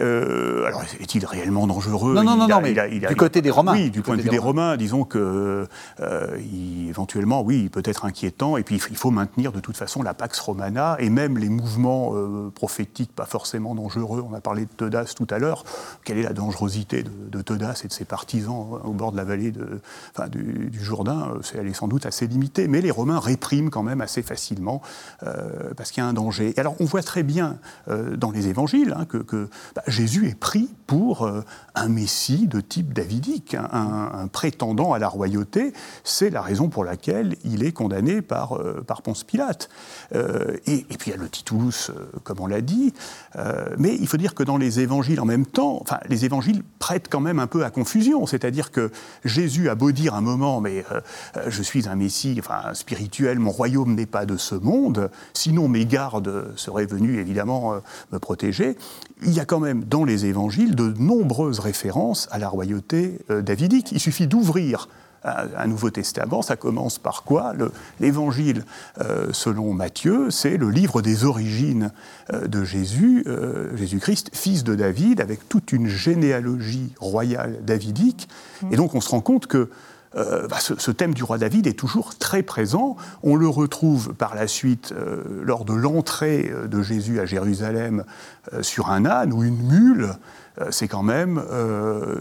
Euh, 0.00 0.64
alors, 0.64 0.82
est-il 1.00 1.24
réellement 1.26 1.66
dangereux? 1.66 2.14
Non, 2.14 2.22
non, 2.24 2.32
Il 2.34 2.38
non, 2.38 2.44
a- 2.44 2.48
non, 2.48 2.60
mais 2.62 2.72
il 2.72 2.80
a- 2.80 2.88
il 2.88 3.04
a- 3.04 3.08
du 3.10 3.16
côté 3.16 3.42
des 3.42 3.50
Romains. 3.50 3.72
Oui, 3.74 3.84
Du 3.84 3.90
du 3.90 4.02
point 4.02 4.16
de 4.16 4.22
vue 4.22 4.28
des 4.30 4.36
des 4.36 4.38
Romains, 4.38 4.76
disons 4.78 5.04
que 5.04 5.66
euh, 6.00 6.38
il- 6.38 6.88
éventuellement, 6.88 7.42
oui, 7.42 7.60
il 7.64 7.70
peut 7.70 7.82
être 7.84 8.06
inquiétant. 8.06 8.56
Et 8.56 8.62
puis, 8.62 8.80
il 8.90 8.96
faut 8.96 9.10
maintenir 9.10 9.52
de 9.52 9.60
toute 9.60 9.76
façon 9.76 10.02
la 10.02 10.14
Pax 10.14 10.38
Romana 10.40 10.96
et 10.98 11.10
même 11.10 11.36
les 11.36 11.50
mouvements 11.50 12.12
euh, 12.14 12.50
prophétiques 12.54 13.12
pas 13.14 13.26
forcément 13.26 13.74
dangereux. 13.74 14.24
On 14.26 14.34
a 14.34 14.40
parlé 14.40 14.62
de 14.62 14.70
Teudas 14.76 15.12
tout 15.14 15.26
à 15.30 15.38
l'heure. 15.38 15.64
Quelle 16.04 16.16
est 16.18 16.22
la 16.22 16.32
dangerosité 16.32 17.02
de, 17.02 17.10
de 17.30 17.42
Teudas 17.42 17.80
et 17.84 17.88
de 17.88 17.92
ses 17.92 18.04
partisans 18.06 18.80
au 18.82 18.92
bord 18.92 19.12
de 19.12 19.18
la 19.18 19.24
vallée 19.24 19.50
de, 19.50 19.80
enfin, 20.16 20.28
du, 20.28 20.70
du 20.70 20.82
Jourdain? 20.82 21.34
C'est- 21.42 21.58
Elle 21.58 21.68
est 21.68 21.74
sans 21.74 21.88
doute 21.88 22.06
assez 22.06 22.26
limitée. 22.26 22.66
Mais 22.68 22.80
les 22.80 22.90
Romains 22.90 23.18
répriment 23.26 23.70
quand 23.70 23.82
même 23.82 24.00
assez 24.00 24.22
facilement 24.22 24.80
euh, 25.22 25.74
parce 25.76 25.90
qu'il 25.90 26.02
y 26.02 26.06
a 26.06 26.08
un 26.08 26.12
danger. 26.14 26.54
Alors, 26.56 26.74
on 26.80 26.84
voit 26.84 27.02
très 27.02 27.22
bien 27.22 27.58
euh, 27.88 28.16
dans 28.16 28.30
les 28.30 28.46
évangiles 28.48 28.94
hein, 28.96 29.04
que, 29.04 29.48
bah, 29.74 29.82
Jésus 29.86 30.28
est 30.28 30.38
pris 30.38 30.70
pour 30.86 31.26
euh, 31.26 31.42
un 31.74 31.88
messie 31.88 32.46
de 32.46 32.60
type 32.60 32.92
davidique, 32.94 33.54
un, 33.54 33.68
un- 33.72 34.10
un 34.22 34.28
prétendant 34.28 34.92
à 34.92 34.98
la 34.98 35.08
royauté. 35.08 35.72
C'est 36.04 36.30
la 36.30 36.40
raison 36.40 36.68
pour 36.68 36.84
laquelle 36.84 37.36
il 37.44 37.64
est 37.64 37.72
condamné 37.72 38.22
par, 38.22 38.58
par 38.86 39.02
Ponce 39.02 39.24
Pilate. 39.24 39.68
Et, 40.14 40.84
puis 40.98 41.06
il 41.06 41.10
y 41.10 41.12
a 41.12 41.16
le 41.16 41.28
Titulus, 41.28 41.90
comme 42.24 42.40
on 42.40 42.46
l'a 42.46 42.60
dit. 42.60 42.92
Mais 43.78 43.94
il 43.94 44.06
faut 44.06 44.16
dire 44.16 44.34
que 44.34 44.42
dans 44.44 44.56
les 44.56 44.80
évangiles, 44.80 45.20
en 45.20 45.24
même 45.24 45.46
temps, 45.46 45.78
enfin, 45.82 45.98
les 46.08 46.24
évangiles 46.24 46.62
prêtent 46.78 47.08
quand 47.10 47.20
même 47.20 47.38
un 47.40 47.46
peu 47.46 47.64
à 47.64 47.70
confusion. 47.70 48.26
C'est-à-dire 48.26 48.70
que 48.70 48.90
Jésus 49.24 49.68
a 49.68 49.74
beau 49.74 49.92
dire 49.92 50.14
un 50.14 50.20
moment, 50.22 50.60
mais 50.60 50.84
je 51.48 51.62
suis 51.62 51.88
un 51.88 51.96
messie 51.96 52.36
enfin, 52.38 52.72
spirituel, 52.74 53.15
mon 53.22 53.50
royaume 53.50 53.94
n'est 53.94 54.06
pas 54.06 54.26
de 54.26 54.36
ce 54.36 54.54
monde, 54.54 55.10
sinon 55.34 55.68
mes 55.68 55.86
gardes 55.86 56.52
seraient 56.56 56.86
venus 56.86 57.18
évidemment 57.18 57.74
euh, 57.74 57.78
me 58.12 58.18
protéger. 58.18 58.76
Il 59.22 59.32
y 59.32 59.40
a 59.40 59.44
quand 59.44 59.60
même 59.60 59.84
dans 59.84 60.04
les 60.04 60.26
évangiles 60.26 60.74
de 60.74 60.94
nombreuses 60.98 61.58
références 61.60 62.28
à 62.30 62.38
la 62.38 62.48
royauté 62.48 63.18
euh, 63.30 63.42
davidique. 63.42 63.92
Il 63.92 64.00
suffit 64.00 64.26
d'ouvrir 64.26 64.88
un 65.24 65.66
Nouveau 65.66 65.90
Testament, 65.90 66.40
ça 66.40 66.54
commence 66.54 67.00
par 67.00 67.24
quoi? 67.24 67.52
Le- 67.52 67.72
L'évangile, 67.98 68.64
euh, 69.00 69.30
selon 69.32 69.72
Matthieu, 69.72 70.30
c'est 70.30 70.56
le 70.56 70.70
livre 70.70 71.02
des 71.02 71.24
origines 71.24 71.90
euh, 72.32 72.46
de 72.46 72.62
Jésus, 72.62 73.24
euh, 73.26 73.76
Jésus-Christ, 73.76 74.30
fils 74.32 74.62
de 74.62 74.76
David, 74.76 75.20
avec 75.20 75.48
toute 75.48 75.72
une 75.72 75.88
généalogie 75.88 76.92
royale 77.00 77.58
davidique. 77.64 78.28
Et 78.70 78.76
donc 78.76 78.94
on 78.94 79.00
se 79.00 79.08
rend 79.08 79.20
compte 79.20 79.48
que 79.48 79.68
euh, 80.16 80.46
bah, 80.48 80.58
ce, 80.60 80.74
ce 80.78 80.90
thème 80.90 81.14
du 81.14 81.22
roi 81.22 81.38
David 81.38 81.66
est 81.66 81.78
toujours 81.78 82.16
très 82.16 82.42
présent. 82.42 82.96
On 83.22 83.36
le 83.36 83.48
retrouve 83.48 84.14
par 84.14 84.34
la 84.34 84.46
suite 84.48 84.92
euh, 84.92 85.22
lors 85.44 85.64
de 85.64 85.74
l'entrée 85.74 86.50
euh, 86.52 86.66
de 86.66 86.82
Jésus 86.82 87.20
à 87.20 87.26
Jérusalem 87.26 88.04
euh, 88.52 88.62
sur 88.62 88.90
un 88.90 89.04
âne 89.04 89.32
ou 89.32 89.42
une 89.44 89.58
mule. 89.62 90.14
C'est 90.70 90.88
quand 90.88 91.02
même 91.02 91.42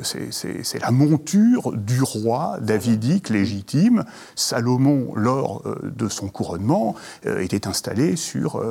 c'est- 0.03 0.79
la 0.81 0.91
monture 0.91 1.71
du 1.71 2.01
roi 2.03 2.57
davidique 2.59 3.29
légitime. 3.29 4.03
Salomon, 4.35 5.13
lors 5.15 5.63
de 5.81 6.09
son 6.09 6.27
couronnement, 6.27 6.95
était 7.25 7.65
installé 7.65 8.17
sur, 8.17 8.61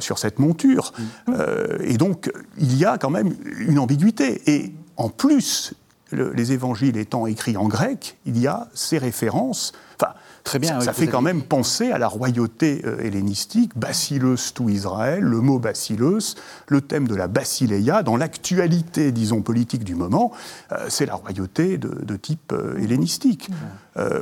sur 0.00 0.18
cette 0.18 0.38
monture. 0.38 0.92
Et 1.82 1.96
donc, 1.96 2.30
il 2.58 2.76
y 2.76 2.84
a 2.84 2.98
quand 2.98 3.08
même 3.08 3.32
une 3.58 3.78
ambiguïté. 3.78 4.42
Et 4.44 4.74
en 4.98 5.08
plus, 5.08 5.72
le- 6.12 6.32
les 6.32 6.52
évangiles 6.52 6.96
étant 6.96 7.26
écrits 7.26 7.56
en 7.56 7.68
grec, 7.68 8.18
il 8.26 8.38
y 8.38 8.46
a 8.46 8.68
ces 8.74 8.98
références. 8.98 9.72
Enfin, 10.00 10.12
Très 10.42 10.58
bien, 10.58 10.80
ça, 10.80 10.94
fait 10.94 11.06
quand 11.06 11.20
même 11.20 11.42
penser 11.42 11.92
à 11.92 11.98
la 11.98 12.08
royauté 12.08 12.80
euh, 12.86 12.98
hellénistique, 13.00 13.72
Basileus 13.76 14.52
tout 14.54 14.70
Israël, 14.70 15.20
le 15.22 15.40
mot 15.42 15.58
Basileus, 15.58 16.34
le 16.68 16.80
thème 16.80 17.06
de 17.06 17.14
la 17.14 17.28
Basileia, 17.28 18.02
dans 18.02 18.16
l'actualité, 18.16 19.12
disons, 19.12 19.42
politique 19.42 19.84
du 19.84 19.94
moment, 19.94 20.32
euh, 20.72 20.86
c'est 20.88 21.04
la 21.04 21.14
royauté 21.14 21.76
de, 21.76 21.88
de 21.88 22.16
type 22.16 22.52
euh, 22.52 22.78
hellénistique. 22.78 23.50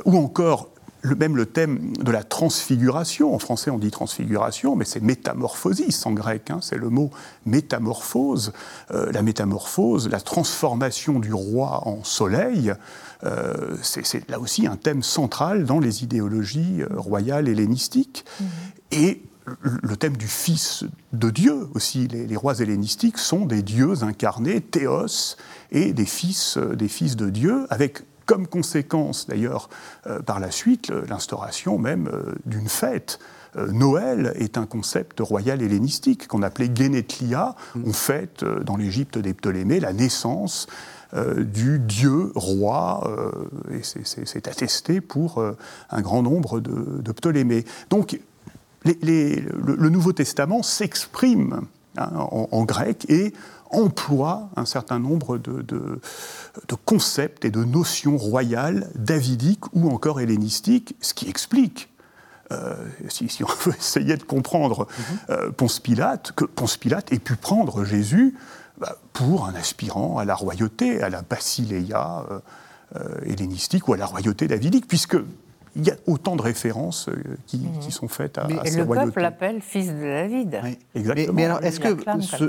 Ou 0.03 0.17
encore, 0.17 0.69
le, 1.01 1.15
même 1.15 1.35
le 1.35 1.45
thème 1.45 1.93
de 1.97 2.11
la 2.11 2.23
transfiguration, 2.23 3.33
en 3.33 3.39
français 3.39 3.71
on 3.71 3.79
dit 3.79 3.91
transfiguration, 3.91 4.75
mais 4.75 4.85
c'est 4.85 5.01
métamorphosis 5.01 6.05
en 6.05 6.11
grec, 6.11 6.51
hein, 6.51 6.59
c'est 6.61 6.77
le 6.77 6.89
mot 6.89 7.11
métamorphose, 7.45 8.53
Euh, 8.91 9.11
la 9.11 9.21
métamorphose, 9.21 10.09
la 10.09 10.19
transformation 10.19 11.19
du 11.19 11.33
roi 11.33 11.87
en 11.87 12.03
soleil, 12.03 12.73
euh, 13.23 13.77
c'est 13.83 14.27
là 14.29 14.39
aussi 14.39 14.65
un 14.67 14.77
thème 14.77 15.03
central 15.03 15.65
dans 15.65 15.79
les 15.79 16.03
idéologies 16.03 16.81
euh, 16.81 16.87
royales 16.97 17.47
hellénistiques. 17.47 18.25
Et 18.91 19.21
le 19.61 19.95
thème 19.95 20.17
du 20.17 20.27
Fils 20.27 20.85
de 21.13 21.29
Dieu 21.29 21.67
aussi, 21.75 22.07
les, 22.07 22.25
les 22.25 22.35
rois 22.35 22.59
hellénistiques 22.59 23.17
sont 23.17 23.45
des 23.45 23.61
dieux 23.61 24.03
incarnés, 24.03 24.61
théos, 24.61 25.37
et 25.71 25.93
des 25.93 26.05
fils, 26.05 26.57
des 26.57 26.87
fils 26.87 27.15
de 27.15 27.29
Dieu, 27.29 27.67
avec 27.69 28.03
comme 28.29 28.45
conséquence 28.45 29.25
d'ailleurs 29.27 29.71
euh, 30.05 30.19
par 30.21 30.39
la 30.39 30.51
suite 30.51 30.91
l'instauration 31.09 31.79
même 31.79 32.07
euh, 32.13 32.35
d'une 32.45 32.69
fête. 32.69 33.17
Euh, 33.55 33.71
Noël 33.71 34.33
est 34.35 34.55
un 34.59 34.67
concept 34.67 35.19
royal 35.19 35.63
hellénistique 35.63 36.27
qu'on 36.27 36.43
appelait 36.43 36.69
Genetlia. 36.71 37.55
On 37.83 37.91
fête 37.91 38.43
euh, 38.43 38.59
dans 38.63 38.77
l'Égypte 38.77 39.17
des 39.17 39.33
Ptolémées 39.33 39.79
la 39.79 39.93
naissance 39.93 40.67
du 41.37 41.79
dieu 41.79 42.31
roi, 42.35 43.03
et 43.71 43.81
c'est- 43.81 44.47
attesté 44.47 45.01
pour 45.01 45.43
un 45.89 46.01
grand 46.01 46.21
nombre 46.21 46.59
de, 46.59 47.01
de 47.01 47.11
Ptolémées. 47.11 47.65
Donc 47.89 48.19
les- 48.85 48.99
les- 49.01 49.35
le, 49.41 49.75
le 49.75 49.89
Nouveau 49.89 50.13
Testament 50.13 50.61
s'exprime 50.61 51.61
hein, 51.97 52.11
en, 52.15 52.47
en 52.51 52.63
grec 52.63 53.07
et 53.09 53.33
emploie 53.71 54.49
un 54.55 54.65
certain 54.65 54.99
nombre 54.99 55.37
de, 55.37 55.61
de- 55.61 55.99
de 56.67 56.75
concepts 56.85 57.45
et 57.45 57.51
de 57.51 57.63
notions 57.63 58.17
royales, 58.17 58.89
davidiques 58.95 59.65
ou 59.73 59.89
encore 59.89 60.19
hellénistiques, 60.19 60.95
ce 61.01 61.13
qui 61.13 61.29
explique 61.29 61.89
euh, 62.51 62.73
si, 63.09 63.29
si 63.29 63.43
on 63.43 63.47
veut 63.65 63.75
essayer 63.77 64.17
de 64.17 64.23
comprendre 64.23 64.87
euh, 65.29 65.51
Ponce 65.51 65.79
Pilate, 65.79 66.31
que 66.31 66.45
Ponce 66.45 66.77
Pilate 66.77 67.13
ait 67.13 67.19
pu 67.19 67.35
prendre 67.35 67.83
Jésus 67.85 68.35
bah, 68.79 68.97
pour 69.13 69.45
un 69.45 69.53
aspirant 69.55 70.17
à 70.17 70.25
la 70.25 70.33
royauté, 70.35 71.01
à 71.03 71.09
la 71.09 71.21
basileia 71.21 72.25
euh, 72.95 73.05
hellénistique 73.25 73.87
ou 73.87 73.93
à 73.93 73.97
la 73.97 74.07
royauté 74.07 74.47
davidique, 74.47 74.87
puisque 74.87 75.17
il 75.79 75.87
y 75.87 75.91
a 75.91 75.95
autant 76.07 76.35
de 76.35 76.41
références 76.41 77.07
euh, 77.09 77.15
qui, 77.47 77.57
mhm. 77.57 77.89
sont 77.89 78.07
faites 78.07 78.37
à, 78.37 78.47
mais 78.47 78.55
Le 78.71 78.85
peuple 78.85 79.21
l'appelle 79.21 79.61
fils 79.61 79.87
de 79.87 80.01
David. 80.01 80.59
Oui. 80.63 80.77
Exactement. 80.95 81.33
Mais, 81.33 81.45
alors, 81.45 81.63
est-ce 81.63 81.79
que 81.79 81.97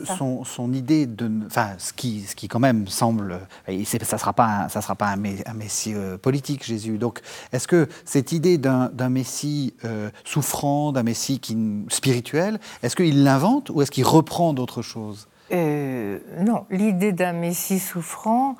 son, 0.04 0.44
son, 0.44 0.72
idée 0.72 1.06
de. 1.06 1.30
Enfin, 1.46 1.70
ce 1.78 1.92
qui, 1.92 2.22
ce 2.22 2.34
qui 2.34 2.48
quand 2.48 2.58
même 2.58 2.86
semble. 2.88 3.40
Ça 3.66 3.72
ne 3.72 4.18
sera 4.18 4.32
pas, 4.32 4.46
un, 4.46 4.68
ça 4.68 4.82
sera 4.82 4.94
pas 4.94 5.06
un, 5.06 5.16
messie 5.16 5.94
euh, 5.94 6.18
politique, 6.18 6.64
Jésus. 6.64 6.98
Donc, 6.98 7.20
est-ce 7.52 7.68
que 7.68 7.88
cette 8.04 8.32
idée 8.32 8.58
d'un 8.58 9.08
messie 9.08 9.74
euh, 9.84 10.10
souffrant, 10.24 10.92
d'un 10.92 11.02
messie 11.02 11.38
qui, 11.38 11.56
spirituel, 11.88 12.58
est-ce 12.82 12.96
qu'il 12.96 13.22
l'invente 13.22 13.70
ou 13.70 13.82
est-ce 13.82 13.90
qu'il 13.90 14.04
reprend 14.04 14.52
d'autres 14.52 14.82
choses? 14.82 15.28
Non, 15.52 16.64
l'idée 16.70 17.12
d'un 17.12 17.32
messie 17.32 17.80
souffrant 17.80 18.54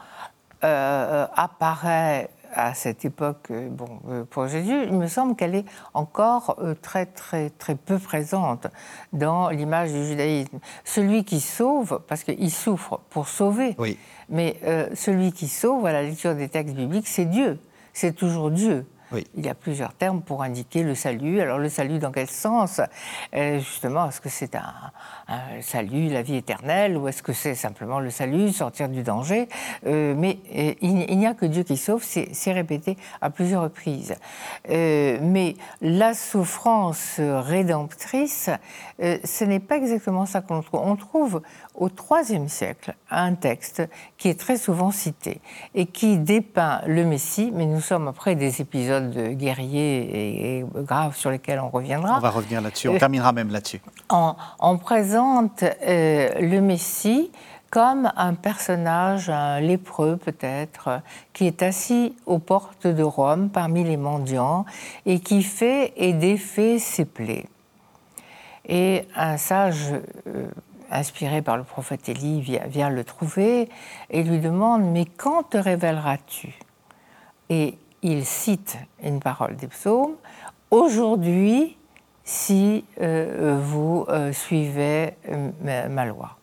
apparaît 0.63 2.31
à 2.53 2.75
cette 2.75 3.05
époque, 3.05 3.49
euh, 3.51 3.69
bon, 3.69 4.01
euh, 4.09 4.25
pour 4.25 4.49
Jésus, 4.49 4.85
il 4.85 4.95
me 4.95 5.07
semble 5.07 5.37
qu'elle 5.37 5.55
est 5.55 5.65
encore 5.95 6.57
euh, 6.61 6.75
très, 6.81 7.07
très, 7.07 7.51
très 7.51 7.75
peu 7.75 7.99
présente 7.99 8.67
dans 9.13 9.51
l'image 9.51 9.93
du 9.93 10.05
judaïsme. 10.05 10.59
Celui 10.85 11.25
qui 11.25 11.41
sauve, 11.41 12.01
parce 12.09 12.25
qu'il 12.25 12.51
souffre 12.51 13.01
pour 13.11 13.29
sauver, 13.29 13.75
oui. 13.79 13.99
mais 14.29 14.57
celui 14.95 15.33
qui 15.33 15.49
sauve, 15.49 15.87
à 15.87 15.93
la 15.93 16.03
lecture 16.03 16.35
des 16.35 16.49
textes 16.49 16.75
bibliques, 16.75 17.09
c'est 17.09 17.25
Dieu. 17.25 17.59
C'est 17.93 18.15
toujours 18.15 18.51
Dieu. 18.51 18.87
Il 19.13 19.45
y 19.45 19.49
a 19.49 19.55
plusieurs 19.55 19.93
termes 19.95 20.23
pour 20.23 20.43
indiquer 20.43 20.83
le 20.83 20.95
salut. 20.95 21.41
Alors 21.41 21.59
le 21.59 21.69
salut 21.69 21.99
dans 21.99 22.13
quel 22.13 22.29
sens? 22.29 22.81
Justement, 23.33 24.09
est-ce 24.09 24.21
que 24.21 24.29
c'est 24.29 24.55
un, 24.55 24.93
salut, 25.63 26.09
la 26.09 26.23
vie 26.23 26.37
éternelle, 26.37 26.97
ou 26.97 27.09
est-ce 27.09 27.23
que 27.23 27.33
c'est 27.33 27.55
simplement 27.55 28.01
le 28.01 28.11
salut, 28.11 28.53
sortir 28.53 28.89
du 28.89 29.03
danger? 29.03 29.49
Euh, 29.87 30.15
Mais 30.17 30.39
euh, 30.57 30.75
il, 30.81 31.19
n'y 31.19 31.27
a 31.27 31.35
que 31.35 31.47
Dieu 31.47 31.63
qui 31.63 31.77
sauve, 31.77 32.05
c'est 32.05 32.53
répété 32.53 32.97
à 33.21 33.31
plusieurs 33.31 33.63
reprises. 33.63 34.15
Euh, 34.71 35.19
mais 35.23 35.55
la 35.81 36.15
souffrance 36.15 37.17
rédemptrice, 37.19 38.51
ce 39.01 39.45
n'est 39.45 39.61
pas 39.61 39.77
exactement 39.77 40.27
ça 40.27 40.41
qu'on 40.41 40.63
trouve. 40.63 40.81
On 40.83 40.97
trouve 40.97 41.43
au 41.81 41.89
IIIe 41.89 42.49
siècle 42.49 42.95
un 43.11 43.35
texte 43.35 43.83
qui 44.19 44.29
est 44.29 44.39
très 44.39 44.57
souvent 44.57 44.93
cité 44.93 45.41
et 45.75 45.87
qui 45.87 46.19
dépeint 46.19 46.83
le 46.87 47.05
Messie, 47.05 47.51
mais 47.53 47.67
nous 47.67 47.81
sommes 47.81 48.07
après 48.07 48.37
des 48.37 48.61
épisodes 48.61 49.13
guerriers 49.33 50.59
et, 50.59 50.65
graves 50.77 51.17
sur 51.17 51.31
lesquels 51.31 51.59
on 51.59 51.71
reviendra. 51.71 52.19
On 52.19 52.21
va 52.21 52.31
revenir 52.31 52.61
là-dessus, 52.61 52.89
on 52.89 52.99
terminera 52.99 53.33
même 53.33 53.51
là-dessus. 53.51 53.81
En 54.11 54.77
présente 54.77 55.65
euh, 55.65 56.29
le 56.41 56.61
Messie 56.61 57.33
comme 57.71 58.11
un 58.17 58.35
personnage, 58.35 59.31
un 59.31 59.61
lépreux 59.61 60.17
peut-être, 60.17 61.01
qui 61.33 61.47
est 61.47 61.63
assis 61.63 62.17
aux 62.27 62.41
portes 62.41 62.87
de 62.87 63.03
Rome 63.03 63.49
parmi 63.49 63.85
les 63.85 63.97
mendiants 63.97 64.67
et 65.07 65.21
qui 65.21 65.43
fait 65.43 65.93
et 65.97 66.13
défait 66.13 66.79
ses 66.79 67.05
plaies. 67.05 67.47
Et 68.69 69.07
un 69.17 69.37
sage, 69.37 69.93
euh, 70.27 70.49
inspiré 70.91 71.43
par 71.43 71.57
le 71.57 71.65
prophète 71.65 72.09
Élie, 72.09 72.41
vient, 72.41 72.91
le 72.91 73.05
trouver 73.05 73.69
et 74.11 74.23
lui 74.23 74.39
demande 74.39 74.83
Mais 74.83 75.05
quand 75.05 75.45
te 75.45 75.57
révéleras-tu? 75.57 76.59
Et 77.49 77.79
il 78.03 78.25
cite 78.25 78.79
une 79.03 79.21
parole 79.21 79.57
des 79.57 79.67
psaumes 79.67 80.15
Aujourd'hui, 80.71 81.77
si 82.23 82.85
euh, 83.01 83.59
vous 83.61 84.07
euh, 84.09 84.33
suivez 84.33 85.15
euh, 85.29 85.89
ma, 85.89 86.05
loi. 86.05 86.37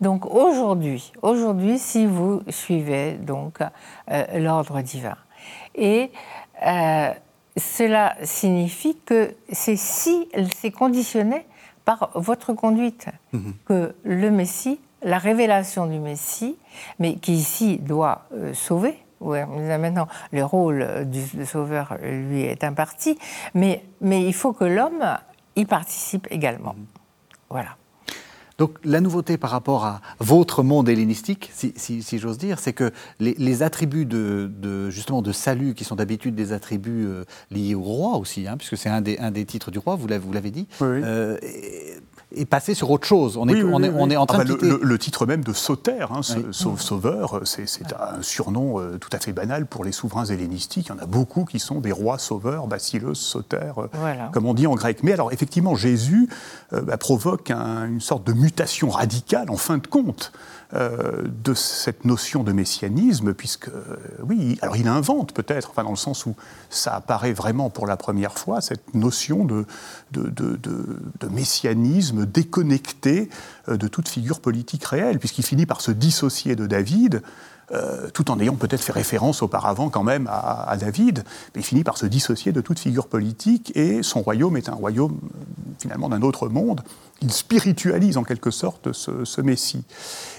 Donc 0.00 0.24
aujourd'hui, 0.24 1.12
aujourd'hui, 1.20 1.78
si 1.80 2.06
vous 2.06 2.42
suivez 2.48 3.14
donc 3.14 3.58
l'ordre 4.34 4.80
divin, 4.80 5.16
et 5.74 6.10
cela 7.56 8.14
signifie 8.22 8.96
que 9.04 9.34
c'est 9.52 9.76
si 9.76 10.28
c'est 10.54 10.70
conditionné 10.70 11.44
par 11.84 12.10
votre 12.14 12.52
conduite 12.52 13.06
mhm. 13.32 13.54
que 13.64 13.94
le 14.04 14.30
Messie, 14.30 14.80
la 15.02 15.18
révélation 15.18 15.86
du 15.86 15.98
Messie, 15.98 16.56
mais 16.98 17.16
qui 17.16 17.32
ici 17.32 17.78
doit 17.78 18.26
sauver, 18.52 18.98
oui, 19.20 19.38
maintenant, 19.44 20.08
le 20.32 20.44
rôle 20.44 21.06
du, 21.06 21.44
sauveur 21.44 21.96
lui 22.02 22.42
est 22.42 22.64
imparti, 22.64 23.18
mais, 23.54 23.84
mais 24.00 24.24
il 24.24 24.32
faut 24.32 24.52
que 24.52 24.64
l'homme 24.64 25.18
y 25.56 25.66
participe 25.66 26.26
également. 26.30 26.74
Voilà. 27.50 27.76
Donc 28.60 28.76
la 28.84 29.00
nouveauté 29.00 29.38
par 29.38 29.48
rapport 29.48 29.86
à 29.86 30.02
votre 30.18 30.62
monde 30.62 30.90
hellénistique, 30.90 31.50
si, 31.54 32.18
j'ose 32.18 32.36
dire, 32.36 32.58
c'est 32.58 32.74
que 32.74 32.92
les, 33.18 33.62
attributs 33.62 34.04
de, 34.04 34.90
justement 34.90 35.22
de 35.22 35.32
salut, 35.32 35.72
qui 35.72 35.84
sont 35.84 35.96
d'habitude 35.96 36.34
des 36.34 36.52
attributs 36.52 37.06
euh, 37.06 37.24
liés 37.50 37.74
au 37.74 37.80
roi 37.80 38.18
aussi, 38.18 38.46
hein, 38.46 38.58
puisque 38.58 38.76
c'est 38.76 38.90
un 38.90 39.00
des, 39.00 39.16
un 39.16 39.30
des 39.30 39.46
titres 39.46 39.70
du 39.70 39.78
roi, 39.78 39.96
vous 39.96 40.06
l'avez 40.06 40.50
dit, 40.50 40.68
euh, 40.82 41.38
et 42.32 42.44
passer 42.44 42.74
sur 42.74 42.90
autre 42.90 43.06
chose. 43.06 43.36
On 43.36 43.48
est, 43.48 43.62
on, 43.62 43.82
est, 43.82 43.90
on 43.90 44.08
est 44.10 44.16
en 44.16 44.26
train 44.26 44.40
ah 44.40 44.44
de 44.44 44.54
bah, 44.54 44.78
le, 44.80 44.98
titre 44.98 45.26
même 45.26 45.42
de 45.42 45.52
Sauter, 45.52 46.06
hein, 46.10 46.20
sauveur, 46.52 47.40
c'est 47.44 47.66
un 47.92 48.22
surnom 48.22 48.78
euh, 48.78 48.98
tout 48.98 49.10
à 49.12 49.18
fait 49.18 49.32
banal 49.32 49.66
pour 49.66 49.84
les 49.84 49.92
souverains 49.92 50.26
hellénistiques. 50.26 50.86
Il 50.86 50.90
y 50.90 50.92
en 50.92 51.02
a 51.02 51.06
beaucoup 51.06 51.44
qui 51.44 51.58
sont 51.58 51.80
des 51.80 51.92
rois 51.92 52.18
sauveurs, 52.18 52.66
Basileus, 52.66 53.14
Sauter, 53.14 53.72
euh, 53.78 54.14
comme 54.32 54.46
on 54.46 54.54
dit 54.54 54.66
en 54.66 54.74
grec. 54.74 55.02
Mais 55.02 55.12
alors 55.12 55.32
effectivement, 55.32 55.74
Jésus 55.74 56.28
euh, 56.72 56.82
bah, 56.82 56.96
provoque 56.96 57.50
une 57.50 58.00
sorte 58.00 58.24
de 58.26 58.32
mutation 58.32 58.90
radicale 58.90 59.50
en 59.50 59.56
fin 59.56 59.78
de 59.78 59.86
compte. 59.86 60.32
Euh, 60.72 61.22
de 61.42 61.52
cette 61.52 62.04
notion 62.04 62.44
de 62.44 62.52
messianisme, 62.52 63.34
puisque, 63.34 63.66
euh, 63.66 63.96
oui, 64.22 64.56
alors 64.62 64.76
il 64.76 64.86
invente 64.86 65.32
peut-être, 65.32 65.70
enfin 65.70 65.82
dans 65.82 65.90
le 65.90 65.96
sens 65.96 66.26
où 66.26 66.36
ça 66.68 66.94
apparaît 66.94 67.32
vraiment 67.32 67.70
pour 67.70 67.88
la 67.88 67.96
première 67.96 68.38
fois, 68.38 68.60
cette 68.60 68.94
notion 68.94 69.44
de, 69.44 69.66
messianisme 71.28 72.24
déconnecté 72.24 73.30
euh, 73.68 73.76
de 73.76 73.88
toute 73.88 74.08
figure 74.08 74.38
politique 74.38 74.84
réelle, 74.84 75.18
puisqu'il 75.18 75.44
finit 75.44 75.66
par 75.66 75.80
se 75.80 75.90
dissocier 75.90 76.54
de 76.54 76.68
David. 76.68 77.22
tout 78.14 78.32
en 78.32 78.40
ayant 78.40 78.56
peut-être 78.56 78.82
fait 78.82 78.92
référence 78.92 79.42
auparavant 79.42 79.90
quand 79.90 80.02
même 80.02 80.28
à, 80.28 80.76
David, 80.76 81.22
mais 81.54 81.60
il 81.60 81.64
finit 81.64 81.84
par 81.84 81.98
se 81.98 82.06
dissocier 82.06 82.50
de 82.50 82.60
toute 82.60 82.80
figure 82.80 83.06
politique 83.06 83.72
et 83.76 84.02
son 84.02 84.22
royaume 84.22 84.56
est 84.56 84.68
un 84.68 84.74
royaume 84.74 85.20
finalement 85.78 86.08
d'un 86.08 86.22
autre 86.22 86.48
monde 86.48 86.82
il 87.22 87.32
spiritualise 87.32 88.16
en 88.16 88.24
quelque 88.24 88.50
sorte 88.50 88.92
ce, 88.92 89.40
Messie. 89.40 89.84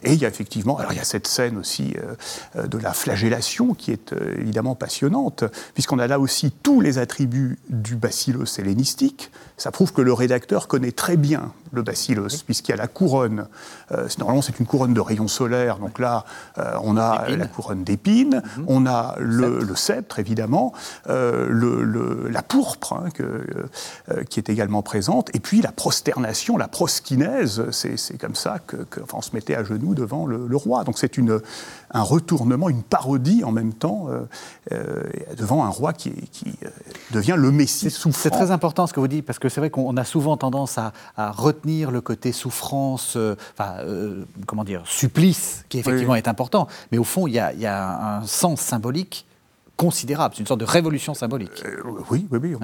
Et 0.04 0.14
il 0.14 0.20
y 0.20 0.26
a 0.26 0.28
effectivement, 0.28 0.78
alors 0.78 0.94
il 0.94 0.98
y 0.98 1.02
a 1.02 1.04
cette 1.06 1.28
scène 1.28 1.58
aussi 1.58 1.96
euh, 1.98 2.16
euh, 2.56 2.68
de 2.68 2.78
la 2.78 2.94
flagellation 2.94 3.74
qui 3.74 3.92
est 3.92 4.14
euh, 4.14 4.36
évidemment 4.40 4.76
passionnante, 4.76 5.44
puisqu'on 5.74 6.00
a 6.00 6.08
là 6.08 6.20
aussi 6.20 6.52
tous 6.52 6.82
les 6.82 6.98
attributs 6.98 7.58
du 7.70 7.96
bacillus 7.96 8.60
hellénistique. 8.60 9.32
Ça 9.58 9.72
prouve 9.72 9.94
que 9.94 10.02
le 10.02 10.14
rédacteur 10.14 10.68
connaît 10.68 10.92
très 10.92 11.18
bien 11.18 11.54
le 11.72 11.84
bacillus, 11.84 12.44
puisqu'il 12.46 12.72
y 12.72 12.74
a 12.74 12.78
la 12.78 12.88
couronne. 12.88 13.48
normalement, 14.18 14.42
c'est 14.42 14.60
une 14.60 14.66
couronne 14.66 14.94
de 14.94 15.00
rayons 15.00 15.30
solaires, 15.30 15.78
donc 15.78 16.00
là, 16.00 16.26
on 16.84 16.98
a 16.98 17.30
la 17.30 17.48
couronne 17.48 17.86
d'épines, 17.86 18.42
mhm. 18.58 18.66
on 18.68 18.86
a 18.86 19.16
le, 19.20 19.74
sceptre, 19.76 20.20
évidemment, 20.20 20.74
le, 21.08 22.28
la 22.30 22.42
pourpre 22.42 22.94
hein, 22.94 23.10
qui 24.30 24.40
est 24.40 24.50
également 24.50 24.82
présente, 24.82 25.34
et 25.34 25.40
puis 25.40 25.62
la 25.62 25.72
prosternation, 25.72 26.58
la 26.58 26.68
proskinèse, 26.72 27.70
c'est 27.72 28.18
comme 28.20 28.36
ça 28.36 28.60
qu'on 28.60 29.22
se 29.22 29.32
mettait 29.34 29.56
à 29.56 29.64
genoux 29.64 29.94
devant 29.94 30.26
le, 30.26 30.56
roi. 30.56 30.84
Donc 30.84 30.98
c'est 30.98 31.12
un 31.92 32.02
retournement, 32.02 32.70
une 32.70 32.84
parodie 32.84 33.44
en 33.44 33.52
même 33.52 33.74
temps 33.74 34.08
euh, 34.10 34.22
euh, 34.72 35.04
devant 35.38 35.64
un 35.66 35.70
roi 35.70 35.94
qui, 35.94 36.12
euh, 36.64 36.70
devient 37.12 37.36
le 37.38 37.52
Messie 37.52 37.92
souffrant. 37.92 38.22
C'est 38.22 38.30
très 38.30 38.52
important 38.52 38.88
ce 38.88 38.94
que 38.94 39.00
vous 39.00 39.08
dites, 39.08 39.26
parce 39.26 39.40
que 39.40 39.50
c'est 39.50 39.60
vrai 39.60 39.70
qu'on 39.70 39.98
a 39.98 40.06
souvent 40.06 40.38
tendance 40.38 40.78
à, 40.78 40.94
retenir 41.18 41.92
le 41.92 42.02
côté 42.02 42.32
souffrance, 42.32 43.18
enfin, 43.54 43.78
comment 44.48 44.64
dire, 44.64 44.84
supplice, 44.86 45.66
qui 45.70 45.80
effectivement 45.80 46.16
est 46.16 46.28
important. 46.28 46.68
Mais 46.92 46.98
au 46.98 47.04
fond, 47.04 47.28
il 47.28 47.34
y 47.34 47.40
a 47.40 48.18
un 48.18 48.26
sens 48.26 48.62
symbolique 48.62 49.26
considérable. 49.82 50.36
C'est 50.36 50.42
une 50.42 50.48
sorte 50.48 50.60
de 50.60 50.66
révolution 50.66 51.16
symbolique. 51.16 51.64
Euh, 51.66 51.82
oui, 52.12 52.28
oui, 52.30 52.40
oui, 52.40 52.56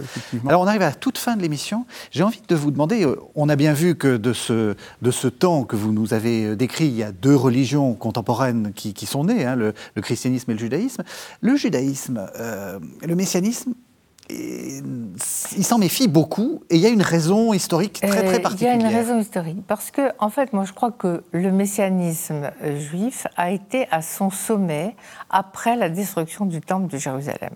effectivement. 0.00 0.48
Alors 0.48 0.62
on 0.62 0.66
arrive 0.66 0.80
à 0.80 0.86
la 0.86 0.94
toute 0.94 1.18
fin 1.18 1.36
de 1.36 1.42
l'émission. 1.42 1.84
J'ai 2.10 2.22
envie 2.22 2.40
de 2.48 2.54
vous 2.54 2.70
demander, 2.70 3.04
euh, 3.04 3.20
on 3.34 3.50
a 3.50 3.56
bien 3.56 3.74
vu 3.74 3.94
que 3.94 4.16
de 4.16 4.32
ce, 4.32 4.74
de 5.02 5.10
ce 5.10 5.28
temps 5.28 5.64
que 5.64 5.76
vous 5.76 5.92
nous 5.92 6.14
avez 6.14 6.46
euh, 6.46 6.56
décrit, 6.56 6.86
il 6.86 6.96
y 6.96 7.02
a 7.02 7.12
deux 7.12 7.36
religions 7.36 7.92
contemporaines 7.92 8.72
qui, 8.74 9.04
sont 9.04 9.24
nées, 9.24 9.44
hein, 9.44 9.54
le, 9.54 9.74
christianisme 10.00 10.50
et 10.50 10.54
le 10.54 10.60
judaïsme. 10.60 11.02
Le 11.42 11.56
judaïsme, 11.56 12.26
le 13.02 13.14
messianisme, 13.14 13.74
il 14.30 15.64
s'en 15.64 15.78
méfie 15.78 16.08
beaucoup 16.08 16.62
et 16.70 16.76
il 16.76 16.80
y 16.80 16.86
a 16.86 16.88
une 16.88 17.02
raison 17.02 17.52
historique 17.52 18.00
très 18.00 18.24
très 18.24 18.40
particulière. 18.40 18.74
Il 18.76 18.82
y 18.82 18.84
a 18.84 18.88
une 18.88 18.94
raison 18.94 19.18
historique 19.18 19.58
parce 19.66 19.90
que 19.90 20.12
en 20.18 20.30
fait 20.30 20.52
moi 20.52 20.64
je 20.64 20.72
crois 20.72 20.90
que 20.90 21.22
le 21.32 21.50
messianisme 21.50 22.50
euh, 22.62 22.78
juif 22.78 23.26
a 23.36 23.50
été 23.50 23.86
à 23.90 24.00
son 24.02 24.30
sommet 24.30 24.96
après 25.30 25.76
la 25.76 25.88
destruction 25.88 26.46
du 26.46 26.60
temple 26.60 26.88
de 26.88 26.98
Jérusalem. 26.98 27.50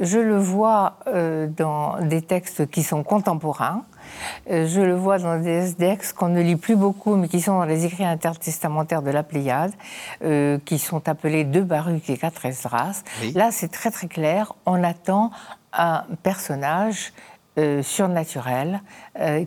Je 0.00 0.18
le 0.18 0.38
vois 0.38 0.96
euh, 1.08 1.46
dans 1.46 2.00
des 2.00 2.22
textes 2.22 2.70
qui 2.70 2.82
sont 2.82 3.02
contemporains 3.02 3.84
Euh, 4.50 4.66
je 4.66 4.80
le 4.80 4.94
vois 4.94 5.18
dans 5.18 5.38
des 5.38 5.68
SDX 5.68 6.12
qu'on 6.12 6.28
ne 6.28 6.40
lit 6.40 6.56
plus 6.56 6.76
beaucoup, 6.76 7.16
mais 7.16 7.28
qui 7.28 7.40
sont 7.40 7.58
dans 7.58 7.64
les 7.64 7.84
écrits 7.84 8.04
intertestamentaires 8.04 9.02
de 9.02 9.10
la 9.10 9.22
Pléiade, 9.22 9.72
euh, 10.24 10.58
qui 10.64 10.78
sont 10.78 11.08
appelés 11.08 11.44
deux 11.44 11.62
Baruch 11.62 12.10
et 12.10 12.16
quatre 12.16 12.44
Esdras. 12.46 13.02
Là, 13.34 13.50
c'est 13.52 13.68
très 13.68 13.90
très 13.90 14.08
clair. 14.08 14.54
On 14.66 14.82
attend 14.82 15.30
un 15.72 16.04
personnage 16.22 17.12
euh, 17.58 17.82
surnaturel 17.82 18.80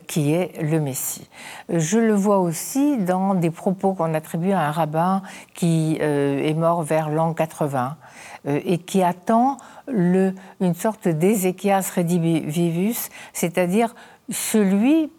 qui 0.05 0.31
est 0.33 0.61
le 0.61 0.79
Messie. 0.79 1.27
Je 1.69 1.97
le 1.97 2.13
vois 2.13 2.37
aussi 2.37 2.97
dans 2.97 3.33
des 3.33 3.49
propos 3.49 3.93
qu'on 3.93 4.13
attribue 4.13 4.51
à 4.51 4.61
un 4.61 4.71
rabbin 4.71 5.23
qui 5.55 5.97
est 5.99 6.53
mort 6.53 6.83
vers 6.83 7.09
l'an 7.09 7.33
80 7.33 7.97
et 8.45 8.77
qui 8.77 9.01
attend 9.01 9.57
une 9.87 10.75
sorte 10.75 11.07
d'Ézéchias 11.07 11.91
redivivus, 11.95 13.09
c'est-à-dire 13.33 13.95
celui 14.29 15.11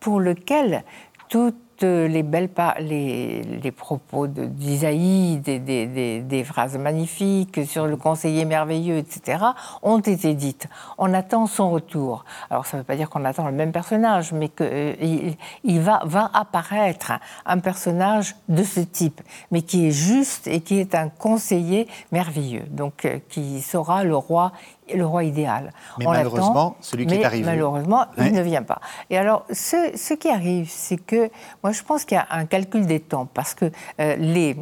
pour 0.00 0.18
lequel 0.18 0.82
toutes 1.28 1.61
les 1.82 2.22
belles 2.22 2.50
les, 2.80 3.72
propos 3.72 4.26
d'Isaïe, 4.26 5.38
des, 5.38 5.58
des, 5.58 6.20
des, 6.20 6.44
phrases 6.44 6.76
magnifiques 6.76 7.66
sur 7.66 7.86
le 7.86 7.96
conseiller 7.96 8.44
merveilleux, 8.44 8.98
etc., 8.98 9.44
ont 9.82 9.98
été 9.98 10.34
dites. 10.34 10.68
On 10.98 11.14
attend 11.14 11.46
son 11.46 11.70
retour. 11.70 12.24
Alors 12.50 12.66
ça 12.66 12.76
ne 12.76 12.82
veut 12.82 12.86
pas 12.86 12.96
dire 12.96 13.10
qu'on 13.10 13.24
attend 13.24 13.46
le 13.46 13.52
même 13.52 13.72
personnage, 13.72 14.32
mais 14.32 14.48
qu'il 14.48 14.66
euh, 14.66 15.78
va 16.04 16.30
apparaître 16.34 17.12
un 17.46 17.58
personnage 17.58 18.36
de 18.48 18.62
ce 18.62 18.80
type, 18.80 19.20
mais 19.50 19.62
qui 19.62 19.86
est 19.86 19.92
juste 19.92 20.46
et 20.46 20.60
qui 20.60 20.78
est 20.78 20.94
un 20.94 21.08
conseiller 21.08 21.88
merveilleux, 22.10 22.64
donc 22.70 23.04
euh, 23.04 23.18
qui 23.28 23.60
sera 23.62 24.04
le 24.04 24.16
roi 24.16 24.52
le 24.92 25.06
roi 25.06 25.24
idéal. 25.24 25.72
Mais 25.98 26.06
malheureusement, 26.06 26.76
celui 26.80 27.06
qui 27.06 27.14
est 27.14 27.24
arrivé. 27.24 27.44
Malheureusement, 27.44 28.06
il 28.18 28.32
ne 28.32 28.42
vient 28.42 28.62
pas. 28.62 28.80
Et 29.10 29.18
alors, 29.18 29.44
ce, 29.50 29.92
ce 29.94 30.14
qui 30.14 30.28
arrive, 30.28 30.68
c'est 30.68 30.96
que 30.96 31.30
moi, 31.62 31.72
je 31.72 31.82
pense 31.82 32.04
qu'il 32.04 32.16
y 32.16 32.20
a 32.20 32.26
un 32.30 32.46
calcul 32.46 32.86
des 32.86 33.00
temps, 33.00 33.26
parce 33.32 33.54
que 33.54 33.70
euh, 34.00 34.16
les 34.16 34.56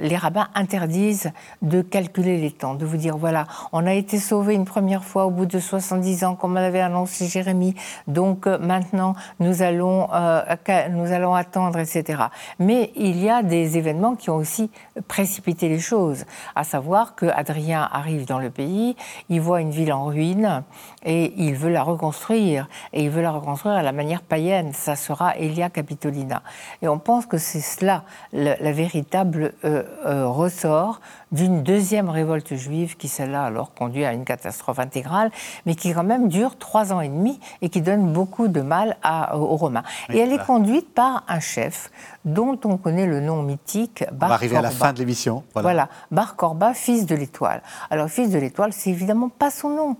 les 0.00 0.16
rabbins 0.16 0.48
interdisent 0.54 1.32
de 1.62 1.82
calculer 1.82 2.38
les 2.38 2.50
temps, 2.50 2.74
de 2.74 2.84
vous 2.84 2.96
dire 2.96 3.16
voilà, 3.16 3.46
on 3.72 3.86
a 3.86 3.92
été 3.92 4.18
sauvé 4.18 4.54
une 4.54 4.64
première 4.64 5.04
fois 5.04 5.26
au 5.26 5.30
bout 5.30 5.46
de 5.46 5.58
70 5.58 6.24
ans, 6.24 6.34
comme 6.34 6.54
l'avait 6.54 6.80
annoncé 6.80 7.26
Jérémie, 7.26 7.74
donc 8.06 8.46
euh, 8.46 8.58
maintenant 8.58 9.14
nous 9.40 9.62
allons, 9.62 10.08
euh, 10.12 10.42
nous 10.90 11.12
allons 11.12 11.34
attendre, 11.34 11.78
etc. 11.78 12.24
Mais 12.58 12.92
il 12.96 13.22
y 13.22 13.28
a 13.28 13.42
des 13.42 13.78
événements 13.78 14.14
qui 14.14 14.30
ont 14.30 14.36
aussi 14.36 14.70
précipité 15.08 15.68
les 15.68 15.80
choses, 15.80 16.24
à 16.54 16.64
savoir 16.64 17.14
que 17.14 17.26
Adrien 17.26 17.88
arrive 17.92 18.26
dans 18.26 18.38
le 18.38 18.50
pays, 18.50 18.96
il 19.28 19.40
voit 19.40 19.60
une 19.60 19.70
ville 19.70 19.92
en 19.92 20.06
ruine 20.06 20.62
et 21.04 21.34
il 21.36 21.54
veut 21.54 21.70
la 21.70 21.82
reconstruire, 21.82 22.68
et 22.92 23.04
il 23.04 23.10
veut 23.10 23.22
la 23.22 23.30
reconstruire 23.30 23.74
à 23.74 23.82
la 23.82 23.92
manière 23.92 24.22
païenne, 24.22 24.72
ça 24.72 24.96
sera 24.96 25.36
Elia 25.36 25.70
Capitolina. 25.70 26.42
Et 26.82 26.88
on 26.88 26.98
pense 26.98 27.26
que 27.26 27.38
c'est 27.38 27.60
cela 27.60 28.04
la, 28.32 28.72
véritable. 28.72 29.52
Euh, 29.64 29.73
euh, 29.74 30.26
ressort 30.26 31.00
d'une 31.32 31.62
deuxième 31.62 32.08
révolte 32.08 32.54
juive 32.54 32.96
qui, 32.96 33.08
celle-là, 33.08 33.44
alors 33.44 33.74
conduit 33.74 34.04
à 34.04 34.12
une 34.12 34.24
catastrophe 34.24 34.78
intégrale, 34.78 35.30
mais 35.66 35.74
qui 35.74 35.92
quand 35.92 36.04
même 36.04 36.28
dure 36.28 36.56
trois 36.58 36.92
ans 36.92 37.00
et 37.00 37.08
demi 37.08 37.40
et 37.62 37.68
qui 37.68 37.82
donne 37.82 38.12
beaucoup 38.12 38.48
de 38.48 38.60
mal 38.60 38.96
aux 39.32 39.56
Romains. 39.56 39.82
et 40.10 40.18
elle 40.18 40.32
est 40.32 40.44
conduite 40.44 40.94
par 40.94 41.24
un 41.28 41.40
chef 41.40 41.90
dont 42.24 42.58
on 42.64 42.76
connaît 42.76 43.06
le 43.06 43.20
nom 43.20 43.42
mythique, 43.42 44.04
Bar 44.12 44.28
On 44.28 44.28
va 44.28 44.34
arriver 44.34 44.56
à 44.56 44.62
la 44.62 44.70
fin 44.70 44.92
de 44.92 44.98
l'émission. 44.98 45.42
Voilà. 45.54 45.66
voilà, 45.66 45.88
Bar 46.10 46.36
Corba, 46.36 46.74
fils 46.74 47.06
de 47.06 47.14
l'étoile. 47.14 47.62
Alors, 47.90 48.08
fils 48.08 48.30
de 48.30 48.38
l'étoile, 48.38 48.72
c'est 48.72 48.90
évidemment 48.90 49.28
pas 49.28 49.50
son 49.50 49.70
nom 49.70 49.96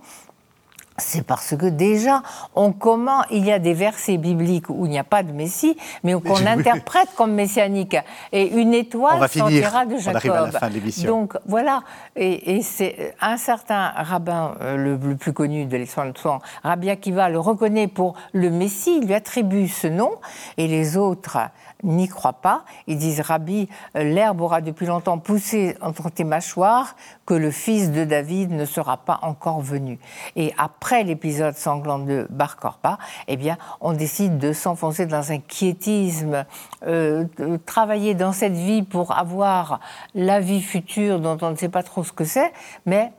c'est 0.97 1.25
parce 1.25 1.55
que 1.57 1.65
déjà, 1.65 2.21
on 2.55 2.71
comment 2.71 3.23
il 3.29 3.45
y 3.45 3.51
a 3.51 3.59
des 3.59 3.73
versets 3.73 4.17
bibliques 4.17 4.69
où 4.69 4.85
il 4.85 4.89
n'y 4.89 4.99
a 4.99 5.03
pas 5.03 5.23
de 5.23 5.31
Messie, 5.31 5.75
mais 6.03 6.13
qu'on 6.13 6.45
interprète 6.45 7.09
comme 7.15 7.33
messianique. 7.33 7.97
Et 8.31 8.47
une 8.47 8.73
étoile 8.73 9.27
sortira 9.29 9.85
de 9.85 9.97
Jacob. 9.97 10.21
On 10.25 10.33
à 10.33 10.51
la 10.51 10.59
fin 10.59 10.69
de 10.69 11.05
Donc 11.05 11.33
voilà, 11.45 11.83
et, 12.15 12.61
c'est 12.61 13.13
un 13.19 13.37
certain 13.37 13.91
rabbin, 13.95 14.55
euh, 14.61 14.77
le, 14.77 15.15
plus 15.17 15.33
connu 15.33 15.65
de 15.65 15.85
son, 15.85 16.39
Rabbi 16.63 16.89
Akiva, 16.89 17.29
le 17.29 17.39
reconnaît 17.39 17.87
pour 17.87 18.15
le 18.31 18.49
Messie, 18.49 18.99
il 19.01 19.07
lui 19.07 19.13
attribue 19.13 19.67
ce 19.67 19.87
nom, 19.87 20.11
et 20.57 20.67
les 20.67 20.97
autres 20.97 21.37
n'y 21.83 22.07
croient 22.07 22.33
pas. 22.33 22.63
Ils 22.87 22.97
disent 22.97 23.21
Rabbi, 23.21 23.67
euh, 23.95 24.03
l'herbe 24.03 24.41
aura 24.41 24.61
depuis 24.61 24.85
longtemps 24.85 25.17
poussé 25.17 25.75
entre 25.81 26.09
tes 26.09 26.23
mâchoires, 26.23 26.95
que 27.25 27.33
le 27.33 27.51
fils 27.51 27.91
de 27.91 28.03
David 28.03 28.51
ne 28.51 28.65
sera 28.65 28.97
pas 28.97 29.19
encore 29.21 29.61
venu. 29.61 29.99
Et 30.35 30.53
après 30.57 31.03
l'épisode 31.03 31.55
sanglant 31.55 31.99
de 31.99 32.27
Bar 32.29 32.57
Korba, 32.57 32.97
eh 33.27 33.37
bien, 33.37 33.57
on 33.81 33.93
décide 33.93 34.37
de 34.37 34.53
s'enfoncer 34.53 35.05
dans 35.05 35.31
un 35.31 35.39
quiétisme, 35.39 36.45
euh, 36.87 37.25
travailler 37.65 38.13
dans 38.13 38.31
cette 38.31 38.53
vie 38.53 38.83
pour 38.83 39.17
avoir 39.17 39.79
la 40.13 40.39
vie 40.39 40.61
future 40.61 41.19
dont 41.19 41.37
on 41.41 41.51
ne 41.51 41.55
sait 41.55 41.69
pas 41.69 41.83
trop 41.83 42.03
ce 42.03 42.11
que 42.11 42.25
c'est, 42.25 42.51
mais 42.85 43.11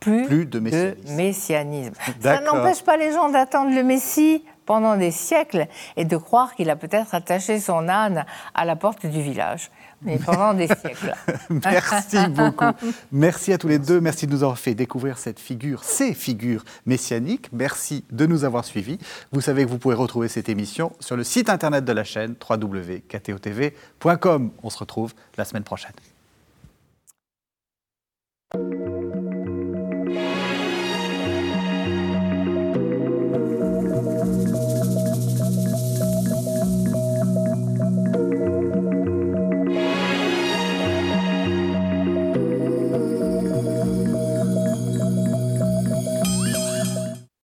plus, 0.00 0.44
de 0.44 0.58
messianisme. 1.16 1.94
Ça 2.20 2.40
n'empêche 2.40 2.82
pas 2.82 2.96
les 2.96 3.12
gens 3.12 3.30
d'attendre 3.30 3.74
le 3.74 3.82
Messie 3.82 4.44
pendant 4.66 4.96
des 4.96 5.10
siècles 5.10 5.66
et 5.96 6.04
de 6.04 6.16
croire 6.16 6.54
qu'il 6.54 6.70
a 6.70 6.76
peut-être 6.76 7.14
attaché 7.14 7.60
son 7.60 7.88
âne 7.88 8.24
à 8.54 8.64
la 8.64 8.76
porte 8.76 9.06
du 9.06 9.22
village. 9.22 9.70
Mais 10.02 10.18
pendant 10.18 10.54
des 10.54 10.66
siècles. 10.66 11.14
Merci 11.50 12.28
beaucoup. 12.28 12.64
Merci 13.10 13.52
à 13.52 13.58
tous 13.58 13.68
les 13.68 13.78
deux. 13.78 14.00
Merci 14.00 14.26
de 14.26 14.32
nous 14.32 14.42
avoir 14.42 14.58
fait 14.58 14.74
découvrir 14.74 15.18
cette 15.18 15.40
figure, 15.40 15.84
ces 15.84 16.14
figures 16.14 16.64
messianiques. 16.86 17.48
Merci 17.52 18.04
de 18.10 18.26
nous 18.26 18.44
avoir 18.44 18.64
suivis. 18.64 18.98
Vous 19.32 19.40
savez 19.40 19.64
que 19.64 19.70
vous 19.70 19.78
pouvez 19.78 19.94
retrouver 19.94 20.28
cette 20.28 20.48
émission 20.48 20.92
sur 21.00 21.16
le 21.16 21.24
site 21.24 21.48
internet 21.48 21.84
de 21.84 21.92
la 21.92 22.04
chaîne 22.04 22.34
www.ktotv.com. 22.48 24.50
On 24.62 24.70
se 24.70 24.78
retrouve 24.78 25.14
la 25.36 25.44
semaine 25.44 25.64
prochaine. 25.64 25.92